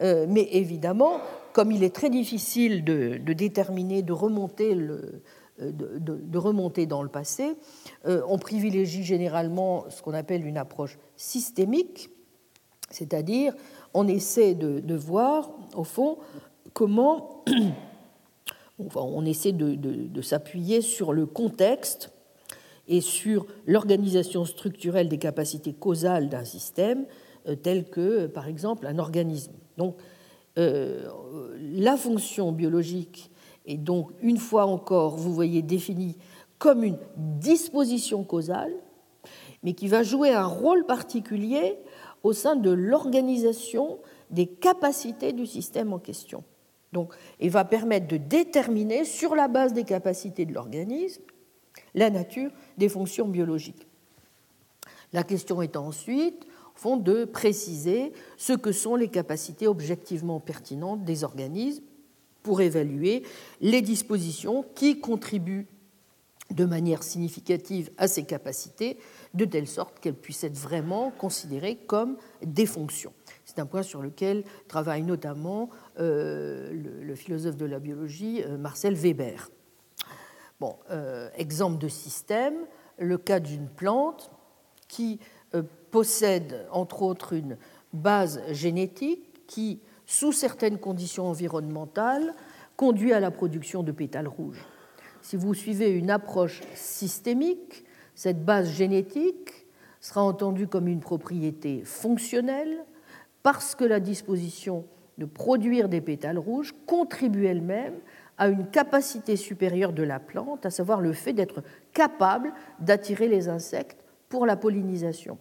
[0.00, 1.20] mais évidemment,
[1.52, 5.22] comme il est très difficile de, déterminer, de remonter, le,
[5.60, 7.56] euh, de, remonter, dans le passé,
[8.06, 12.10] euh, on privilégie généralement ce qu'on appelle une approche systémique,
[12.90, 13.54] c'est-à-dire
[13.94, 16.18] on essaie de, voir, au fond,
[16.72, 17.44] comment
[18.94, 22.10] on essaie de, s'appuyer sur le contexte
[22.88, 27.04] et sur l'organisation structurelle des capacités causales d'un système,
[27.62, 29.52] tel que, par exemple, un organisme.
[29.76, 29.96] Donc,
[30.58, 31.08] euh,
[31.60, 33.30] la fonction biologique
[33.66, 36.16] est donc, une fois encore, vous voyez, définie
[36.58, 38.72] comme une disposition causale,
[39.62, 41.78] mais qui va jouer un rôle particulier
[42.22, 43.98] au sein de l'organisation
[44.30, 46.44] des capacités du système en question.
[46.92, 51.22] Donc, et va permettre de déterminer, sur la base des capacités de l'organisme,
[51.94, 53.86] la nature des fonctions biologiques.
[55.12, 61.24] La question est ensuite font de préciser ce que sont les capacités objectivement pertinentes des
[61.24, 61.84] organismes
[62.42, 63.22] pour évaluer
[63.60, 65.66] les dispositions qui contribuent
[66.52, 68.98] de manière significative à ces capacités,
[69.34, 73.12] de telle sorte qu'elles puissent être vraiment considérées comme des fonctions.
[73.44, 78.94] C'est un point sur lequel travaille notamment euh, le, philosophe de la biologie euh, Marcel
[78.94, 79.50] Weber.
[80.60, 82.54] Bon, euh, exemple de système,
[82.98, 84.30] le cas d'une plante
[84.88, 85.18] qui
[85.90, 87.58] possède entre autres une
[87.92, 89.80] base génétique qui,
[90.12, 92.34] sous certaines conditions environnementales,
[92.76, 94.62] conduit à la production de pétales rouges.
[95.22, 99.66] Si vous suivez une approche systémique, cette base génétique
[100.02, 102.84] sera entendue comme une propriété fonctionnelle
[103.42, 104.84] parce que la disposition
[105.16, 107.94] de produire des pétales rouges contribue elle-même
[108.36, 111.62] à une capacité supérieure de la plante, à savoir le fait d'être
[111.94, 115.38] capable d'attirer les insectes pour la pollinisation.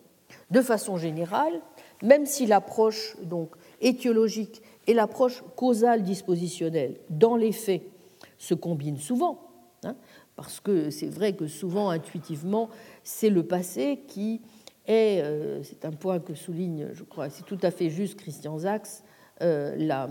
[0.49, 1.59] De façon générale,
[2.01, 3.51] même si l'approche donc
[3.81, 7.81] étiologique et l'approche causale dispositionnelle, dans les faits,
[8.37, 9.39] se combinent souvent,
[9.83, 9.95] hein,
[10.35, 12.69] parce que c'est vrai que souvent, intuitivement,
[13.03, 14.41] c'est le passé qui
[14.87, 18.57] est, euh, c'est un point que souligne, je crois, c'est tout à fait juste Christian
[18.57, 19.03] Sachs,
[19.41, 20.07] euh,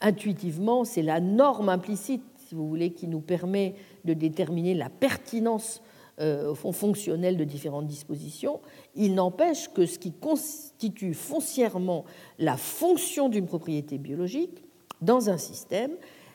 [0.00, 3.74] intuitivement, c'est la norme implicite, si vous voulez, qui nous permet
[4.04, 5.82] de déterminer la pertinence
[6.20, 8.60] euh, fonctionnelle de différentes dispositions.
[8.94, 12.04] Il n'empêche que ce qui constitue foncièrement
[12.38, 14.64] la fonction d'une propriété biologique
[15.00, 15.92] dans un système,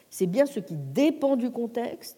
[0.09, 2.17] c'est bien ce qui dépend du contexte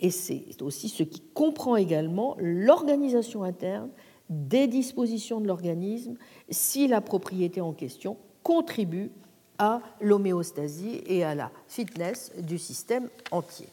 [0.00, 3.90] et c'est aussi ce qui comprend également l'organisation interne
[4.30, 6.16] des dispositions de l'organisme
[6.50, 9.10] si la propriété en question contribue
[9.58, 13.68] à l'homéostasie et à la fitness du système entier.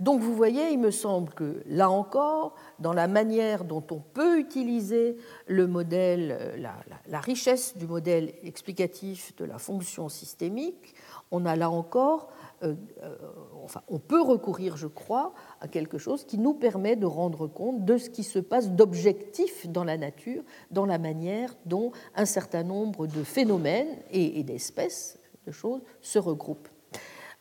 [0.00, 4.38] Donc vous voyez, il me semble que là encore, dans la manière dont on peut
[4.38, 5.16] utiliser
[5.46, 6.74] le modèle, la,
[7.08, 10.94] la richesse du modèle explicatif de la fonction systémique,
[11.30, 12.28] on a là encore
[12.64, 13.16] euh, euh,
[13.62, 17.84] enfin, on peut recourir, je crois, à quelque chose qui nous permet de rendre compte
[17.84, 22.64] de ce qui se passe d'objectif dans la nature, dans la manière dont un certain
[22.64, 26.68] nombre de phénomènes et, d'espèces, de choses, se regroupent.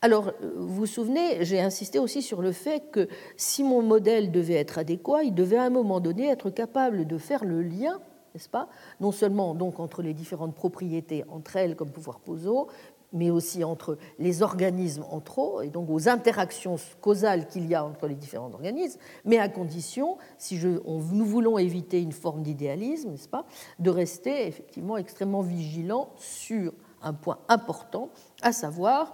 [0.02, 4.54] Alors, vous vous souvenez, j'ai insisté aussi sur le fait que si mon modèle devait
[4.54, 8.00] être adéquat, il devait à un moment donné être capable de faire le lien,
[8.36, 8.70] n'est-ce pas?
[9.00, 12.68] Non seulement donc entre les différentes propriétés entre elles comme pouvoir poso,
[13.12, 17.84] mais aussi entre les organismes entre eux, et donc aux interactions causales qu'il y a
[17.84, 23.30] entre les différents organismes, mais à condition, si nous voulons éviter une forme d'idéalisme, n'est-ce
[23.30, 23.46] pas,
[23.80, 26.72] de rester effectivement extrêmement vigilant sur
[27.02, 28.10] un point important,
[28.42, 29.14] à savoir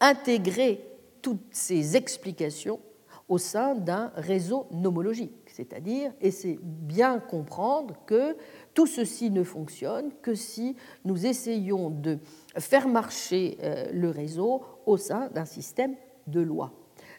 [0.00, 0.84] intégrer
[1.22, 2.80] toutes ces explications
[3.28, 8.36] au sein d'un réseau nomologique, c'est-à-dire essayer bien comprendre que
[8.74, 12.18] tout ceci ne fonctionne que si nous essayons de
[12.58, 15.94] faire marcher euh, le réseau au sein d'un système
[16.26, 16.72] de loi.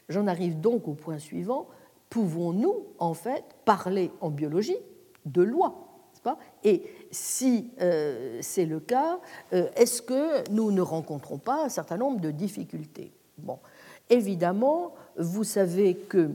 [0.09, 1.67] J'en arrive donc au point suivant.
[2.09, 4.77] Pouvons-nous, en fait, parler en biologie
[5.25, 5.82] de loi?
[6.63, 9.19] Et si euh, c'est le cas,
[9.53, 13.11] euh, est-ce que nous ne rencontrons pas un certain nombre de difficultés?
[13.37, 13.59] Bon,
[14.09, 16.29] évidemment, vous savez que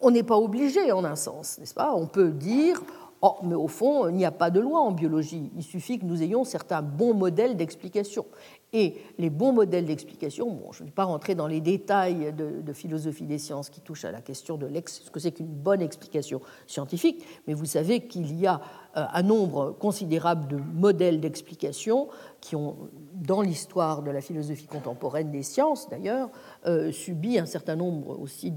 [0.00, 1.94] on n'est pas obligé en un sens, n'est-ce pas?
[1.94, 2.82] On peut dire
[3.24, 5.52] Oh, mais au fond, il n'y a pas de loi en biologie.
[5.56, 8.26] Il suffit que nous ayons certains bons modèles d'explication.
[8.72, 12.72] Et les bons modèles d'explication, bon, je ne vais pas rentrer dans les détails de,
[12.72, 16.40] philosophie des sciences qui touchent à la question de ce que c'est qu'une bonne explication
[16.66, 18.62] scientifique, mais vous savez qu'il y a
[18.94, 22.08] un nombre considérable de modèles d'explication
[22.40, 22.76] qui ont,
[23.14, 26.30] dans l'histoire de la philosophie contemporaine des sciences d'ailleurs,
[26.66, 28.52] euh, subi un certain nombre aussi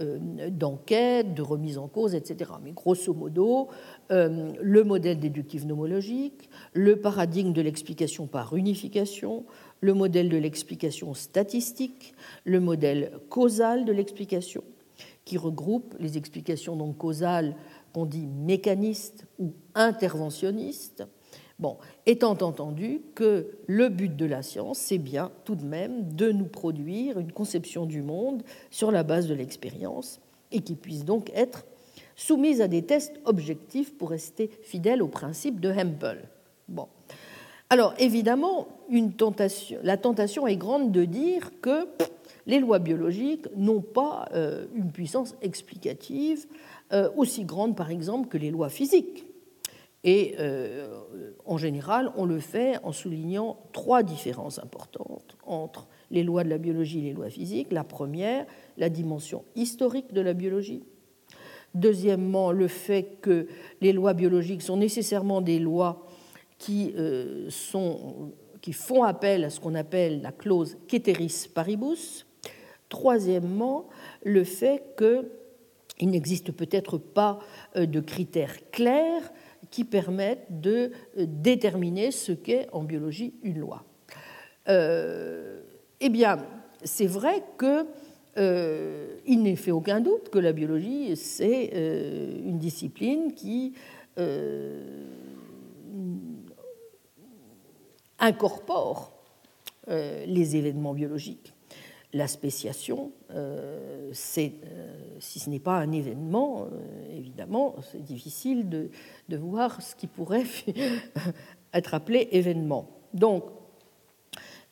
[0.00, 0.18] euh,
[0.50, 2.52] d'enquêtes, de, remises en cause, etc.
[2.62, 3.68] Mais grosso modo,
[4.10, 9.44] le modèle déductif nomologique, le paradigme de l'explication par unification,
[9.80, 12.14] le modèle de l'explication statistique,
[12.44, 14.64] le modèle causal de l'explication,
[15.24, 17.54] qui regroupe les explications donc causales
[17.94, 21.04] qu'on dit mécaniste ou interventionniste,
[21.60, 26.32] bon, étant entendu que le but de la science, c'est bien tout de même de
[26.32, 31.30] nous produire une conception du monde sur la base de l'expérience et qui puisse donc
[31.34, 31.64] être
[32.16, 36.28] soumise à des tests objectifs pour rester fidèle au principe de Hempel.
[36.68, 36.88] Bon.
[37.70, 38.68] Alors évidemment,
[39.82, 41.86] la tentation est grande de dire que
[42.46, 46.46] les lois biologiques n'ont pas euh, une puissance explicative
[47.16, 49.26] aussi grande, par exemple, que les lois physiques.
[50.04, 51.00] Et euh,
[51.46, 56.58] en général, on le fait en soulignant trois différences importantes entre les lois de la
[56.58, 57.72] biologie et les lois physiques.
[57.72, 58.46] La première,
[58.76, 60.84] la dimension historique de la biologie.
[61.74, 63.48] Deuxièmement, le fait que
[63.80, 66.06] les lois biologiques sont nécessairement des lois
[66.58, 72.26] qui, euh, font appel à ce qu'on appelle la clause ceteris paribus.
[72.90, 73.88] Troisièmement,
[74.22, 74.94] le fait
[75.96, 77.38] qu'il n'existe peut-être pas
[77.76, 79.32] euh, de critères clairs
[79.70, 83.84] qui permettent de euh, déterminer ce qu'est en biologie une loi.
[84.68, 85.62] Euh,
[86.00, 86.38] eh bien,
[86.82, 87.86] c'est vrai que
[88.36, 91.70] euh, il n'est fait aucun doute que la biologie, c'est
[92.44, 93.74] une discipline qui
[98.18, 99.12] incorpore
[99.88, 101.53] les événements biologiques
[102.14, 104.12] la spéciation, euh, euh,
[105.18, 108.88] si ce n'est pas un événement, euh, évidemment, c'est difficile de,
[109.36, 110.44] voir ce qui pourrait
[111.74, 112.88] être appelé événement.
[113.12, 113.44] Donc,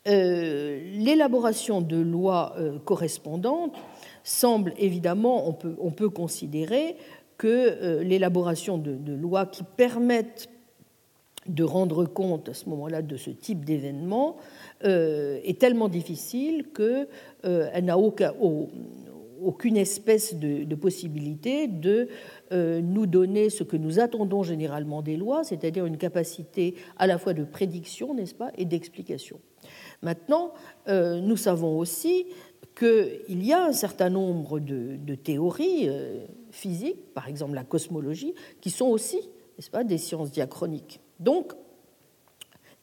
[0.05, 3.77] l'élaboration de lois correspondantes
[4.23, 6.97] semble évidemment, on peut, on peut considérer
[7.37, 10.49] que l'élaboration de, lois qui permettent
[11.47, 14.37] de rendre compte à ce moment-là de ce type d'événement
[14.81, 18.33] est tellement difficile qu'elle n'a aucun,
[19.43, 22.07] aucune espèce de, possibilité de
[22.51, 27.17] euh, nous donner ce que nous attendons généralement des lois, c'est-à-dire une capacité à la
[27.17, 29.39] fois de prédiction, n'est-ce pas, et d'explication.
[30.01, 30.53] Maintenant,
[30.87, 32.25] euh, nous savons aussi
[32.77, 38.71] qu'il y a un certain nombre de, théories euh, physiques, par exemple la cosmologie, qui
[38.71, 39.17] sont aussi,
[39.57, 40.99] n'est-ce pas, des sciences diachroniques.
[41.23, 41.53] Donc,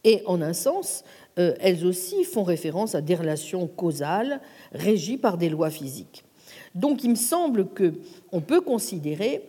[0.03, 1.05] et en un sens,
[1.37, 4.41] elles aussi font référence à des relations causales
[4.73, 6.25] régies par des lois physiques.
[6.75, 9.43] Donc il me semble qu'on peut considérer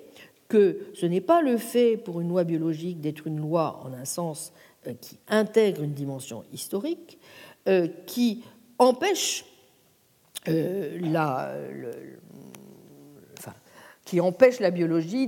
[0.47, 4.05] que ce n'est pas le fait pour une loi biologique d'être une loi en un
[4.05, 4.51] sens
[4.88, 7.19] euh, qui intègre une dimension historique,
[7.68, 8.43] euh, qui
[8.77, 9.45] empêche
[10.49, 11.55] euh, la,
[14.03, 15.27] qui empêche la biologie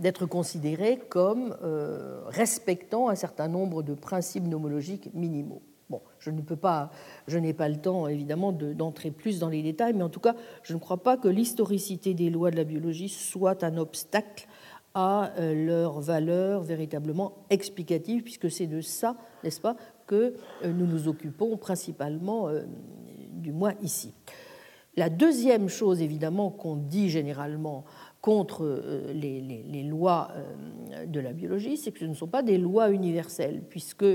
[0.00, 1.56] d'être considérée comme
[2.26, 5.62] respectant un certain nombre de principes nomologiques minimaux.
[5.90, 6.90] Bon, je ne peux pas,
[7.26, 10.34] je n'ai pas le temps évidemment d'entrer plus dans les détails, mais en tout cas,
[10.62, 14.48] je ne crois pas que l'historicité des lois de la biologie soit un obstacle
[14.94, 19.76] à euh, leur valeur véritablement explicative, puisque c'est de ça, n'est-ce pas,
[20.06, 22.62] que euh, nous nous occupons principalement, euh,
[23.30, 24.14] du moins ici.
[24.96, 27.84] La deuxième chose, évidemment, qu'on dit généralement
[28.24, 32.56] contre euh, les, lois euh, de la biologie, c'est que ce ne sont pas des
[32.56, 34.06] lois universelles, puisque,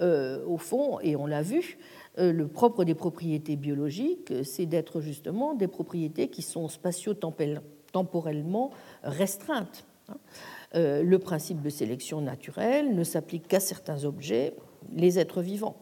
[0.00, 1.76] euh, au fond, et on l'a vu,
[2.18, 8.70] le propre des propriétés biologiques, c'est d'être justement des propriétés qui sont spatio-temporellement
[9.02, 9.86] restreintes.
[10.08, 10.18] Hein.
[10.74, 14.54] Le principe de sélection naturelle ne s'applique qu'à certains objets,
[14.92, 15.76] les êtres vivants.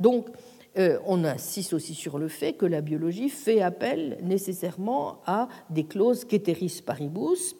[0.00, 0.28] Donc,
[0.76, 6.26] on insiste aussi sur le fait que la biologie fait appel nécessairement à des clauses
[6.28, 7.56] ceteris paribus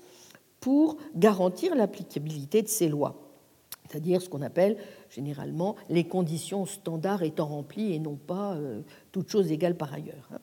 [0.60, 3.16] pour garantir l'applicabilité de ces lois,
[3.88, 4.76] c'est-à-dire ce qu'on appelle
[5.08, 10.28] généralement les conditions standards étant remplies et non pas euh, toutes choses égales par ailleurs.
[10.32, 10.38] Hein.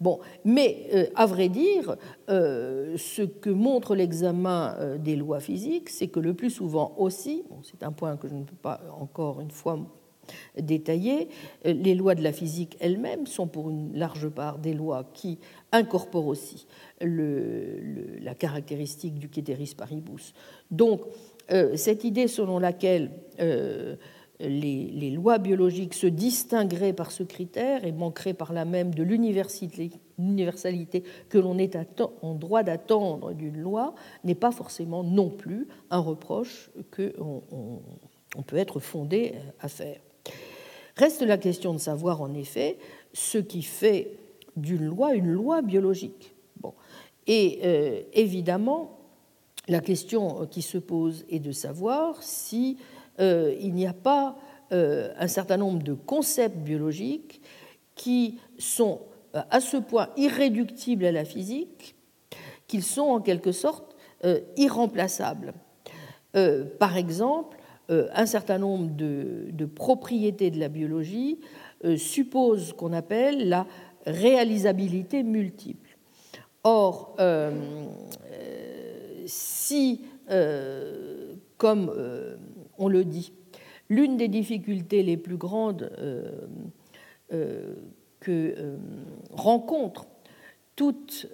[0.00, 1.96] Bon, mais euh, à vrai dire,
[2.28, 7.92] ce que montre l'examen des lois physiques, c'est que le plus souvent aussi, c'est un
[7.92, 9.78] point que je ne peux pas encore une fois
[10.58, 11.28] détaillées.
[11.64, 15.38] Les lois de la physique elles-mêmes sont pour une large part des lois qui
[15.72, 16.66] incorporent aussi
[17.00, 20.34] la caractéristique du ceteris paribus.
[20.70, 21.02] Donc,
[21.52, 23.96] euh, cette idée selon laquelle euh,
[24.38, 31.02] les, lois biologiques se distingueraient par ce critère et manqueraient par là même de l'universalité
[31.28, 31.76] que l'on est
[32.22, 33.94] en droit d'attendre d'une loi
[34.24, 37.42] n'est pas forcément non plus un reproche qu'on
[38.36, 39.98] on peut être fondé à faire.
[40.96, 42.78] Reste la question de savoir en effet
[43.12, 44.16] ce qui fait
[44.56, 46.34] d'une loi une loi biologique.
[47.26, 48.98] Et euh, évidemment,
[49.68, 52.76] la question qui se pose est de savoir si
[53.20, 54.36] euh, il n'y a pas
[54.72, 57.40] euh, un certain nombre de concepts biologiques
[57.94, 59.00] qui sont
[59.32, 61.94] à ce point irréductibles à la physique
[62.66, 63.94] qu'ils sont en quelque sorte
[64.56, 65.54] irremplaçables.
[66.78, 67.59] par exemple, euh,
[67.90, 71.38] un certain nombre de, propriétés de la biologie
[71.84, 73.66] euh, supposent qu'on appelle la
[74.06, 75.98] réalisabilité multiple.
[76.62, 77.50] Or, euh,
[79.26, 80.02] si,
[81.56, 81.92] comme
[82.78, 83.32] on le dit,
[83.88, 85.90] l'une des difficultés les plus grandes
[88.20, 88.76] que
[89.30, 90.06] rencontre
[90.76, 91.28] toute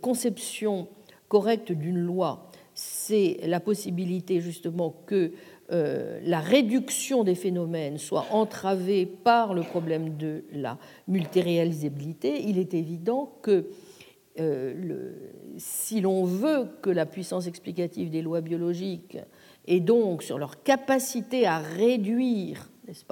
[0.00, 0.88] conception
[1.28, 5.32] correcte d'une loi, c'est la possibilité justement que
[5.72, 10.78] euh, la réduction des phénomènes soit entravée par le problème de la
[11.08, 13.68] multiréalisabilité, il est évident que
[14.40, 15.12] euh,
[15.56, 19.16] si l'on veut que la puissance explicative des lois biologiques
[19.66, 23.04] et donc sur leur capacité à réduire, n'est-ce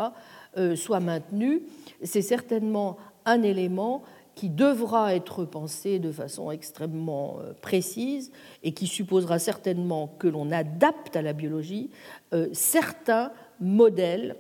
[0.59, 1.63] euh, soit maintenue,
[2.03, 4.03] c'est certainement un élément
[4.35, 8.33] qui devra être pensé de façon extrêmement euh, précise
[8.63, 11.91] et qui supposera certainement que l'on adapte à la biologie
[12.33, 14.37] euh, certains modèles.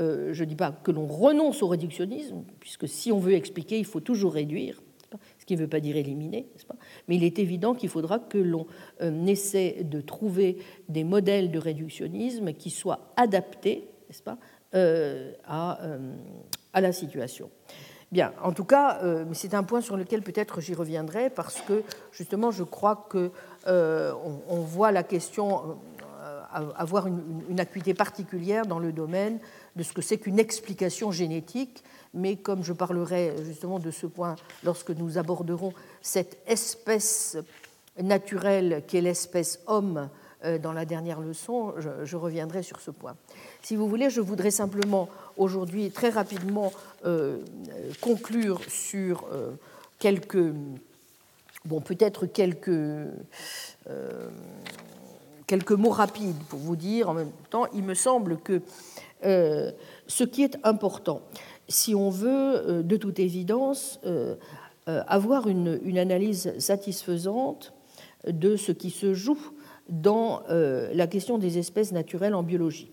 [0.00, 3.78] Euh, je ne dis pas que l'on renonce au réductionnisme, puisque si on veut expliquer,
[3.78, 4.80] il faut toujours réduire,
[5.38, 6.76] ce qui ne veut pas dire éliminer, pas?
[7.08, 8.66] Mais il est évident qu'il faudra que l'on
[9.26, 10.58] essaie de trouver
[10.88, 13.88] des modèles de réductionnisme qui soient adaptés,
[14.24, 14.38] pas,
[14.72, 17.50] à la situation.
[18.12, 21.84] Bien, en tout cas, euh, c'est un point sur lequel peut-être j'y reviendrai parce que
[22.10, 23.30] justement, je crois que
[23.68, 24.12] euh,
[24.48, 25.78] on, voit la question
[26.20, 26.42] euh,
[26.76, 29.38] avoir une, acuité particulière dans le domaine
[29.76, 34.34] de ce que c'est qu'une explication génétique, mais comme je parlerai justement de ce point
[34.64, 35.72] lorsque nous aborderons
[36.02, 37.36] cette espèce
[38.02, 40.08] naturelle qu'est l'espèce homme
[40.44, 43.14] euh, dans la dernière leçon, je, reviendrai sur ce point.
[43.62, 45.10] Si vous voulez, je voudrais simplement
[45.40, 46.72] aujourd'hui très rapidement
[47.04, 47.38] euh,
[48.00, 49.50] conclure sur euh,
[49.98, 50.52] quelques,
[51.64, 52.70] bon, peut-être quelques,
[55.46, 58.62] quelques mots rapides pour vous dire en même temps, il me semble que
[59.22, 61.20] ce qui est important,
[61.68, 64.00] si on veut de toute évidence
[64.86, 67.74] avoir une, une analyse satisfaisante
[68.26, 69.38] de ce qui se joue
[69.90, 72.90] dans euh, la question des espèces naturelles en biologie.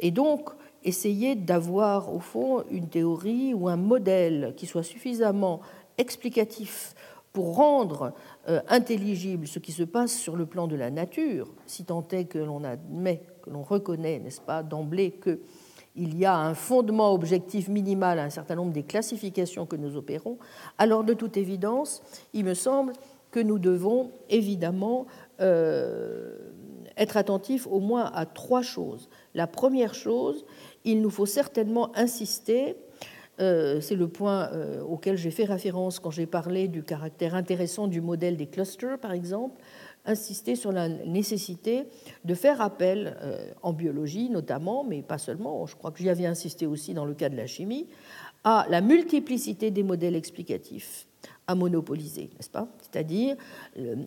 [0.00, 0.50] Et donc,
[0.84, 5.60] essayer d'avoir, au fond, une théorie ou un modèle qui soit suffisamment
[5.98, 6.94] explicatif
[7.32, 8.12] pour rendre
[8.48, 12.26] euh, intelligible ce qui se passe sur le plan de la nature, si tant est
[12.26, 17.68] que l'on admet, que l'on reconnaît, n'est-ce pas, d'emblée qu'il y a un fondement objectif
[17.68, 20.38] minimal à un certain nombre des classifications que nous opérons,
[20.78, 22.02] alors de toute évidence,
[22.34, 22.92] il me semble
[23.30, 25.06] que nous devons évidemment
[25.40, 26.36] euh,
[26.96, 29.08] être attentifs au moins à trois choses.
[29.34, 30.44] La première chose,
[30.84, 32.76] il nous faut certainement insister,
[33.40, 37.88] euh, c'est le point euh, auquel j'ai fait référence quand j'ai parlé du caractère intéressant
[37.88, 39.60] du modèle des clusters, par exemple,
[40.04, 41.84] insister sur la nécessité
[42.24, 43.16] de faire appel,
[43.62, 47.14] en biologie notamment, mais pas seulement, je crois que j'y avais insisté aussi dans le
[47.14, 47.86] cas de la chimie,
[48.42, 51.06] à la multiplicité des modèles explicatifs
[51.52, 52.66] à monopoliser, n'est-ce pas?
[52.80, 53.36] C'est-à-dire,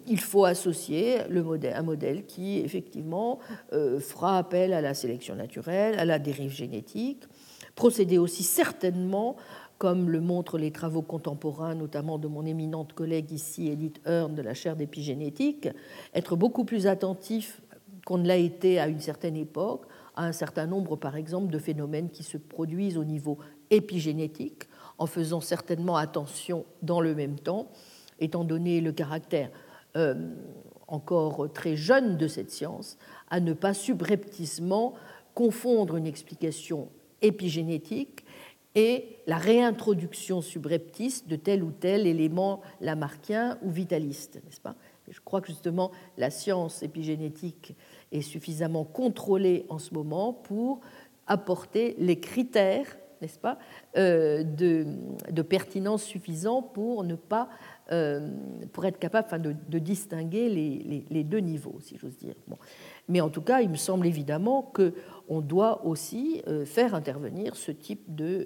[0.08, 3.40] il faut associer un modèle qui, effectivement,
[3.74, 7.24] euh, fera appel à la sélection naturelle, à la dérive génétique,
[7.76, 9.36] procéder aussi certainement,
[9.78, 14.42] comme le montrent les travaux contemporains, notamment de mon éminente collègue ici, Edith Hearn, de
[14.42, 15.70] la chaire d'épigénétique,
[16.14, 17.62] être beaucoup plus attentif
[18.06, 19.86] qu'on ne l'a été à une certaine époque
[20.16, 23.38] à un certain nombre, par exemple, de phénomènes qui se produisent au niveau
[23.70, 24.64] épigénétique,
[24.98, 27.68] en faisant certainement attention dans le même temps,
[28.20, 29.50] étant donné le caractère
[29.96, 30.16] euh,
[30.88, 32.98] encore très jeune de cette science,
[33.30, 34.94] à ne pas subrepticement
[35.34, 36.90] confondre une explication
[37.22, 38.24] épigénétique
[38.76, 44.76] et la réintroduction subreptice de tel ou tel élément lamarckien ou vitaliste, n'est-ce pas?
[45.08, 47.76] Je crois que justement la science épigénétique
[48.12, 50.82] est suffisamment contrôlée en ce moment pour
[51.28, 53.58] apporter les critères n'est-ce pas,
[53.98, 57.50] euh, de, pertinence suffisant pour ne pas,
[57.92, 58.30] euh,
[58.72, 60.48] pour être capable de, distinguer
[61.10, 62.36] les, deux niveaux, si j'ose dire.
[63.10, 67.72] Mais en tout cas, il me semble évidemment qu'on doit aussi euh, faire intervenir ce
[67.72, 68.46] type de,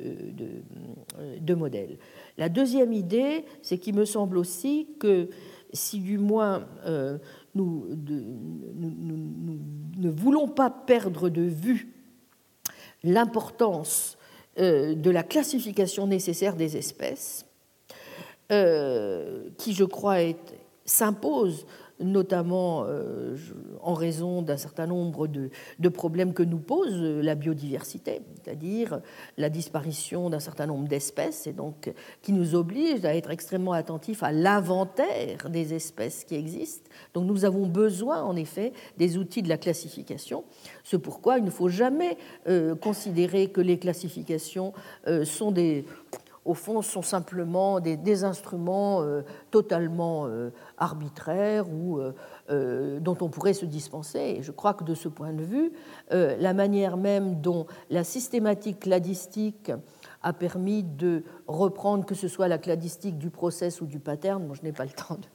[1.40, 1.98] de, modèle.
[2.38, 5.30] La deuxième idée, c'est qu'il me semble aussi que
[5.74, 6.66] si du moins
[7.54, 7.86] nous,
[9.98, 11.94] ne voulons pas perdre de vue
[13.04, 14.18] l'importance
[14.58, 17.46] de la classification nécessaire des espèces,
[18.52, 20.18] euh, qui, je crois,
[20.84, 21.68] s'impose
[22.00, 23.36] notamment euh,
[23.82, 25.50] en raison d'un certain nombre de,
[25.90, 29.02] problèmes que nous pose la biodiversité, c'est-à-dire
[29.38, 34.24] la disparition d'un certain nombre d'espèces, et donc qui nous oblige à être extrêmement attentifs
[34.24, 36.90] à l'inventaire des espèces qui existent.
[37.14, 40.44] Donc nous avons besoin, en effet, des outils de la classification.
[40.84, 42.18] C'est pourquoi il ne faut jamais
[42.48, 44.74] euh, considérer que les classifications
[45.08, 45.86] euh, sont des
[46.50, 49.22] au fond, sont simplement des, instruments euh,
[49.52, 50.50] totalement euh,
[50.80, 52.00] arbitraires ou
[52.50, 54.38] euh, dont on pourrait se dispenser.
[54.38, 55.72] Et je crois que de ce point de vue,
[56.10, 59.72] la manière même dont la systématique cladistique
[60.24, 64.56] a permis de reprendre, que ce soit la cladistique du process ou du pattern, moi
[64.60, 65.28] je n'ai pas le temps de,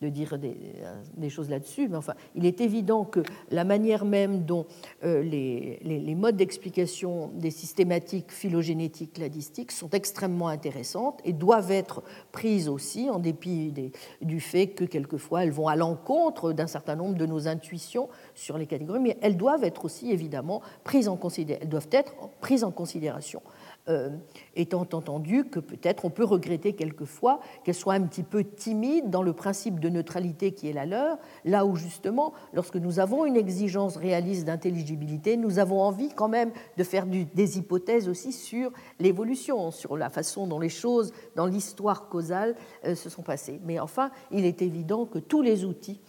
[0.00, 3.20] de dire des, choses là-dessus, mais enfin, il est évident que
[3.50, 4.66] la manière même dont
[5.04, 12.02] euh, les, les, modes d'explication des systématiques phylogénétiques cladistiques sont extrêmement intéressantes et doivent être
[12.32, 13.74] prises aussi, en dépit
[14.22, 18.56] du fait que quelquefois elles vont à l'encontre d'un certain nombre de nos intuitions sur
[18.56, 21.62] les catégories, mais elles doivent être aussi évidemment prises en considération.
[21.62, 23.42] Elles doivent être prises en considération.
[23.90, 24.10] Euh,
[24.56, 29.22] étant entendu que peut-être on peut regretter quelquefois qu'elle soit un petit peu timide dans
[29.22, 33.36] le principe de neutralité qui est la leur, là où justement, lorsque nous avons une
[33.36, 39.70] exigence réaliste d'intelligibilité, nous avons envie quand même de faire des hypothèses aussi sur l'évolution,
[39.70, 42.54] sur la façon dont les choses dans l'histoire causale
[42.84, 43.60] euh, se sont passées.
[43.64, 46.00] Mais enfin, il est évident que tous les outils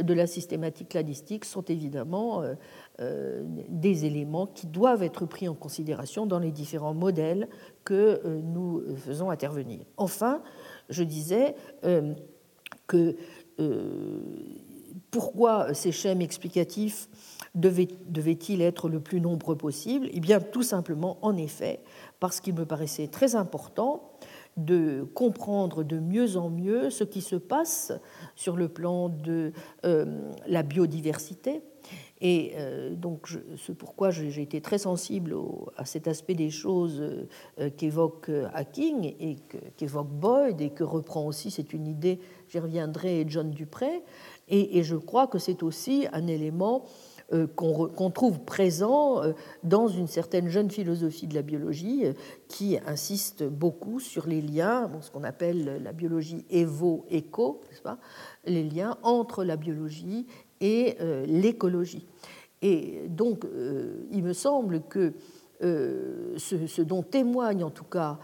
[0.00, 2.54] de la systématique cladistique sont évidemment euh,
[2.98, 7.48] des éléments qui doivent être pris en considération dans les différents modèles
[7.84, 9.80] que euh, nous faisons intervenir.
[9.96, 10.42] Enfin,
[10.88, 11.54] je disais
[11.84, 12.14] euh,
[12.86, 13.16] que
[15.10, 17.08] pourquoi ces schèmes explicatifs
[17.54, 20.08] devait-il être le plus nombreux possible?
[20.12, 21.80] Eh bien, tout simplement, en effet,
[22.20, 24.12] parce qu'il me paraissait très important
[24.56, 27.92] de comprendre de mieux en mieux ce qui se passe
[28.34, 29.52] sur le plan de
[29.84, 31.62] euh, la biodiversité.
[32.20, 33.28] Et euh, donc,
[33.64, 35.36] c'est pourquoi j'ai été très sensible
[35.76, 37.00] à cet aspect des choses
[37.58, 39.36] euh, qu'évoque Hacking et
[39.76, 44.02] qu'évoque Boyd et que reprend aussi, c'est une idée, j'y reviendrai, John Dupré.
[44.48, 46.84] Et, je crois que c'est aussi un élément
[47.34, 52.14] euh, qu'on trouve présent euh, dans une certaine jeune philosophie de la biologie euh,
[52.48, 57.60] qui insiste beaucoup sur les liens, ce qu'on appelle la biologie évo-éco,
[58.46, 60.26] les liens entre la biologie
[60.60, 62.06] et l'écologie.
[62.62, 63.44] Et donc,
[64.10, 65.12] il me semble que
[65.60, 68.18] ce, dont témoigne en tout cas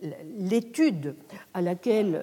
[0.00, 1.16] l'étude
[1.54, 2.22] à laquelle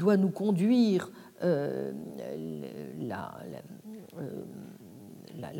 [0.00, 1.10] doit nous conduire
[1.42, 1.92] euh,
[2.98, 3.34] la,
[4.18, 4.42] euh,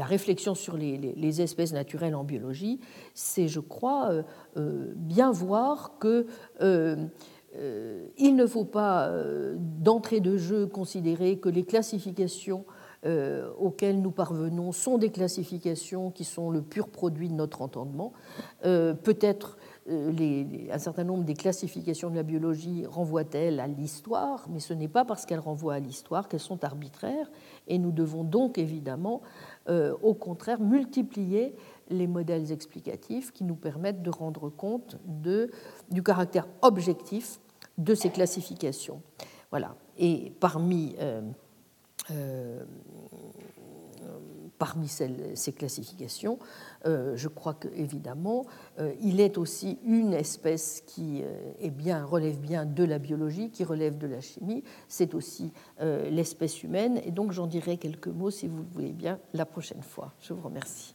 [0.01, 2.81] réflexion sur les, espèces naturelles en biologie,
[3.15, 4.11] c'est, je crois,
[4.57, 6.27] euh, bien voir que
[8.19, 9.11] il ne faut pas
[9.57, 12.65] d'entrée de jeu considérer que les classifications
[13.59, 18.13] auxquelles nous parvenons sont des classifications qui sont le pur produit de notre entendement.
[18.63, 19.57] Peut-être
[19.91, 20.13] euh,
[20.71, 25.05] un certain nombre des classifications de la biologie renvoient-elles à l'histoire, mais ce n'est pas
[25.05, 27.31] parce qu'elles renvoient à l'histoire qu'elles sont arbitraires,
[27.67, 29.23] et nous devons donc évidemment,
[29.69, 31.55] euh, au contraire, multiplier
[31.91, 35.51] les modèles explicatifs qui nous permettent de rendre compte de,
[35.91, 37.41] du caractère objectif
[37.79, 39.03] de ces classifications.
[39.51, 39.77] Voilà.
[39.99, 41.21] Et parmi euh,
[44.61, 46.39] parmi ces classifications,
[46.85, 48.45] euh, je crois qu'évidemment,
[48.79, 53.51] euh, il est aussi une espèce qui euh, est bien, relève bien de la biologie,
[53.51, 55.53] qui relève de la chimie, c'est aussi
[56.11, 59.83] l'espèce humaine, et donc j'en dirai quelques mots, si vous le voulez bien, la prochaine
[59.83, 60.12] fois.
[60.21, 60.95] Je vous remercie.